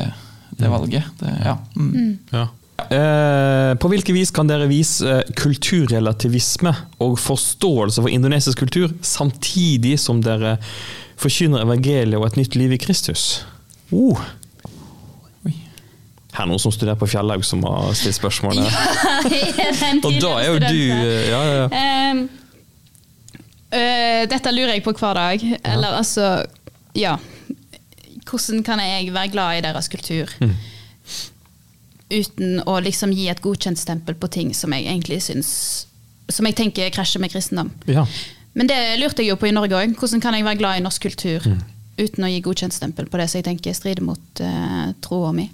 det 0.59 0.71
valget. 0.71 1.07
Det, 1.19 1.35
ja. 1.45 1.57
Mm. 1.75 2.17
Ja. 2.31 2.47
Eh, 2.89 3.73
på 3.77 3.91
hvilke 3.91 4.13
vis 4.15 4.31
kan 4.33 4.49
dere 4.49 4.69
vise 4.69 5.05
eh, 5.19 5.33
kulturrelativisme 5.37 6.73
og 7.03 7.19
forståelse 7.21 8.01
for 8.01 8.11
indonesisk 8.11 8.63
kultur, 8.63 8.93
samtidig 9.05 9.97
som 10.01 10.23
dere 10.25 10.57
forkynner 11.21 11.65
evangeliet 11.67 12.17
og 12.17 12.25
et 12.31 12.39
nytt 12.41 12.57
liv 12.57 12.73
i 12.73 12.81
Kristus? 12.81 13.43
Oh. 13.93 14.19
Her 16.31 16.45
er 16.45 16.47
noen 16.47 16.61
som 16.63 16.71
studerer 16.71 16.95
på 16.95 17.09
Fjellhaug 17.11 17.43
som 17.43 17.63
har 17.67 17.91
stilt 17.97 18.15
spørsmålet. 18.17 18.63
Ja, 18.71 19.97
Og 20.07 20.15
da 20.23 20.29
er 20.39 20.47
jo 20.47 20.59
du 20.63 20.79
eh, 20.79 21.25
ja, 21.29 21.41
ja, 21.43 21.65
ja. 21.67 22.21
Øh, 23.71 24.23
dette 24.29 24.51
lurer 24.51 24.73
jeg 24.75 24.83
på 24.83 24.91
hver 24.99 25.13
dag. 25.15 25.45
Eller 25.63 25.97
altså 25.97 26.45
Ja. 26.95 27.15
Hvordan 28.29 28.63
kan 28.63 28.79
jeg 28.79 29.13
være 29.13 29.31
glad 29.31 29.57
i 29.57 29.61
deres 29.61 29.87
kultur? 29.87 30.27
Mm. 30.41 30.51
Uten 32.11 32.59
å 32.67 32.75
liksom 32.83 33.13
gi 33.15 33.29
et 33.31 33.39
godkjent 33.41 33.79
stempel 33.79 34.15
på 34.19 34.27
ting 34.31 34.49
som 34.55 34.73
jeg 34.75 34.83
egentlig 34.89 35.21
syns 35.23 35.51
Som 36.31 36.45
jeg 36.49 36.55
tenker 36.59 36.89
krasjer 36.91 37.21
med 37.23 37.31
kristendom. 37.31 37.71
ja. 37.87 38.05
Men 38.53 38.67
det 38.67 38.99
lurte 38.99 39.23
jeg 39.23 39.29
jo 39.31 39.35
på 39.39 39.47
i 39.47 39.51
Norge 39.55 39.71
òg. 39.79 39.93
Hvordan 39.95 40.19
kan 40.21 40.33
jeg 40.35 40.43
være 40.43 40.57
glad 40.59 40.77
i 40.77 40.83
norsk 40.83 41.01
kultur 41.05 41.39
Mm. 41.47 41.61
uten 41.97 42.23
å 42.23 42.27
gi 42.27 42.41
godkjent 42.41 42.73
stempel 42.73 43.05
på 43.07 43.17
det 43.17 43.29
som 43.29 43.37
jeg 43.39 43.45
tenker 43.45 43.73
strider 43.73 44.03
mot 44.03 44.41
uh, 44.43 44.91
troa 45.01 45.31
mi? 45.31 45.45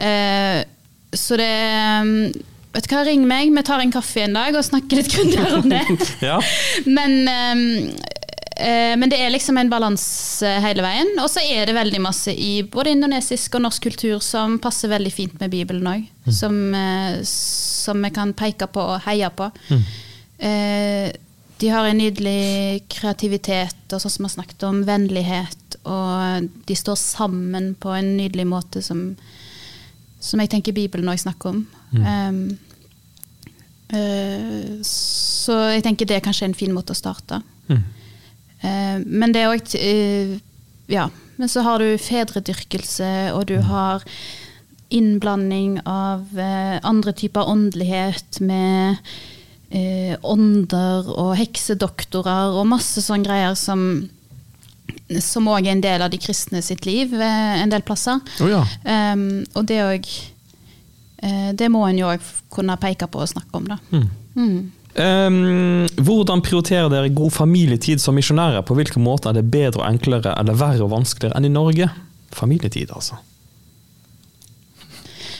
Uh, 0.00 0.64
så 1.12 1.36
det 1.36 1.50
um, 2.00 2.32
Vet 2.74 2.84
du 2.84 2.92
hva, 2.92 3.02
ring 3.06 3.24
meg, 3.28 3.50
vi 3.54 3.64
tar 3.64 3.80
en 3.82 3.92
kaffe 3.92 4.22
en 4.26 4.36
dag 4.36 4.56
og 4.56 4.66
snakker 4.66 5.00
litt 5.00 5.10
grundigere 5.12 5.60
om 5.62 5.68
det. 5.72 5.84
ja. 6.28 6.36
Men, 6.86 7.14
um, 7.24 7.62
eh, 8.60 8.92
men 9.00 9.08
det 9.08 9.20
er 9.22 9.32
liksom 9.32 9.56
en 9.60 9.70
balanse 9.72 10.50
hele 10.64 10.84
veien. 10.84 11.14
Og 11.22 11.30
så 11.32 11.42
er 11.42 11.68
det 11.68 11.78
veldig 11.78 12.02
masse 12.04 12.34
i 12.34 12.60
både 12.68 12.92
indonesisk 12.96 13.56
og 13.56 13.64
norsk 13.64 13.88
kultur 13.88 14.18
som 14.24 14.58
passer 14.62 14.92
veldig 14.92 15.14
fint 15.14 15.40
med 15.40 15.54
Bibelen 15.54 15.88
òg. 15.88 16.04
Som, 16.28 16.60
eh, 16.76 17.22
som 17.24 18.04
vi 18.04 18.12
kan 18.14 18.36
peke 18.36 18.68
på 18.70 18.84
og 18.84 19.00
heie 19.08 19.32
på. 19.32 19.48
Eh, 20.38 21.08
de 21.58 21.72
har 21.72 21.88
en 21.88 21.98
nydelig 21.98 22.84
kreativitet, 22.92 23.80
og 23.90 23.98
sånn 23.98 24.12
som 24.12 24.22
vi 24.22 24.28
har 24.28 24.36
snakket 24.36 24.68
om, 24.68 24.84
vennlighet. 24.86 25.80
Og 25.88 26.46
de 26.68 26.76
står 26.78 27.00
sammen 27.00 27.72
på 27.80 27.90
en 27.96 28.12
nydelig 28.20 28.46
måte 28.46 28.84
som, 28.84 29.16
som 30.20 30.38
jeg 30.38 30.52
tenker 30.52 30.76
Bibelen 30.76 31.10
òg 31.10 31.24
snakker 31.24 31.56
om. 31.56 31.64
Um, 31.92 32.58
uh, 33.94 34.74
så 34.84 35.56
jeg 35.72 35.86
tenker 35.86 36.08
det 36.08 36.18
er 36.18 36.26
kanskje 36.26 36.50
en 36.50 36.58
fin 36.58 36.74
måte 36.74 36.92
å 36.92 36.98
starte. 36.98 37.40
Mm. 37.68 37.86
Uh, 38.64 38.98
men 39.06 39.32
det 39.34 39.44
er 39.44 39.54
òg 39.54 39.78
Ja. 40.88 41.08
Men 41.38 41.46
så 41.46 41.62
har 41.62 41.78
du 41.78 41.92
fedredyrkelse, 42.02 43.30
og 43.30 43.44
du 43.46 43.60
har 43.62 44.02
innblanding 44.88 45.80
av 45.84 46.38
eh, 46.38 46.78
andre 46.82 47.12
typer 47.12 47.48
åndelighet 47.48 48.40
med 48.40 48.96
eh, 49.70 50.14
ånder 50.24 51.10
og 51.12 51.34
heksedoktorer 51.38 52.56
og 52.56 52.70
masse 52.70 53.04
sånne 53.04 53.28
greier 53.28 53.58
som 53.58 54.08
som 55.24 55.46
òg 55.48 55.64
er 55.66 55.74
en 55.74 55.82
del 55.84 56.02
av 56.04 56.10
de 56.12 56.18
kristne 56.20 56.60
sitt 56.64 56.86
liv 56.88 57.12
eh, 57.16 57.60
en 57.62 57.72
del 57.72 57.84
plasser. 57.84 58.20
Oh, 58.40 58.48
ja. 58.48 58.64
Um, 58.84 59.44
og 59.56 59.68
det 59.68 59.78
òg 59.84 60.08
Det 61.18 61.66
må 61.72 61.80
en 61.88 61.98
jo 61.98 62.06
òg 62.12 62.26
kunne 62.52 62.76
peke 62.78 63.08
på 63.10 63.24
og 63.24 63.30
snakke 63.30 63.58
om, 63.58 63.64
da. 63.72 63.78
Mm. 63.90 64.04
Mm. 64.38 64.58
Um, 64.98 65.86
hvordan 66.02 66.40
prioriterer 66.42 66.88
dere 66.90 67.10
god 67.14 67.30
familietid 67.30 68.00
som 68.02 68.16
misjonærer? 68.18 68.64
På 68.66 68.74
hvilken 68.78 69.04
måte 69.04 69.30
er 69.30 69.36
det 69.36 69.46
bedre 69.52 69.84
og 69.84 69.88
enklere 69.92 70.32
eller 70.40 70.58
verre 70.58 70.86
og 70.86 70.92
vanskeligere 70.94 71.38
enn 71.38 71.46
i 71.46 71.52
Norge? 71.52 71.90
Familietid, 72.34 72.90
altså. 72.94 73.18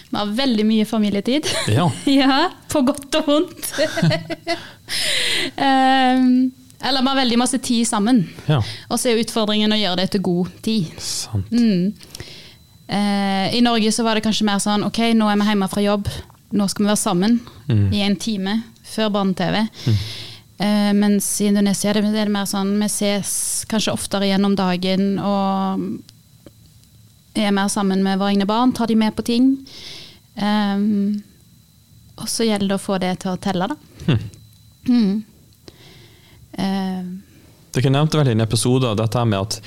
Vi 0.08 0.16
har 0.16 0.30
veldig 0.38 0.64
mye 0.68 0.86
familietid. 0.88 1.48
Ja. 1.68 1.88
ja, 2.20 2.38
på 2.70 2.84
godt 2.86 3.18
og 3.18 3.28
vondt. 3.28 3.72
um, 5.58 6.30
eller 6.88 7.02
vi 7.02 7.10
har 7.10 7.18
veldig 7.18 7.38
masse 7.40 7.58
tid 7.58 7.84
sammen. 7.88 8.28
ja. 8.46 8.62
Og 8.88 9.00
så 9.00 9.10
er 9.10 9.24
utfordringen 9.24 9.74
å 9.74 9.80
gjøre 9.80 10.04
det 10.04 10.10
til 10.14 10.24
god 10.30 10.54
tid. 10.64 10.94
Sant. 11.02 11.50
Mm. 11.50 11.92
Eh, 12.88 13.54
I 13.58 13.60
Norge 13.64 13.92
så 13.92 14.04
var 14.06 14.14
det 14.16 14.24
kanskje 14.24 14.46
mer 14.48 14.58
sånn 14.64 14.84
ok, 14.86 14.98
nå 15.14 15.28
er 15.28 15.36
vi 15.36 15.48
hjemme 15.50 15.68
fra 15.68 15.82
jobb, 15.84 16.08
nå 16.56 16.68
skal 16.72 16.84
vi 16.86 16.88
være 16.92 17.02
sammen 17.02 17.40
Mm. 17.68 17.92
i 17.92 18.00
en 18.00 18.16
time 18.16 18.62
før 18.88 19.10
barne-TV. 19.12 19.58
Eh, 20.58 20.92
mens 20.96 21.26
i 21.42 21.46
Indonesia 21.50 21.90
er 21.90 21.98
det, 22.00 22.04
er 22.16 22.24
det 22.24 22.32
mer 22.32 22.46
sånn 22.48 22.78
vi 22.80 22.86
ses 22.88 23.64
kanskje 23.68 23.92
oftere 23.92 24.26
gjennom 24.30 24.56
dagen 24.56 25.18
og 25.20 26.00
er 27.36 27.52
mer 27.52 27.68
sammen 27.68 28.02
med 28.02 28.18
våre 28.18 28.32
egne 28.32 28.46
barn, 28.48 28.72
tar 28.72 28.86
de 28.88 28.96
med 28.96 29.14
på 29.14 29.22
ting. 29.22 29.52
Um, 30.40 31.22
og 32.16 32.26
så 32.26 32.46
gjelder 32.48 32.68
det 32.72 32.78
å 32.78 32.82
få 32.82 32.98
det 32.98 33.12
til 33.20 33.30
å 33.34 33.38
telle, 33.38 33.68
da. 33.68 34.16
Mm. 34.88 35.22
Eh, 36.58 37.04
Dere 37.76 37.90
nevnte 37.92 38.18
vel 38.18 38.28
i 38.32 38.34
en 38.34 38.40
episode 38.42 38.94
dette 38.98 39.24
med 39.28 39.38
at 39.44 39.60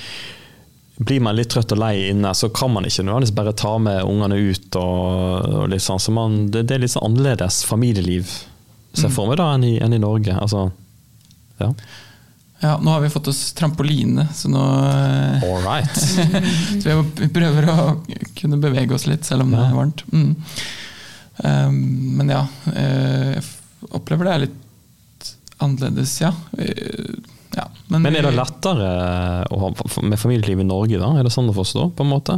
blir 1.02 1.24
man 1.24 1.38
litt 1.38 1.50
trøtt 1.54 1.74
og 1.74 1.82
lei 1.82 2.10
inne, 2.12 2.34
så 2.38 2.52
kan 2.54 2.72
man 2.74 2.86
ikke 2.86 3.06
nødvendigvis 3.08 3.36
bare 3.38 3.56
ta 3.58 3.74
med 3.82 4.04
ungene 4.06 4.38
ut. 4.38 4.70
og, 4.78 5.50
og 5.62 5.68
litt 5.72 5.84
sånn, 5.86 6.02
så 6.02 6.14
man, 6.16 6.46
det, 6.54 6.68
det 6.70 6.78
er 6.78 6.86
litt 6.86 6.94
sånn 6.94 7.10
annerledes 7.10 7.64
familieliv 7.68 8.30
ser 8.94 9.08
jeg 9.08 9.16
for 9.16 9.30
meg 9.30 9.40
da 9.40 9.52
enn 9.56 9.68
i, 9.68 9.76
enn 9.84 9.96
i 9.96 10.02
Norge. 10.02 10.36
Altså, 10.36 10.66
ja. 11.62 11.72
Ja, 12.62 12.76
nå 12.78 12.92
har 12.94 13.02
vi 13.02 13.10
fått 13.10 13.30
oss 13.32 13.40
trampoline, 13.58 14.28
så 14.38 14.52
nå 14.52 14.62
eh, 14.62 15.46
All 15.48 15.64
right. 15.66 16.02
Så 16.84 17.00
vi 17.18 17.30
prøver 17.34 17.70
å 17.74 17.86
kunne 18.38 18.60
bevege 18.62 18.94
oss 18.94 19.08
litt, 19.10 19.26
selv 19.26 19.48
om 19.48 19.56
det 19.56 19.64
er 19.64 19.74
varmt. 19.74 20.04
Mm. 20.14 20.36
Um, 21.42 21.80
men 22.20 22.30
ja, 22.30 22.44
eh, 22.76 23.40
jeg 23.40 23.90
opplever 23.98 24.28
det 24.28 24.36
er 24.36 24.44
litt 24.44 25.32
annerledes, 25.62 26.14
ja. 26.22 26.36
Ja 27.56 27.66
Men 27.92 28.08
er 28.08 28.24
det 28.24 28.32
lettere 28.36 28.90
å 29.52 29.60
ha 29.60 29.70
med 30.08 30.20
familieliv 30.20 30.62
i 30.64 30.68
Norge, 30.68 31.00
da? 31.02 31.12
Er 31.20 31.28
det 31.28 31.34
sånn 31.34 31.50
å 31.52 31.56
forstå? 31.56 31.90
på 31.98 32.06
en 32.06 32.12
måte? 32.12 32.38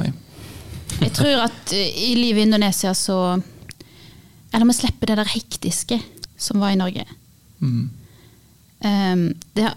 Oi. 0.00 0.08
Jeg 1.00 1.12
tror 1.16 1.44
at 1.46 1.74
eh, 1.76 2.02
i 2.10 2.14
livet 2.18 2.44
i 2.44 2.48
Indonesia 2.48 2.94
så 2.96 3.18
Eller 4.52 4.66
vi 4.66 4.76
slipper 4.76 5.12
det 5.12 5.20
der 5.20 5.32
hektiske 5.34 6.00
som 6.40 6.62
var 6.62 6.72
i 6.72 6.78
Norge. 6.80 7.04
Mm. 7.60 7.90
Um, 8.80 9.24
det 9.52 9.66
er 9.68 9.74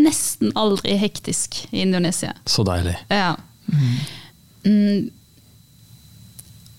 nesten 0.00 0.54
aldri 0.56 0.94
hektisk 0.96 1.58
i 1.68 1.82
Indonesia. 1.84 2.32
Så 2.48 2.64
deilig. 2.64 2.96
Ja. 3.12 3.34
Mm. 4.64 5.10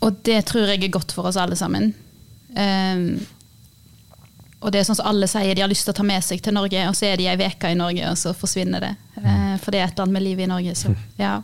Og 0.03 0.17
det 0.25 0.39
tror 0.49 0.65
jeg 0.71 0.81
er 0.81 0.95
godt 0.95 1.13
for 1.15 1.29
oss 1.29 1.37
alle 1.39 1.55
sammen. 1.59 1.93
Um, 2.57 3.21
og 4.63 4.71
det 4.71 4.79
er 4.79 4.87
sånn 4.87 4.97
som 4.99 5.09
alle 5.09 5.27
sier, 5.27 5.55
de 5.55 5.63
har 5.63 5.71
lyst 5.71 5.87
til 5.87 5.93
å 5.93 5.97
ta 5.97 6.05
med 6.07 6.23
seg 6.23 6.41
til 6.43 6.55
Norge, 6.55 6.85
og 6.87 6.95
så 6.95 7.09
er 7.09 7.19
de 7.19 7.27
ei 7.27 7.35
uke 7.35 7.71
i 7.73 7.77
Norge, 7.77 8.05
og 8.09 8.19
så 8.19 8.31
forsvinner 8.37 8.83
det. 8.83 8.93
Eh, 9.19 9.55
for 9.59 9.75
det 9.75 9.81
er 9.81 9.89
et 9.89 9.97
eller 9.97 10.07
annet 10.07 10.17
med 10.17 10.25
livet 10.25 10.45
i 10.45 10.51
Norge. 10.51 10.75
Så, 10.79 10.93
ja. 11.23 11.35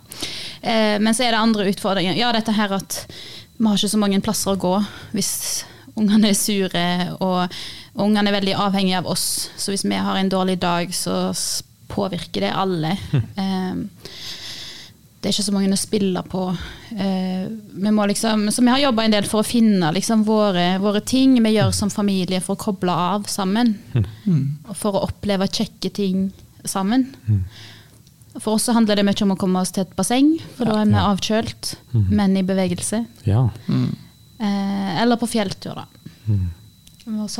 Eh, 0.62 0.96
men 1.04 1.16
så 1.16 1.28
er 1.28 1.36
det 1.36 1.42
andre 1.42 1.68
utfordringer. 1.74 2.16
Ja, 2.20 2.32
dette 2.36 2.56
her 2.56 2.78
at 2.80 3.02
vi 3.60 3.68
har 3.68 3.76
ikke 3.76 3.92
så 3.92 4.00
mange 4.00 4.22
plasser 4.24 4.54
å 4.54 4.60
gå 4.60 4.74
hvis 5.12 5.34
ungene 6.00 6.32
er 6.32 6.38
sure, 6.38 6.86
og 7.20 7.60
ungene 8.00 8.32
er 8.32 8.38
veldig 8.38 8.56
avhengige 8.56 9.02
av 9.02 9.10
oss. 9.12 9.50
Så 9.60 9.74
hvis 9.74 9.84
vi 9.84 10.00
har 10.00 10.16
en 10.16 10.32
dårlig 10.32 10.56
dag, 10.62 10.94
så 10.96 11.30
påvirker 11.92 12.48
det 12.48 12.56
alle. 12.56 12.96
Eh, 13.40 13.76
det 15.20 15.28
er 15.28 15.34
ikke 15.36 15.48
så 15.50 15.54
mange 15.54 15.76
å 15.76 15.80
spille 15.80 16.22
på. 16.32 16.42
Eh, 16.96 17.48
vi 17.84 17.92
må 17.92 18.06
liksom, 18.08 18.46
så 18.56 18.64
vi 18.64 18.72
har 18.72 18.80
jobba 18.86 19.04
en 19.04 19.16
del 19.18 19.26
for 19.28 19.44
å 19.44 19.48
finne 19.48 19.90
liksom 19.96 20.24
våre, 20.28 20.78
våre 20.80 21.02
ting 21.04 21.34
vi 21.44 21.58
gjør 21.58 21.74
som 21.76 21.92
familie 21.92 22.40
for 22.44 22.56
å 22.56 22.62
koble 22.62 22.96
av 22.96 23.28
sammen. 23.28 23.74
Og 24.70 24.78
for 24.80 24.96
å 24.96 25.04
oppleve 25.10 25.50
kjekke 25.52 25.92
ting 25.92 26.30
sammen. 26.64 27.10
For 28.38 28.56
oss 28.56 28.70
så 28.70 28.76
handler 28.78 28.96
det 28.96 29.04
mye 29.10 29.26
om 29.26 29.34
å 29.36 29.40
komme 29.40 29.60
oss 29.60 29.74
til 29.76 29.84
et 29.84 29.96
basseng, 29.98 30.38
for 30.56 30.70
da 30.70 30.80
er 30.80 30.88
vi 30.94 31.02
avkjølt, 31.02 31.74
men 32.08 32.38
i 32.40 32.46
bevegelse. 32.48 33.04
Ja. 33.28 33.50
Mm. 33.68 33.90
Eh, 34.40 35.02
eller 35.02 35.20
på 35.20 35.28
fjelltur, 35.28 35.76
da. 35.76 35.88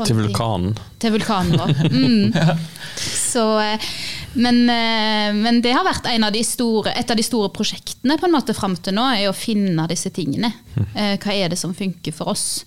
Til 0.04 0.18
vulkanen. 0.18 0.74
Til 1.00 1.14
vulkanen 1.14 1.56
vår. 1.60 1.70
Mm. 1.94 2.32
Så, 3.30 3.44
eh, 3.62 3.90
men, 4.34 4.60
eh, 4.70 5.32
men 5.34 5.60
det 5.64 5.72
har 5.74 5.84
vært 5.84 6.06
en 6.12 6.24
av 6.28 6.32
de 6.32 6.42
store, 6.46 6.92
et 6.96 7.10
av 7.10 7.16
de 7.18 7.24
store 7.26 7.48
prosjektene 7.54 8.18
på 8.20 8.28
en 8.28 8.34
måte 8.36 8.54
fram 8.54 8.76
til 8.76 8.94
nå, 8.94 9.04
er 9.16 9.30
å 9.30 9.34
finne 9.36 9.88
disse 9.90 10.10
tingene. 10.14 10.52
Eh, 10.94 11.16
Hva 11.18 11.34
er 11.34 11.48
det 11.50 11.58
som 11.58 11.74
funker 11.74 12.12
for 12.14 12.30
oss? 12.34 12.64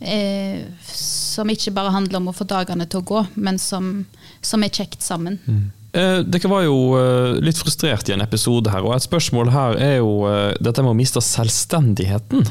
Eh, 0.00 0.60
Som 0.92 1.48
ikke 1.52 1.72
bare 1.72 1.90
handler 1.94 2.16
om 2.20 2.28
å 2.28 2.36
få 2.36 2.44
dagene 2.48 2.86
til 2.88 3.00
å 3.00 3.04
gå, 3.08 3.26
men 3.36 3.58
som, 3.58 4.06
som 4.42 4.62
er 4.62 4.68
kjekt 4.72 5.00
sammen. 5.02 5.38
Eh, 5.96 6.18
dere 6.28 6.48
var 6.52 6.62
jo 6.66 6.76
eh, 6.98 7.38
litt 7.40 7.56
frustrert 7.56 8.08
i 8.10 8.12
en 8.12 8.20
episode 8.20 8.68
her, 8.68 8.84
og 8.84 8.92
et 8.96 9.04
spørsmål 9.06 9.48
her 9.54 9.78
er 9.80 9.94
jo 10.02 10.26
eh, 10.28 10.52
dette 10.60 10.82
med 10.84 10.92
å 10.92 10.98
miste 10.98 11.22
selvstendigheten. 11.24 12.44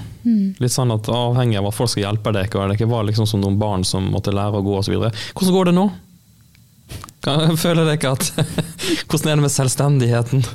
Litt 0.58 0.74
sånn 0.74 0.94
at 0.96 1.06
avhengig 1.14 1.60
av 1.62 1.68
at 1.70 1.78
folk 1.78 1.92
skal 1.94 2.08
hjelpe 2.08 2.34
dere, 2.34 2.50
og 2.58 2.74
dere 2.74 2.90
var 2.90 3.06
liksom 3.06 3.28
som 3.30 3.44
noen 3.46 3.60
barn 3.62 3.86
som 3.86 4.10
måtte 4.10 4.34
lære 4.34 4.58
å 4.62 4.66
gå 4.66 4.80
osv. 4.82 4.98
Hvordan 5.38 5.54
går 5.60 5.70
det 5.70 5.76
nå? 5.78 5.86
Føler 7.58 7.88
dere 7.90 8.12
at 8.14 8.28
Hvordan 9.10 9.32
er 9.32 9.36
det 9.40 9.46
med 9.46 9.54
selvstendigheten? 9.54 10.46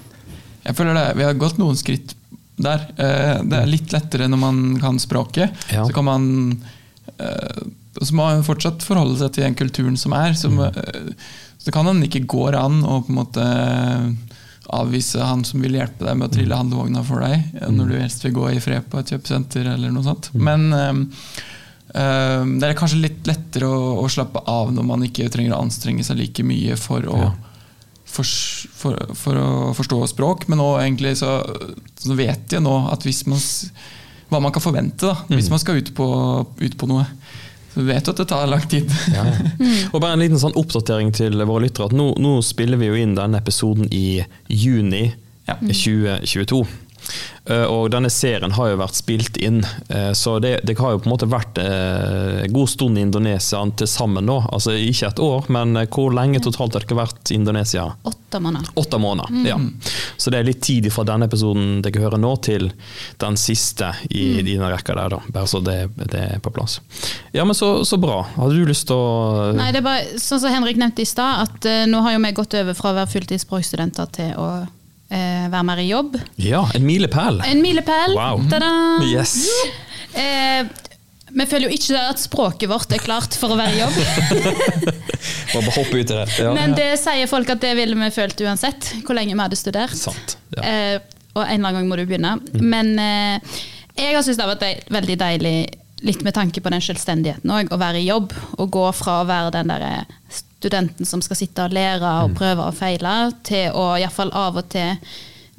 Jeg 0.66 0.76
føler 0.76 0.94
det, 0.98 1.06
Vi 1.18 1.24
har 1.26 1.34
gått 1.40 1.58
noen 1.60 1.76
skritt 1.80 2.14
der. 2.60 2.82
Eh, 3.00 3.38
Det 3.48 3.56
er 3.62 3.70
litt 3.70 3.92
lettere 3.94 4.28
når 4.28 4.38
man 4.42 4.58
kan 4.82 4.98
språket. 5.00 5.54
Ja. 5.72 5.86
Så 5.88 5.94
kan 5.96 6.04
man 6.04 6.26
eh, 7.18 7.62
Så 8.00 8.12
må 8.14 8.26
man 8.28 8.44
fortsatt 8.46 8.84
forholde 8.86 9.16
seg 9.18 9.32
til 9.34 9.44
den 9.48 9.56
kulturen 9.58 9.96
som 9.98 10.12
er. 10.16 10.32
Så, 10.38 10.50
Mm. 10.52 10.60
eh, 10.68 11.14
Så 11.60 11.72
kan 11.72 11.84
han 11.86 12.02
ikke 12.02 12.22
går 12.26 12.54
an 12.56 12.82
å 12.88 13.00
på 13.04 13.10
en 13.12 13.18
måte 13.18 13.44
avvise 14.70 15.20
han 15.26 15.42
som 15.44 15.60
vil 15.60 15.74
hjelpe 15.76 16.06
deg 16.06 16.16
med 16.16 16.28
å 16.28 16.30
Mm. 16.30 16.36
trille 16.38 16.56
handlevogna 16.56 17.02
for 17.04 17.20
deg, 17.20 17.42
når 17.68 17.88
du 17.90 17.98
helst 17.98 18.22
vil 18.24 18.32
gå 18.32 18.44
i 18.54 18.60
fred 18.60 18.84
på 18.88 18.98
et 19.00 19.10
kjøpesenter 19.10 19.66
eller 19.74 19.90
noe 19.90 20.02
sånt. 20.06 20.30
Men 20.34 20.70
det 21.92 22.68
er 22.68 22.74
kanskje 22.78 23.00
litt 23.02 23.26
lettere 23.26 23.66
å, 23.66 24.00
å 24.04 24.08
slappe 24.10 24.42
av 24.46 24.70
når 24.74 24.84
man 24.86 25.02
ikke 25.06 25.28
trenger 25.32 25.56
å 25.56 25.62
anstrenge 25.64 26.04
seg 26.06 26.20
like 26.20 26.44
mye 26.46 26.76
for 26.78 27.02
å 27.10 27.16
Ja. 27.18 27.30
for, 28.10 28.24
for, 28.74 28.96
for 29.14 29.34
å 29.38 29.48
forstå 29.74 29.98
språk, 30.12 30.48
men 30.50 30.58
nå 30.58 30.68
egentlig 30.80 31.16
så, 31.18 31.40
så 31.98 32.14
vet 32.18 32.50
jeg 32.56 32.62
nå 32.62 32.76
at 32.90 33.02
hvis 33.06 33.24
man 33.30 33.38
hva 34.30 34.38
man 34.42 34.52
kan 34.54 34.62
forvente 34.62 35.06
da, 35.08 35.16
hvis 35.26 35.48
Mm. 35.48 35.50
man 35.50 35.58
skal 35.58 35.78
ut 35.82 35.88
på, 35.94 36.06
ut 36.60 36.76
på 36.78 36.86
noe. 36.86 37.04
Så 37.74 37.82
vet 37.86 38.04
du 38.04 38.10
at 38.12 38.16
det 38.18 38.26
tar 38.30 38.46
lang 38.50 38.62
tid. 38.70 38.90
Ja, 39.14 39.24
ja. 39.26 39.50
Og 39.94 40.00
bare 40.02 40.14
en 40.14 40.22
liten 40.22 40.38
sånn 40.42 40.54
oppdatering 40.58 41.10
til 41.14 41.34
våre 41.46 41.64
lyttere. 41.66 41.86
at 41.86 41.92
Nå, 41.94 42.12
nå 42.18 42.36
spiller 42.42 42.78
vi 42.78 42.86
jo 42.90 42.94
inn 42.98 43.14
denne 43.18 43.38
episoden 43.42 43.86
i 43.94 44.22
juni 44.48 45.12
Ja. 45.48 45.56
2022. 45.58 46.62
Eh, 47.50 47.64
Og 47.64 47.88
denne 47.90 48.10
serien 48.12 48.52
har 48.52 48.68
jo 48.70 48.78
vært 48.80 48.98
spilt 48.98 49.38
inn, 49.40 49.62
eh, 49.88 50.10
så 50.16 50.38
det, 50.42 50.60
det 50.68 50.76
har 50.78 50.92
jo 50.94 51.00
på 51.02 51.08
en 51.08 51.14
måte 51.14 51.28
vært 51.30 51.58
eh, 51.62 52.44
en 52.44 52.52
god 52.54 52.68
stund 52.70 52.98
i 53.00 53.04
Indonesia 53.06 53.62
til 53.80 53.88
sammen 53.90 54.26
nå. 54.28 54.36
Altså 54.52 54.74
ikke 54.76 55.08
et 55.08 55.22
år, 55.24 55.48
men 55.52 55.76
eh, 55.80 55.88
hvor 55.90 56.12
lenge 56.14 56.42
totalt 56.44 56.76
har 56.76 56.84
dere 56.84 56.98
vært 57.00 57.32
i 57.32 57.38
Indonesia? 57.40 57.86
Åtte 58.06 58.40
måneder. 58.44 58.68
Åtte 58.78 59.00
måneder. 59.02 59.40
ja. 59.48 59.58
Så 60.20 60.30
det 60.30 60.38
er 60.42 60.46
litt 60.50 60.60
tid 60.62 60.86
fra 60.92 61.02
denne 61.08 61.26
episoden 61.30 61.80
dere 61.82 62.02
hører 62.04 62.20
nå, 62.20 62.34
til 62.44 62.68
den 63.22 63.38
siste 63.40 63.88
i, 64.10 64.26
i 64.38 64.44
denne 64.44 64.68
rekka 64.70 64.94
der, 64.98 65.16
da. 65.16 65.22
Bare 65.32 65.48
så 65.50 65.62
det, 65.64 65.78
det 66.12 66.20
er 66.36 66.42
på 66.44 66.52
plass. 66.54 66.78
Ja, 67.32 67.46
men 67.48 67.56
så, 67.56 67.80
så 67.88 67.96
bra. 68.00 68.20
Hadde 68.36 68.58
du 68.60 68.68
lyst 68.68 68.86
til 68.90 69.00
å 69.00 69.54
Nei, 69.56 69.70
det 69.72 69.80
er 69.80 69.86
bare, 69.86 70.18
sånn 70.20 70.42
som 70.42 70.52
Henrik 70.52 70.78
nevnte 70.80 71.02
i 71.02 71.08
stad, 71.08 71.46
at 71.48 71.66
uh, 71.66 71.86
nå 71.90 72.04
har 72.04 72.14
jo 72.14 72.20
vi 72.26 72.34
gått 72.36 72.54
over 72.60 72.76
fra 72.76 72.92
å 72.92 72.98
være 73.00 73.10
fulltidsspråkstudenter 73.16 74.12
til 74.14 74.36
å 74.38 74.50
eh, 75.10 75.46
være 75.52 75.64
mer 75.68 75.82
i 75.82 75.88
jobb. 75.90 76.18
Ja, 76.40 76.64
en 76.74 76.86
milepæl. 76.86 77.42
En 77.46 77.62
milepæl! 77.64 78.16
Wow. 78.16 78.44
Ta-da! 78.50 78.70
Yes. 79.10 79.36
Eh, 80.14 80.66
vi 81.30 81.46
føler 81.46 81.68
jo 81.68 81.76
ikke 81.76 81.98
at 82.10 82.18
språket 82.18 82.70
vårt 82.70 82.92
er 82.94 83.02
klart 83.02 83.36
for 83.38 83.54
å 83.54 83.58
være 83.58 83.76
i 83.76 83.82
jobb. 83.82 83.98
Bare 85.54 85.74
hoppe 85.76 86.00
ut 86.00 86.02
i 86.02 86.16
det. 86.16 86.26
Ja. 86.40 86.54
Men 86.56 86.74
det 86.78 86.92
sier 87.02 87.30
folk 87.30 87.50
at 87.52 87.62
det 87.62 87.74
ville 87.78 87.98
vi 87.98 88.10
følt 88.14 88.40
uansett, 88.46 88.94
hvor 89.06 89.18
lenge 89.18 89.36
vi 89.36 89.42
hadde 89.42 89.58
studert. 89.58 89.94
Sant. 89.98 90.36
Ja. 90.56 90.64
Eh, 90.64 91.18
og 91.36 91.44
en 91.44 91.60
eller 91.60 91.68
annen 91.68 91.78
gang 91.78 91.90
må 91.90 91.98
du 92.00 92.06
begynne. 92.08 92.36
Men 92.58 92.96
eh, 92.98 93.60
jeg 93.94 94.16
har 94.16 94.24
syntes 94.26 94.40
det 94.40 94.46
har 94.46 94.54
vært 94.56 94.90
veldig 94.90 95.18
deilig, 95.20 95.54
litt 96.06 96.24
med 96.26 96.34
tanke 96.34 96.62
på 96.64 96.72
den 96.72 96.82
selvstendigheten 96.82 97.52
òg, 97.52 97.70
å 97.70 97.78
være 97.80 98.00
i 98.00 98.08
jobb. 98.08 98.34
Og 98.58 98.72
gå 98.74 98.86
fra 98.96 99.20
å 99.20 99.28
være 99.28 99.54
den 99.60 99.70
der 99.70 99.86
studenten 100.60 101.08
som 101.08 101.22
skal 101.24 101.38
sitte 101.40 101.64
og 101.64 101.74
lære 101.74 102.14
og 102.24 102.36
prøve 102.36 102.68
og 102.68 102.76
feile, 102.76 103.16
til 103.48 103.72
å 103.72 103.94
iallfall 103.96 104.32
av 104.36 104.60
og 104.60 104.68
til 104.72 104.98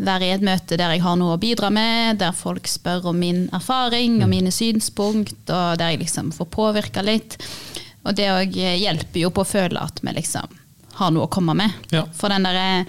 være 0.01 0.27
i 0.27 0.33
et 0.33 0.45
møte 0.45 0.77
der 0.79 0.95
jeg 0.95 1.03
har 1.03 1.17
noe 1.19 1.35
å 1.35 1.41
bidra 1.41 1.69
med, 1.73 2.19
der 2.21 2.33
folk 2.37 2.69
spør 2.69 3.11
om 3.11 3.19
min 3.21 3.43
erfaring 3.53 4.19
og 4.21 4.31
mine 4.31 4.53
synspunkt, 4.53 5.43
og 5.49 5.77
der 5.81 5.93
jeg 5.93 6.03
liksom 6.05 6.31
får 6.35 6.49
påvirka 6.53 7.03
litt. 7.05 7.37
Og 8.01 8.17
det 8.17 8.29
òg 8.33 8.57
hjelper 8.57 9.21
jo 9.21 9.29
på 9.33 9.43
å 9.43 9.51
føle 9.51 9.81
at 9.81 10.01
vi 10.01 10.13
liksom 10.17 10.57
har 10.97 11.13
noe 11.13 11.27
å 11.27 11.31
komme 11.31 11.55
med. 11.57 11.75
Ja. 11.93 12.05
For 12.17 12.33
den 12.33 12.45
derre 12.47 12.85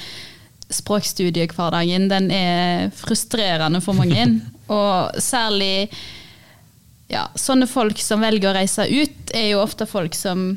språkstudiehverdagen, 0.72 2.08
den 2.08 2.30
er 2.32 2.90
frustrerende 2.96 3.82
for 3.84 3.96
mange. 3.98 4.24
Og 4.72 5.20
særlig 5.20 5.90
ja, 7.12 7.26
sånne 7.36 7.68
folk 7.68 8.00
som 8.00 8.24
velger 8.24 8.50
å 8.50 8.56
reise 8.56 8.88
ut, 8.88 9.34
er 9.36 9.50
jo 9.52 9.60
ofte 9.60 9.88
folk 9.88 10.16
som 10.16 10.54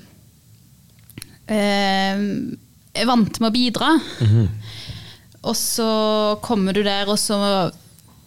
eh, 1.48 3.06
vant 3.06 3.40
med 3.42 3.50
å 3.50 3.56
bidra. 3.56 3.94
Og 5.46 5.56
så 5.60 5.88
kommer 6.42 6.74
du 6.74 6.82
der, 6.86 7.06
og 7.12 7.20
så 7.22 7.38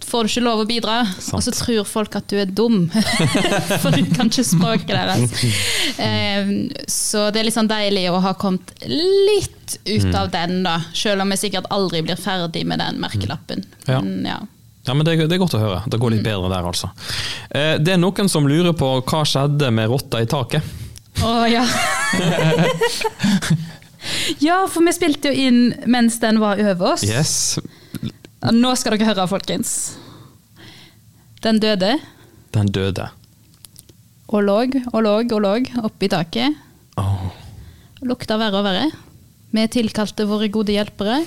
får 0.08 0.24
du 0.24 0.30
ikke 0.30 0.42
lov 0.44 0.60
å 0.62 0.66
bidra. 0.68 0.98
Sant. 1.18 1.34
Og 1.36 1.42
så 1.44 1.52
tror 1.52 1.84
folk 1.88 2.14
at 2.16 2.28
du 2.30 2.38
er 2.40 2.46
dum, 2.48 2.86
for 3.82 3.90
du 3.92 4.04
kan 4.14 4.30
ikke 4.30 4.44
språket 4.46 4.94
deres. 4.94 5.34
Eh, 6.00 6.52
så 6.88 7.26
det 7.34 7.42
er 7.42 7.48
litt 7.48 7.56
sånn 7.58 7.68
deilig 7.68 8.06
å 8.12 8.20
ha 8.24 8.32
kommet 8.38 8.70
litt 8.88 9.78
ut 9.84 10.14
av 10.16 10.30
den, 10.32 10.62
da. 10.64 10.78
Selv 10.96 11.24
om 11.26 11.34
jeg 11.34 11.42
sikkert 11.46 11.68
aldri 11.74 12.04
blir 12.06 12.16
ferdig 12.20 12.64
med 12.70 12.80
den 12.80 13.02
merkelappen. 13.02 13.66
Ja. 13.88 13.98
Men, 14.00 14.22
ja. 14.30 14.38
Ja, 14.88 14.94
men 14.96 15.04
det, 15.04 15.18
det 15.28 15.36
er 15.36 15.42
godt 15.42 15.58
å 15.58 15.60
høre. 15.60 15.82
Det 15.90 15.98
går 16.00 16.14
litt 16.14 16.24
bedre 16.24 16.48
der, 16.48 16.64
altså. 16.64 16.88
Eh, 17.50 17.74
Det 17.82 17.92
er 17.92 18.00
noen 18.00 18.30
som 18.32 18.46
lurer 18.48 18.72
på 18.78 18.94
hva 19.02 19.24
skjedde 19.28 19.68
med 19.74 19.90
rotta 19.90 20.22
i 20.24 20.28
taket. 20.30 20.64
Å 21.24 21.32
ja. 21.50 21.64
ja, 24.46 24.58
for 24.70 24.84
vi 24.86 24.94
spilte 24.94 25.32
jo 25.32 25.48
inn 25.48 25.62
mens 25.90 26.20
den 26.22 26.38
var 26.42 26.60
over 26.62 26.94
oss. 26.94 27.06
Yes, 27.06 27.58
Nå 28.54 28.70
skal 28.78 28.94
dere 28.94 29.08
høre, 29.10 29.26
folkens. 29.30 29.72
Den 31.42 31.58
døde 31.62 31.96
den 32.54 32.70
døde. 32.72 33.10
og 34.28 34.42
lå 34.44 34.56
og 34.92 35.02
lå 35.04 35.14
og 35.20 35.40
lå 35.42 35.52
oppi 35.84 36.08
taket. 36.08 36.56
Oh. 37.00 37.28
Lukta 38.02 38.36
verre 38.38 38.60
og 38.60 38.66
verre. 38.66 38.88
Vi 39.52 39.64
tilkalte 39.72 40.26
våre 40.28 40.50
gode 40.52 40.74
hjelpere. 40.74 41.22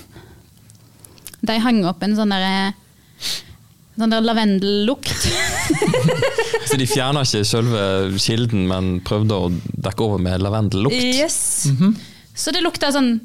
De 1.41 1.57
hang 1.63 1.81
opp 1.89 2.03
en 2.05 2.15
sånn 2.17 2.33
der, 2.35 2.75
sånn 3.97 4.13
der 4.13 4.21
lavendellukt. 4.27 5.09
Så 6.69 6.77
de 6.79 6.87
fjerna 6.87 7.23
ikke 7.25 7.43
selve 7.47 7.83
kilden, 8.21 8.65
men 8.69 8.91
prøvde 9.05 9.37
å 9.37 9.49
dekke 9.51 10.05
over 10.05 10.21
med 10.23 10.43
lavendellukt? 10.43 10.95
Yes. 10.95 11.67
Så 12.37 12.53
det 12.55 12.61
lukta 12.63 12.91
sånn, 12.95 13.15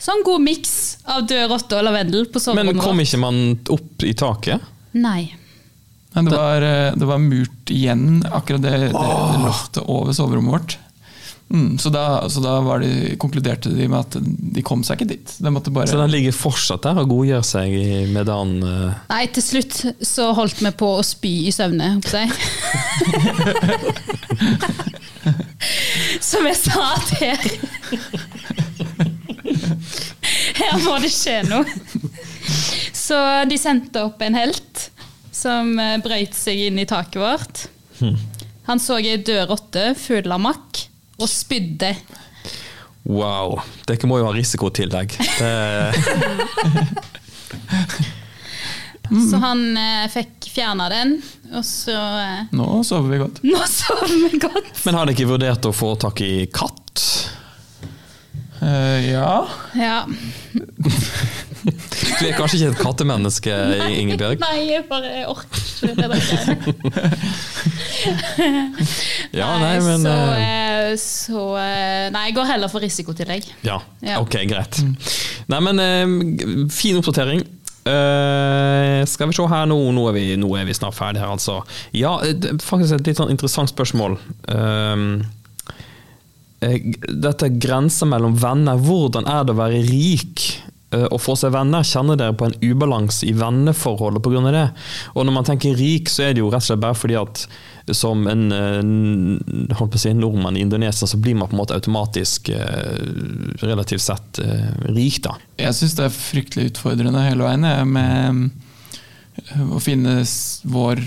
sånn 0.00 0.22
god 0.26 0.44
miks 0.44 0.76
av 1.12 1.26
død 1.28 1.50
rotte 1.52 1.80
og 1.80 1.88
lavendel 1.88 2.28
på 2.32 2.42
Men 2.56 2.72
kom 2.80 3.02
ikke 3.02 3.20
man 3.20 3.42
opp 3.74 4.06
i 4.06 4.14
taket? 4.16 4.64
Nei. 4.96 5.34
Men 6.16 6.30
det 6.30 6.38
var, 6.38 6.64
eh, 6.64 6.94
det 6.96 7.04
var 7.04 7.20
murt 7.20 7.70
igjen, 7.74 8.22
akkurat 8.24 8.62
det, 8.64 8.70
det, 8.86 8.92
det 8.96 9.40
loftet 9.42 9.82
over 9.84 10.16
soverommet 10.16 10.54
vårt. 10.54 10.78
Mm, 11.48 11.76
så 11.78 11.90
da, 11.94 12.26
så 12.28 12.40
da 12.42 12.56
var 12.66 12.80
de, 12.82 13.14
konkluderte 13.22 13.70
de 13.70 13.84
med 13.86 14.00
at 14.00 14.16
de 14.56 14.62
kom 14.66 14.80
seg 14.82 14.96
ikke 14.98 15.06
dit. 15.12 15.30
De 15.44 15.50
måtte 15.54 15.70
bare 15.70 15.86
Så 15.86 15.94
den 16.00 16.10
ligger 16.10 16.34
fortsatt 16.34 16.82
der 16.82 16.98
og 16.98 17.06
godgjør 17.12 17.44
seg 17.46 17.70
i- 17.70 18.02
med 18.10 18.26
den 18.26 18.56
eh, 18.66 18.96
Nei, 19.12 19.26
til 19.30 19.44
slutt 19.46 19.76
så 20.02 20.32
holdt 20.34 20.58
vi 20.64 20.70
på 20.74 20.88
å 20.98 21.04
spy 21.06 21.30
i 21.46 21.52
søvne, 21.54 21.92
holdt 21.94 22.10
jeg 22.18 22.26
Som 26.26 26.42
jeg 26.50 26.58
sa 26.58 26.82
at 26.96 27.14
her 30.56 30.78
må 30.82 30.96
det 31.02 31.10
skje 31.12 31.40
noe. 31.46 31.64
Så 32.96 33.16
de 33.50 33.58
sendte 33.60 34.02
opp 34.06 34.22
en 34.24 34.36
helt 34.38 34.86
som 35.36 35.74
eh, 35.78 35.96
brøyt 36.02 36.34
seg 36.36 36.58
inn 36.68 36.78
i 36.82 36.86
taket 36.88 37.20
vårt. 37.22 37.66
Han 38.66 38.80
så 38.82 38.96
ei 38.98 39.16
død 39.22 39.48
rotte 39.52 39.84
full 39.98 40.32
av 40.34 40.40
makk 40.42 40.86
og 41.16 41.28
spydde. 41.30 41.94
Wow. 43.06 43.60
Dere 43.86 44.08
må 44.10 44.18
jo 44.20 44.26
ha 44.28 44.34
risikotillegg. 44.34 45.14
Det, 45.38 45.52
Så 49.30 49.38
han 49.38 49.60
eh, 49.78 50.08
fikk 50.10 50.48
fjerna 50.50 50.88
den, 50.90 51.12
og 51.54 51.62
så 51.66 51.94
eh, 51.94 52.48
Nå 52.58 52.80
sover 52.86 53.12
vi 53.12 53.20
godt. 53.20 53.42
Nå 53.46 53.60
sover 53.70 54.14
vi 54.32 54.40
godt. 54.42 54.72
men 54.82 54.98
har 54.98 55.06
dere 55.06 55.14
ikke 55.14 55.28
vurdert 55.30 55.68
å 55.68 55.74
få 55.74 55.92
tak 56.02 56.22
i 56.26 56.32
katt? 56.50 57.04
Eh, 58.62 59.10
ja. 59.10 59.46
Ja. 59.76 60.06
Du 61.66 62.22
er 62.24 62.32
kanskje 62.36 62.56
ikke 62.60 62.68
et 62.70 62.78
kattemenneske, 62.80 63.52
Ingebjørg? 64.00 64.38
Nei, 64.40 64.58
jeg 64.70 64.84
bare 64.88 65.26
orker 65.28 65.58
ikke 65.60 65.94
det 65.98 66.08
der. 66.12 66.22
Ja, 69.36 69.48
nei, 69.58 69.80
men 69.82 70.00
så, 70.04 70.12
eh, 70.36 70.92
eh, 70.92 70.96
så 71.00 71.40
Nei, 72.14 72.24
jeg 72.28 72.34
går 72.36 72.46
heller 72.52 72.68
for 72.72 72.80
risikotillegg. 72.84 73.44
Ja, 73.66 73.78
Ja. 74.04 74.16
ok, 74.22 74.34
greit. 74.48 74.74
Nei, 75.50 75.60
men 75.60 75.76
fin 76.72 76.96
oppdatering. 77.00 77.42
Uh, 77.86 79.04
skal 79.06 79.28
vi 79.30 79.34
se 79.36 79.44
her 79.46 79.66
nå, 79.70 79.76
nå 79.94 80.08
er 80.10 80.14
vi, 80.16 80.24
nå 80.40 80.48
er 80.58 80.64
vi 80.66 80.74
snart 80.74 80.96
ferdig 80.98 81.20
her, 81.22 81.30
altså. 81.36 81.60
Ja, 81.94 82.16
det 82.26 82.56
faktisk 82.64 82.92
et 82.96 83.06
litt 83.06 83.18
sånn 83.20 83.30
interessant 83.30 83.70
spørsmål. 83.70 84.16
Eh, 84.50 84.96
dette 86.60 87.50
grenser 87.60 88.08
mellom 88.08 88.36
venner. 88.40 88.80
Hvordan 88.80 89.28
er 89.28 89.44
det 89.44 89.54
å 89.54 89.60
være 89.60 89.82
rik 89.86 90.44
eh, 90.94 91.06
og 91.10 91.20
få 91.22 91.36
seg 91.38 91.52
venner? 91.54 91.86
Kjenner 91.86 92.18
dere 92.18 92.36
på 92.36 92.48
en 92.48 92.56
ubalanse 92.62 93.26
i 93.28 93.34
venneforholdet 93.36 94.24
pga. 94.24 94.44
det? 94.54 94.66
Og 95.14 95.26
når 95.26 95.36
man 95.36 95.48
tenker 95.48 95.76
rik, 95.76 96.08
så 96.12 96.28
er 96.28 96.36
det 96.36 96.44
jo 96.44 96.50
rett 96.50 96.64
og 96.64 96.70
slett 96.70 96.84
bare 96.84 96.98
fordi 96.98 97.18
at 97.20 97.46
som 97.94 98.24
en 98.26 98.46
eh, 98.52 99.74
holdt 99.78 99.92
på 99.94 99.98
å 99.98 100.02
si, 100.02 100.14
nordmann 100.16 100.56
i 100.58 100.64
Indonesia, 100.64 101.06
så 101.06 101.18
blir 101.22 101.36
man 101.38 101.50
på 101.50 101.54
en 101.54 101.62
måte 101.62 101.76
automatisk 101.76 102.50
eh, 102.50 102.96
relativt 103.62 104.02
sett 104.02 104.40
eh, 104.42 104.72
rik, 104.90 105.20
da. 105.26 105.36
Jeg 105.60 105.76
syns 105.78 105.94
det 105.98 106.08
er 106.08 106.16
fryktelig 106.16 106.72
utfordrende 106.72 107.22
hele 107.28 107.46
veien 107.46 107.92
med 107.92 108.48
eh, 109.44 109.68
å 109.70 109.82
finne 109.82 110.22
vår 110.66 111.04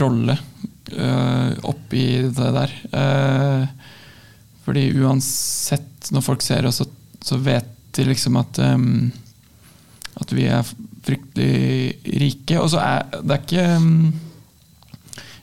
rolle 0.00 0.38
oppi 1.64 2.02
det 2.36 2.48
der. 2.54 2.72
Fordi 4.64 4.86
uansett, 5.02 6.08
når 6.14 6.24
folk 6.24 6.42
ser 6.44 6.66
oss, 6.68 6.80
så, 6.82 6.86
så 7.24 7.36
vet 7.44 7.68
de 7.94 8.06
liksom 8.08 8.36
at 8.40 8.58
um, 8.64 9.10
at 10.20 10.32
vi 10.34 10.46
er 10.50 10.64
fryktelig 11.04 12.18
rike. 12.22 12.58
Og 12.62 12.70
så 12.72 12.80
er 12.82 13.04
det 13.20 13.34
er 13.36 13.42
ikke 13.42 13.66
um, 13.76 13.90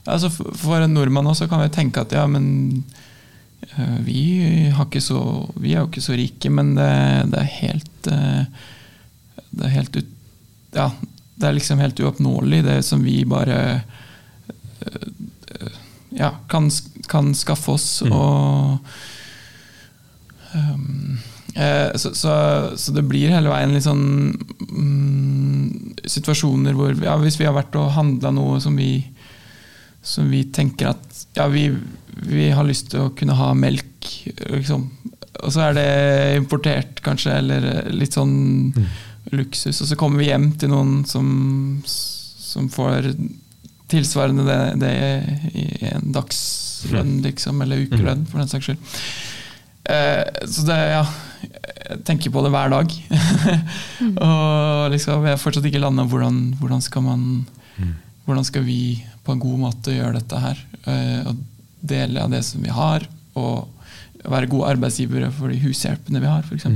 altså 0.09 0.31
for- 0.33 0.81
en 0.81 0.93
nordmann 0.95 1.29
også 1.29 1.47
kan 1.51 1.61
vi 1.63 1.69
tenke 1.75 2.01
at 2.01 2.15
ja, 2.15 2.25
men 2.27 2.83
uh, 3.77 3.97
vi, 4.07 4.71
så, 4.99 5.21
vi 5.61 5.73
er 5.75 5.83
jo 5.83 5.89
ikke 5.91 6.03
så 6.03 6.17
rike, 6.17 6.49
men 6.49 6.73
det, 6.79 6.91
det 7.31 7.41
er 7.43 7.55
helt 7.61 8.11
uh, 8.11 8.67
Det 9.51 9.65
er 9.67 9.75
helt 9.77 9.97
ut, 10.01 10.11
Ja, 10.73 10.89
det 11.35 11.47
er 11.49 11.57
liksom 11.57 11.79
helt 11.83 11.99
uoppnåelig, 11.99 12.63
det 12.63 12.77
som 12.87 13.01
vi 13.03 13.23
bare 13.27 13.55
eh, 13.81 15.07
ja, 16.17 16.33
kan, 16.51 16.69
kan 17.11 17.31
skaffe 17.37 17.75
oss. 17.75 17.87
Og 18.07 18.79
um, 20.53 21.19
eh, 21.55 21.89
så, 21.95 22.13
så, 22.17 22.33
så 22.75 22.95
det 22.95 23.05
blir 23.07 23.33
hele 23.33 23.51
veien 23.51 23.75
litt 23.75 23.87
sånn 23.87 24.05
mm, 24.69 25.97
situasjoner 26.11 26.75
hvor 26.75 26.95
ja, 26.97 27.15
Hvis 27.21 27.39
vi 27.39 27.47
har 27.47 27.55
vært 27.55 27.77
og 27.79 27.93
handla 27.95 28.33
noe 28.35 28.59
som 28.63 28.77
vi 28.79 28.93
som 30.01 30.29
vi 30.33 30.43
tenker 30.49 30.91
at 30.95 31.25
ja, 31.37 31.47
vi, 31.47 31.67
vi 32.25 32.49
har 32.49 32.65
lyst 32.65 32.89
til 32.91 33.05
å 33.05 33.11
kunne 33.17 33.37
ha 33.37 33.51
melk, 33.53 34.07
liksom. 34.49 34.87
Og 35.41 35.53
så 35.53 35.67
er 35.67 35.77
det 35.77 35.89
importert, 36.39 36.99
kanskje, 37.05 37.37
eller 37.37 37.91
litt 37.93 38.17
sånn 38.17 38.73
luksus. 39.31 39.79
Og 39.81 39.89
så 39.89 39.97
kommer 39.99 40.21
vi 40.21 40.31
hjem 40.31 40.49
til 40.59 40.73
noen 40.73 41.03
som, 41.09 41.29
som 41.85 42.67
får 42.73 43.13
tilsvarende 43.91 44.45
det, 44.47 44.59
det 44.81 44.93
i 45.57 45.65
en 45.91 46.11
dagslønn, 46.15 47.17
liksom, 47.25 47.61
eller 47.65 47.83
ukelønn, 47.85 48.25
for 48.29 48.41
den 48.41 48.49
saks 48.51 48.69
skyld. 48.69 48.95
Eh, 49.91 50.23
så 50.45 50.63
det, 50.67 50.75
ja 50.93 51.05
Jeg 51.89 52.03
tenker 52.05 52.31
på 52.31 52.43
det 52.45 52.51
hver 52.53 52.69
dag. 52.71 52.91
og 54.27 54.91
liksom, 54.93 55.25
jeg 55.25 55.33
har 55.35 55.41
fortsatt 55.41 55.65
ikke 55.67 55.81
landa 55.81 56.05
hvordan, 56.07 56.41
hvordan 56.61 56.83
skal 56.85 57.03
man 57.07 57.23
Hvordan 58.25 58.45
skal 58.45 58.63
vi 58.63 59.01
på 59.25 59.33
en 59.33 59.41
god 59.41 59.57
måte 59.65 59.95
gjøre 59.95 60.19
dette 60.19 60.37
her? 60.39 60.59
eh, 60.85 61.27
og 61.27 61.39
dele 61.81 62.21
av 62.21 62.29
det 62.31 62.43
som 62.45 62.61
vi 62.61 62.69
har, 62.69 63.07
og 63.33 63.67
være 64.29 64.49
gode 64.51 64.69
arbeidsgivere 64.75 65.31
for 65.33 65.51
de 65.51 65.59
hushjelpene 65.63 66.21
vi 66.21 66.29
har, 66.29 66.45
f.eks. 66.45 66.67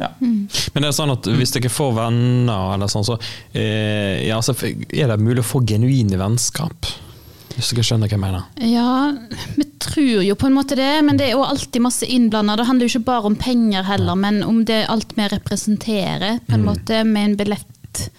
Ja. 0.00 0.10
Men 0.20 0.82
det 0.82 0.90
er 0.90 0.96
sånn 0.96 1.12
at 1.14 1.28
hvis 1.32 1.54
dere 1.56 1.72
får 1.72 1.94
venner, 1.96 2.74
eller 2.74 2.90
sånn, 2.92 3.06
så 3.06 3.16
eh, 3.52 4.26
ja, 4.26 4.40
så 4.44 4.56
er 4.60 5.12
det 5.12 5.20
mulig 5.22 5.44
å 5.44 5.48
få 5.50 5.62
genuine 5.68 6.20
vennskap. 6.20 6.90
Hvis 7.54 7.72
dere 7.72 7.86
skjønner 7.86 8.10
hva 8.10 8.16
jeg 8.16 8.22
mener. 8.22 8.46
Ja, 8.64 8.92
vi 9.56 9.66
tror 9.82 10.22
jo 10.24 10.36
på 10.38 10.48
en 10.48 10.56
måte 10.56 10.78
det, 10.78 10.92
men 11.06 11.18
det 11.18 11.28
er 11.28 11.34
jo 11.34 11.44
alltid 11.44 11.82
masse 11.84 12.06
innblanda. 12.06 12.56
Det 12.60 12.68
handler 12.68 12.86
jo 12.86 12.94
ikke 12.94 13.08
bare 13.10 13.30
om 13.32 13.36
penger 13.40 13.86
heller, 13.88 14.18
men 14.18 14.42
om 14.46 14.62
det 14.68 14.84
alt 14.92 15.16
vi 15.16 15.28
representerer, 15.32 16.40
på 16.46 16.56
en 16.56 16.66
måte, 16.68 17.02
med 17.08 17.30
en 17.30 17.38
billett 17.40 18.10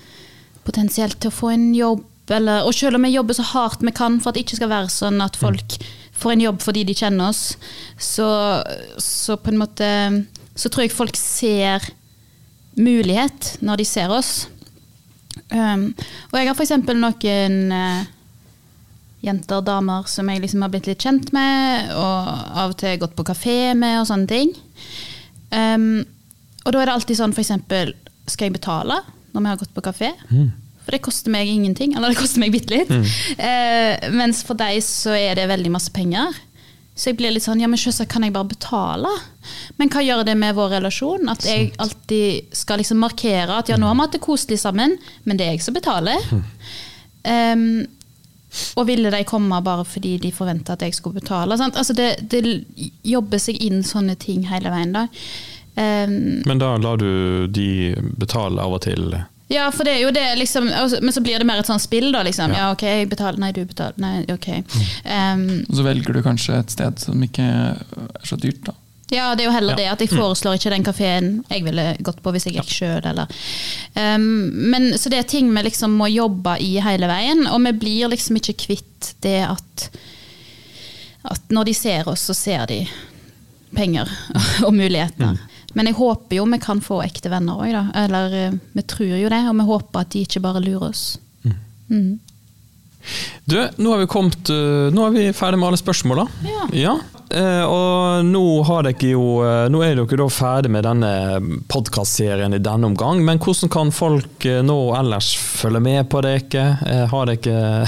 potensielt 0.68 1.20
til 1.22 1.32
å 1.32 1.36
få 1.36 1.54
en 1.56 1.72
jobb. 1.76 2.06
Eller, 2.32 2.64
og 2.64 2.76
selv 2.78 2.96
om 2.96 3.04
vi 3.08 3.16
jobber 3.16 3.36
så 3.36 3.44
hardt 3.50 3.82
vi 3.84 3.92
kan 3.96 4.20
for 4.22 4.32
at 4.32 4.38
det 4.38 4.46
ikke 4.46 4.62
skal 4.62 4.72
være 4.72 4.92
sånn 4.94 5.24
at 5.24 5.36
folk 5.40 5.80
får 6.22 6.36
en 6.36 6.46
jobb 6.48 6.62
fordi 6.64 6.86
de 6.88 6.96
kjenner 6.98 7.32
oss, 7.32 7.58
så, 7.98 8.30
så 9.02 9.38
på 9.42 9.52
en 9.52 9.62
måte 9.62 9.90
Så 10.56 10.70
tror 10.70 10.84
jeg 10.86 10.94
folk 10.94 11.18
ser 11.18 11.86
mulighet 12.78 13.56
når 13.64 13.82
de 13.82 13.86
ser 13.88 14.12
oss. 14.14 14.48
Um, 15.52 15.92
og 16.32 16.36
jeg 16.38 16.48
har 16.50 16.56
f.eks. 16.56 16.74
noen 16.92 17.56
uh, 17.72 18.04
jenter 19.26 19.64
damer 19.66 20.08
som 20.12 20.30
jeg 20.32 20.44
liksom 20.44 20.64
har 20.66 20.72
blitt 20.74 20.90
litt 20.90 21.04
kjent 21.04 21.32
med, 21.36 21.92
og 21.96 22.32
av 22.62 22.74
og 22.74 22.78
til 22.82 23.00
gått 23.02 23.16
på 23.18 23.26
kafé 23.28 23.58
med 23.78 24.02
og 24.02 24.08
sånne 24.10 24.30
ting. 24.30 24.54
Um, 25.52 26.04
og 26.66 26.74
da 26.74 26.82
er 26.82 26.90
det 26.90 26.96
alltid 26.98 27.20
sånn 27.20 27.36
eksempel, 27.36 27.96
skal 28.30 28.50
jeg 28.50 28.60
betale 28.60 29.02
når 29.32 29.42
vi 29.42 29.52
har 29.52 29.62
gått 29.62 29.76
på 29.76 29.84
kafé? 29.86 30.12
For 30.86 30.96
det 30.96 31.02
koster 31.06 31.34
meg 31.34 31.48
ingenting, 31.48 31.96
eller 31.96 32.10
det 32.14 32.18
koster 32.22 32.42
meg 32.42 32.54
bitte 32.56 32.74
litt. 32.74 32.90
Eh, 33.38 34.10
mens 34.16 34.42
for 34.48 34.58
deg 34.58 34.80
så 34.86 35.14
er 35.18 35.36
det 35.38 35.50
veldig 35.52 35.72
masse 35.74 35.94
penger. 35.94 36.34
Så 36.98 37.10
jeg 37.10 37.18
blir 37.22 37.32
litt 37.34 37.46
sånn, 37.46 37.62
ja 37.64 37.70
men 37.72 37.80
selvsagt 37.80 38.12
kan 38.12 38.26
jeg 38.26 38.34
bare 38.36 38.50
betale. 38.52 39.10
Men 39.80 39.90
hva 39.94 40.04
gjør 40.04 40.26
det 40.28 40.36
med 40.38 40.58
vår 40.58 40.76
relasjon? 40.76 41.30
At 41.32 41.46
jeg 41.48 41.72
alltid 41.82 42.52
skal 42.58 42.82
liksom 42.82 43.00
markere 43.02 43.62
at 43.62 43.72
ja, 43.72 43.78
nå 43.80 43.88
har 43.88 43.96
vi 43.96 44.04
hatt 44.06 44.18
det 44.18 44.22
koselig 44.26 44.60
sammen, 44.62 44.98
men 45.24 45.40
det 45.40 45.48
er 45.48 45.56
jeg 45.56 45.64
som 45.66 45.78
betaler. 45.78 46.28
Um, 47.24 47.88
og 48.76 48.88
ville 48.90 49.12
de 49.14 49.24
komme 49.30 49.62
bare 49.64 49.86
fordi 49.88 50.18
de 50.20 50.34
forventa 50.36 50.76
at 50.76 50.84
jeg 50.84 50.98
skulle 50.98 51.22
betale? 51.22 51.56
Altså 51.70 51.96
det, 51.96 52.10
det 52.34 52.44
jobber 53.08 53.40
seg 53.40 53.62
inn 53.64 53.82
sånne 53.88 54.18
ting 54.20 54.44
hele 54.52 54.74
veien. 54.74 54.92
da. 54.98 55.08
Um, 55.80 56.42
Men 56.50 56.60
da 56.60 56.76
lar 56.82 57.00
du 57.00 57.48
de 57.48 57.96
betale 58.20 58.60
av 58.62 58.76
og 58.76 58.84
til? 58.84 59.14
Ja, 59.52 59.68
for 59.76 59.84
det 59.88 59.94
er 59.98 60.02
jo 60.06 60.12
det, 60.16 60.26
liksom. 60.40 60.68
altså, 60.72 61.00
Men 61.04 61.14
så 61.16 61.22
blir 61.24 61.40
det 61.42 61.48
mer 61.50 61.60
et 61.62 61.68
sånt 61.70 61.84
spill, 61.84 62.10
da. 62.16 62.22
liksom. 62.24 62.54
Ja. 62.56 62.58
Ja, 62.66 62.70
ok, 62.76 62.84
jeg 62.88 63.10
betaler. 63.12 63.40
Nei, 63.42 63.52
du 63.56 63.64
betaler. 63.68 63.98
Nei, 64.02 64.22
ok. 64.32 64.48
Um, 65.06 65.44
Og 65.68 65.76
så 65.80 65.84
velger 65.86 66.16
du 66.16 66.22
kanskje 66.26 66.60
et 66.62 66.72
sted 66.74 67.02
som 67.04 67.26
ikke 67.28 67.44
er 67.44 67.82
så 68.28 68.40
dyrt, 68.40 68.64
da. 68.70 68.78
Ja, 69.12 69.34
det 69.36 69.44
er 69.44 69.50
jo 69.50 69.56
heller 69.58 69.74
Ja. 69.76 69.80
det 69.82 69.88
at 69.92 70.00
jeg 70.06 70.12
foreslår 70.16 70.56
ikke 70.56 70.72
den 70.72 70.86
kafeen 70.88 71.26
jeg 71.52 71.66
ville 71.66 71.84
gått 72.00 72.22
på 72.24 72.32
hvis 72.32 72.46
jeg 72.48 72.54
gikk 72.56 72.70
sjøl, 72.72 73.02
eller 73.10 73.28
um, 74.00 74.24
Men 74.72 74.94
Så 74.98 75.12
det 75.12 75.20
er 75.20 75.28
ting 75.28 75.50
vi 75.52 75.64
liksom 75.68 75.98
må 76.00 76.08
jobbe 76.08 76.54
i 76.64 76.78
hele 76.80 77.10
veien, 77.12 77.44
og 77.52 77.60
vi 77.66 77.74
blir 77.82 78.08
liksom 78.14 78.40
ikke 78.40 78.56
kvitt 78.66 79.12
det 79.26 79.42
at 79.50 79.90
at 81.28 81.52
når 81.54 81.68
de 81.70 81.74
ser 81.78 82.08
oss, 82.10 82.24
så 82.26 82.34
ser 82.34 82.64
de 82.72 82.80
penger 83.76 84.10
og 84.66 84.72
muligheter. 84.74 85.36
Men 85.74 85.88
jeg 85.88 85.98
håper 86.00 86.38
jo 86.40 86.48
vi 86.52 86.60
kan 86.62 86.82
få 86.84 87.02
ekte 87.06 87.32
venner 87.32 87.62
òg, 87.62 87.72
da. 87.76 87.86
Eller 88.04 88.36
eh, 88.38 88.58
vi 88.76 88.84
tror 88.88 89.16
jo 89.16 89.32
det, 89.32 89.46
og 89.48 89.56
vi 89.60 89.70
håper 89.70 90.04
at 90.04 90.12
de 90.16 90.26
ikke 90.26 90.44
bare 90.44 90.64
lurer 90.64 90.90
oss. 90.92 91.06
Mm. 91.92 92.20
Du, 93.50 93.58
nå 93.82 93.92
har 93.92 93.98
vi 94.00 94.06
kommet 94.08 94.48
eh, 94.54 94.86
Nå 94.94 95.08
er 95.08 95.16
vi 95.16 95.24
ferdig 95.36 95.58
med 95.60 95.72
alle 95.72 95.80
spørsmåla. 95.80 96.24
Ja. 96.78 96.94
eh, 97.34 97.64
og 97.66 98.28
nå 98.28 98.44
jo 99.10 99.24
Nå 99.74 99.82
er 99.84 99.98
dere 99.98 100.20
da 100.22 100.28
ferdig 100.32 100.72
med 100.72 100.86
denne 100.88 101.12
podkastserien 101.72 102.54
i 102.56 102.62
denne 102.64 102.92
omgang, 102.92 103.24
men 103.26 103.42
hvordan 103.42 103.74
kan 103.74 103.92
folk 103.96 104.48
nå 104.64 104.80
ellers 105.00 105.34
følge 105.36 105.84
med 105.84 106.08
på 106.14 106.24
dere? 106.24 107.08
Har 107.12 107.32
dere 107.32 107.88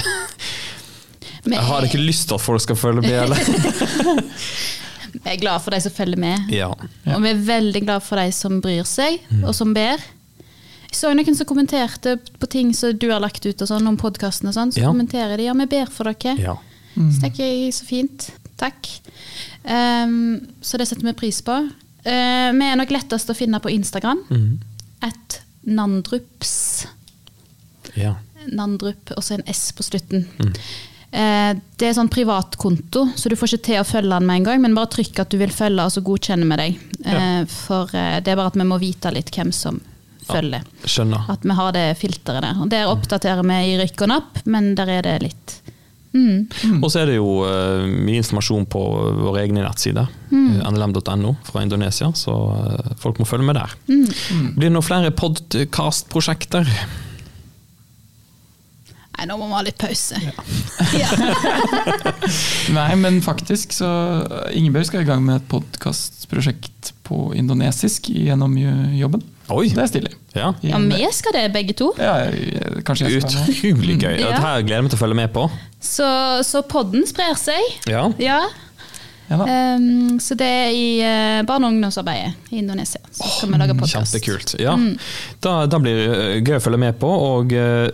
Har 1.44 1.84
dere 1.84 1.92
er, 1.92 2.00
lyst 2.00 2.30
til 2.30 2.38
at 2.38 2.40
folk 2.40 2.62
skal 2.64 2.76
følge 2.80 3.04
med, 3.04 3.18
eller? 3.26 3.40
vi 5.14 5.30
er 5.30 5.38
glad 5.40 5.62
for 5.62 5.70
de 5.74 5.80
som 5.80 5.92
følger 5.94 6.18
med. 6.18 6.50
Ja. 6.50 6.68
Og 7.14 7.22
vi 7.22 7.30
er 7.30 7.42
veldig 7.46 7.82
glad 7.86 8.02
for 8.02 8.18
de 8.20 8.32
som 8.34 8.60
bryr 8.64 8.84
seg, 8.88 9.20
og 9.44 9.54
som 9.54 9.72
ber. 9.76 10.02
Jeg 10.90 10.98
så 10.98 11.10
noen 11.14 11.34
som 11.34 11.46
kommenterte 11.46 12.16
på 12.38 12.46
ting 12.50 12.72
som 12.74 12.92
du 12.98 13.08
har 13.10 13.20
lagt 13.22 13.44
ut 13.46 13.62
og 13.62 13.68
sånn, 13.70 13.86
om 13.90 13.96
podkasten 13.98 14.48
og 14.50 14.54
sånn. 14.54 14.70
Så 14.74 14.80
Ja. 14.82 14.90
kommenterer 14.92 15.36
de 15.36 15.44
ja, 15.48 15.52
vi 15.54 15.66
ber 15.66 15.86
for 15.90 16.04
dere. 16.12 16.36
ja. 16.38 16.56
Så 16.94 17.20
tenker 17.20 17.42
jeg 17.42 17.72
så 17.74 17.84
fint. 17.84 18.30
Takk. 18.56 18.86
Um, 19.64 20.46
så 20.62 20.78
det 20.78 20.86
setter 20.86 21.02
vi 21.08 21.12
pris 21.18 21.40
på. 21.42 21.56
Uh, 22.06 22.50
vi 22.54 22.68
er 22.70 22.76
nok 22.78 22.90
lettest 22.94 23.30
å 23.30 23.34
finne 23.34 23.58
på 23.60 23.72
Instagram. 23.74 24.20
Mhm. 24.30 24.58
At 25.02 25.40
Nandrups. 25.66 26.86
ja. 27.96 28.14
Nandrup, 28.46 29.10
og 29.16 29.22
så 29.24 29.34
en 29.38 29.42
S 29.48 29.72
på 29.72 29.82
slutten. 29.82 30.26
Eh, 30.38 30.52
det 31.14 31.86
er 31.86 31.94
sånn 31.94 32.08
privatkonto, 32.10 33.04
så 33.14 33.30
du 33.30 33.36
får 33.38 33.52
ikke 33.54 33.66
til 33.68 33.78
å 33.78 33.86
følge 33.86 34.10
den 34.16 34.26
med 34.26 34.40
en 34.40 34.46
gang, 34.48 34.62
men 34.64 34.74
bare 34.74 34.90
trykk 34.90 35.20
at 35.22 35.30
du 35.30 35.36
vil 35.38 35.52
følge, 35.54 35.84
og 35.86 35.92
så 35.94 36.02
godkjenner 36.02 36.48
vi 36.50 36.56
deg. 36.58 36.78
Eh, 37.06 37.42
For 37.46 37.92
eh, 37.94 38.16
det 38.24 38.32
er 38.32 38.38
bare 38.40 38.50
at 38.50 38.58
vi 38.58 38.66
må 38.66 38.78
vite 38.82 39.12
litt 39.14 39.30
hvem 39.30 39.52
som 39.54 39.78
følger. 40.26 40.64
Skjønner. 40.88 41.26
At 41.30 41.44
vi 41.46 41.54
har 41.54 41.70
det 41.76 41.84
filteret 42.00 42.42
der. 42.42 42.58
Og 42.64 42.70
Der 42.72 42.90
oppdaterer 42.90 43.44
vi 43.46 43.60
i 43.74 43.76
rykk 43.82 44.02
og 44.06 44.10
napp, 44.10 44.40
men 44.48 44.72
der 44.74 44.90
er 44.96 45.02
det 45.06 45.14
litt 45.22 45.54
mm. 46.16 46.80
Og 46.82 46.88
så 46.90 47.02
er 47.02 47.10
det 47.12 47.16
jo 47.20 47.30
uh, 47.44 47.84
mye 47.86 48.22
informasjon 48.22 48.66
på 48.72 48.82
våre 49.20 49.44
egne 49.44 49.62
nettsider, 49.66 50.08
Mm. 50.34 50.60
eh, 50.60 50.70
nlm.no 50.72 51.34
fra 51.46 51.62
Indonesia, 51.62 52.08
så 52.16 52.32
uh, 52.34 52.94
folk 52.98 53.20
må 53.20 53.26
følge 53.28 53.46
med 53.46 53.54
der. 53.60 53.70
Mm. 53.86 54.54
Blir 54.56 54.66
det 54.66 54.74
noen 54.74 54.86
flere 54.86 55.12
podkastprosjekter? 55.14 56.66
Nei, 59.14 59.26
nå 59.30 59.36
må 59.38 59.46
vi 59.46 59.54
ha 59.54 59.62
litt 59.66 59.78
pause. 59.78 60.18
Nei, 62.78 62.88
men 62.98 63.20
faktisk 63.24 63.76
så 63.76 63.88
Ingebjørg 64.50 64.90
skal 64.90 65.04
i 65.04 65.08
gang 65.08 65.22
med 65.26 65.38
et 65.38 65.46
podkastprosjekt 65.52 66.92
på 67.06 67.28
indonesisk 67.38 68.10
gjennom 68.10 68.56
jobben. 68.96 69.22
Oi! 69.52 69.68
Det 69.74 69.82
er 69.82 69.90
stilig. 69.90 70.12
Ja. 70.34 70.50
Ja, 70.64 70.80
vi 70.80 71.06
skal 71.12 71.36
det, 71.36 71.44
begge 71.54 71.76
to. 71.76 71.92
Ja, 72.00 72.16
kanskje 72.86 73.12
jeg 73.12 73.22
skal. 73.22 73.44
Utrolig 73.52 73.98
gøy. 74.00 74.16
Ja. 74.18 74.32
Dette 74.32 74.52
gleder 74.64 74.78
jeg 74.78 74.86
meg 74.86 74.94
til 74.94 74.98
å 74.98 75.02
følge 75.04 75.18
med 75.20 75.32
på. 75.34 75.46
Så, 75.84 76.10
så 76.48 76.64
podden 76.66 77.04
sprer 77.08 77.36
seg. 77.38 77.60
Ja. 77.90 78.08
Ja. 78.22 78.40
Ja 79.28 79.38
da. 79.40 79.44
Ehm, 79.48 80.18
så 80.20 80.36
det 80.36 80.48
er 80.48 80.72
i 80.76 80.88
uh, 81.00 81.44
barne- 81.48 81.68
og 81.68 81.72
ungdomsarbeidet 81.72 82.50
i 82.52 82.58
Indonesia. 82.60 83.00
Så 83.12 83.28
skal 83.38 83.52
vi 83.52 83.60
lage 83.60 83.76
podkast. 83.76 84.16
Kjempekult. 84.16 84.56
Ja. 84.60 84.74
Mm. 84.76 84.98
Da, 85.44 85.54
da 85.70 85.80
blir 85.80 86.00
det 86.00 86.26
gøy 86.44 86.58
å 86.58 86.64
følge 86.64 86.80
med 86.84 86.98
på. 87.00 87.08
Og 87.08 87.54
eh, 87.56 87.88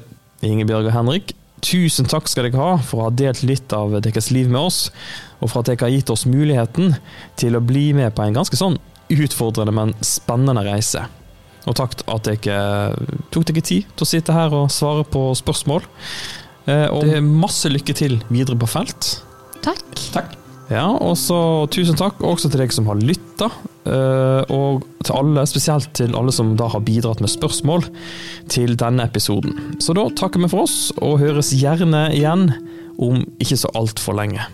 Ingebjørg 0.46 0.88
og 0.88 0.94
Henrik, 0.96 1.34
tusen 1.60 2.06
takk 2.08 2.28
skal 2.30 2.46
dere 2.48 2.60
ha 2.60 2.76
for 2.80 3.02
å 3.02 3.08
ha 3.08 3.12
delt 3.12 3.42
litt 3.44 3.72
av 3.76 3.92
deres 4.00 4.30
liv 4.32 4.48
med 4.48 4.60
oss, 4.62 4.86
og 5.40 5.50
for 5.52 5.60
at 5.60 5.68
dere 5.68 5.84
har 5.86 5.92
gitt 5.92 6.12
oss 6.12 6.24
muligheten 6.28 6.94
til 7.40 7.56
å 7.58 7.64
bli 7.64 7.90
med 7.96 8.14
på 8.16 8.24
en 8.24 8.36
ganske 8.38 8.56
sånn 8.56 8.78
utfordrende, 9.12 9.74
men 9.74 9.92
spennende 10.06 10.64
reise. 10.64 11.02
Og 11.68 11.76
takk 11.76 11.98
at 12.08 12.24
dere 12.24 12.94
tok 13.34 13.44
dere 13.50 13.60
tid 13.66 13.88
til 13.92 14.06
å 14.06 14.08
sitte 14.08 14.32
her 14.32 14.54
og 14.56 14.70
svare 14.72 15.04
på 15.04 15.26
spørsmål. 15.36 15.84
Eh, 16.64 16.86
Og 16.88 17.04
det 17.04 17.18
er 17.18 17.26
masse 17.26 17.68
lykke 17.68 17.92
til 17.96 18.20
videre 18.32 18.56
på 18.56 18.68
felt. 18.70 19.18
Takk. 19.60 19.84
Takk. 20.14 20.36
Ja, 20.70 20.86
og 20.88 21.16
så 21.18 21.66
tusen 21.74 21.98
takk 21.98 22.22
også 22.24 22.48
til 22.48 22.62
deg 22.62 22.72
som 22.72 22.86
har 22.88 22.96
lytta, 22.96 23.50
og 23.86 24.84
til 25.04 25.14
alle, 25.16 25.46
spesielt 25.48 25.92
til 25.96 26.12
alle 26.18 26.34
som 26.34 26.52
da 26.58 26.68
har 26.72 26.84
bidratt 26.84 27.22
med 27.24 27.32
spørsmål 27.32 27.86
til 28.52 28.76
denne 28.80 29.06
episoden. 29.08 29.56
Så 29.80 29.96
da 29.96 30.04
takker 30.12 30.42
vi 30.44 30.50
for 30.52 30.66
oss, 30.66 30.90
og 31.00 31.20
høres 31.22 31.54
gjerne 31.56 32.08
igjen 32.12 32.50
om 33.00 33.22
ikke 33.40 33.58
så 33.60 33.72
altfor 33.78 34.18
lenge. 34.20 34.44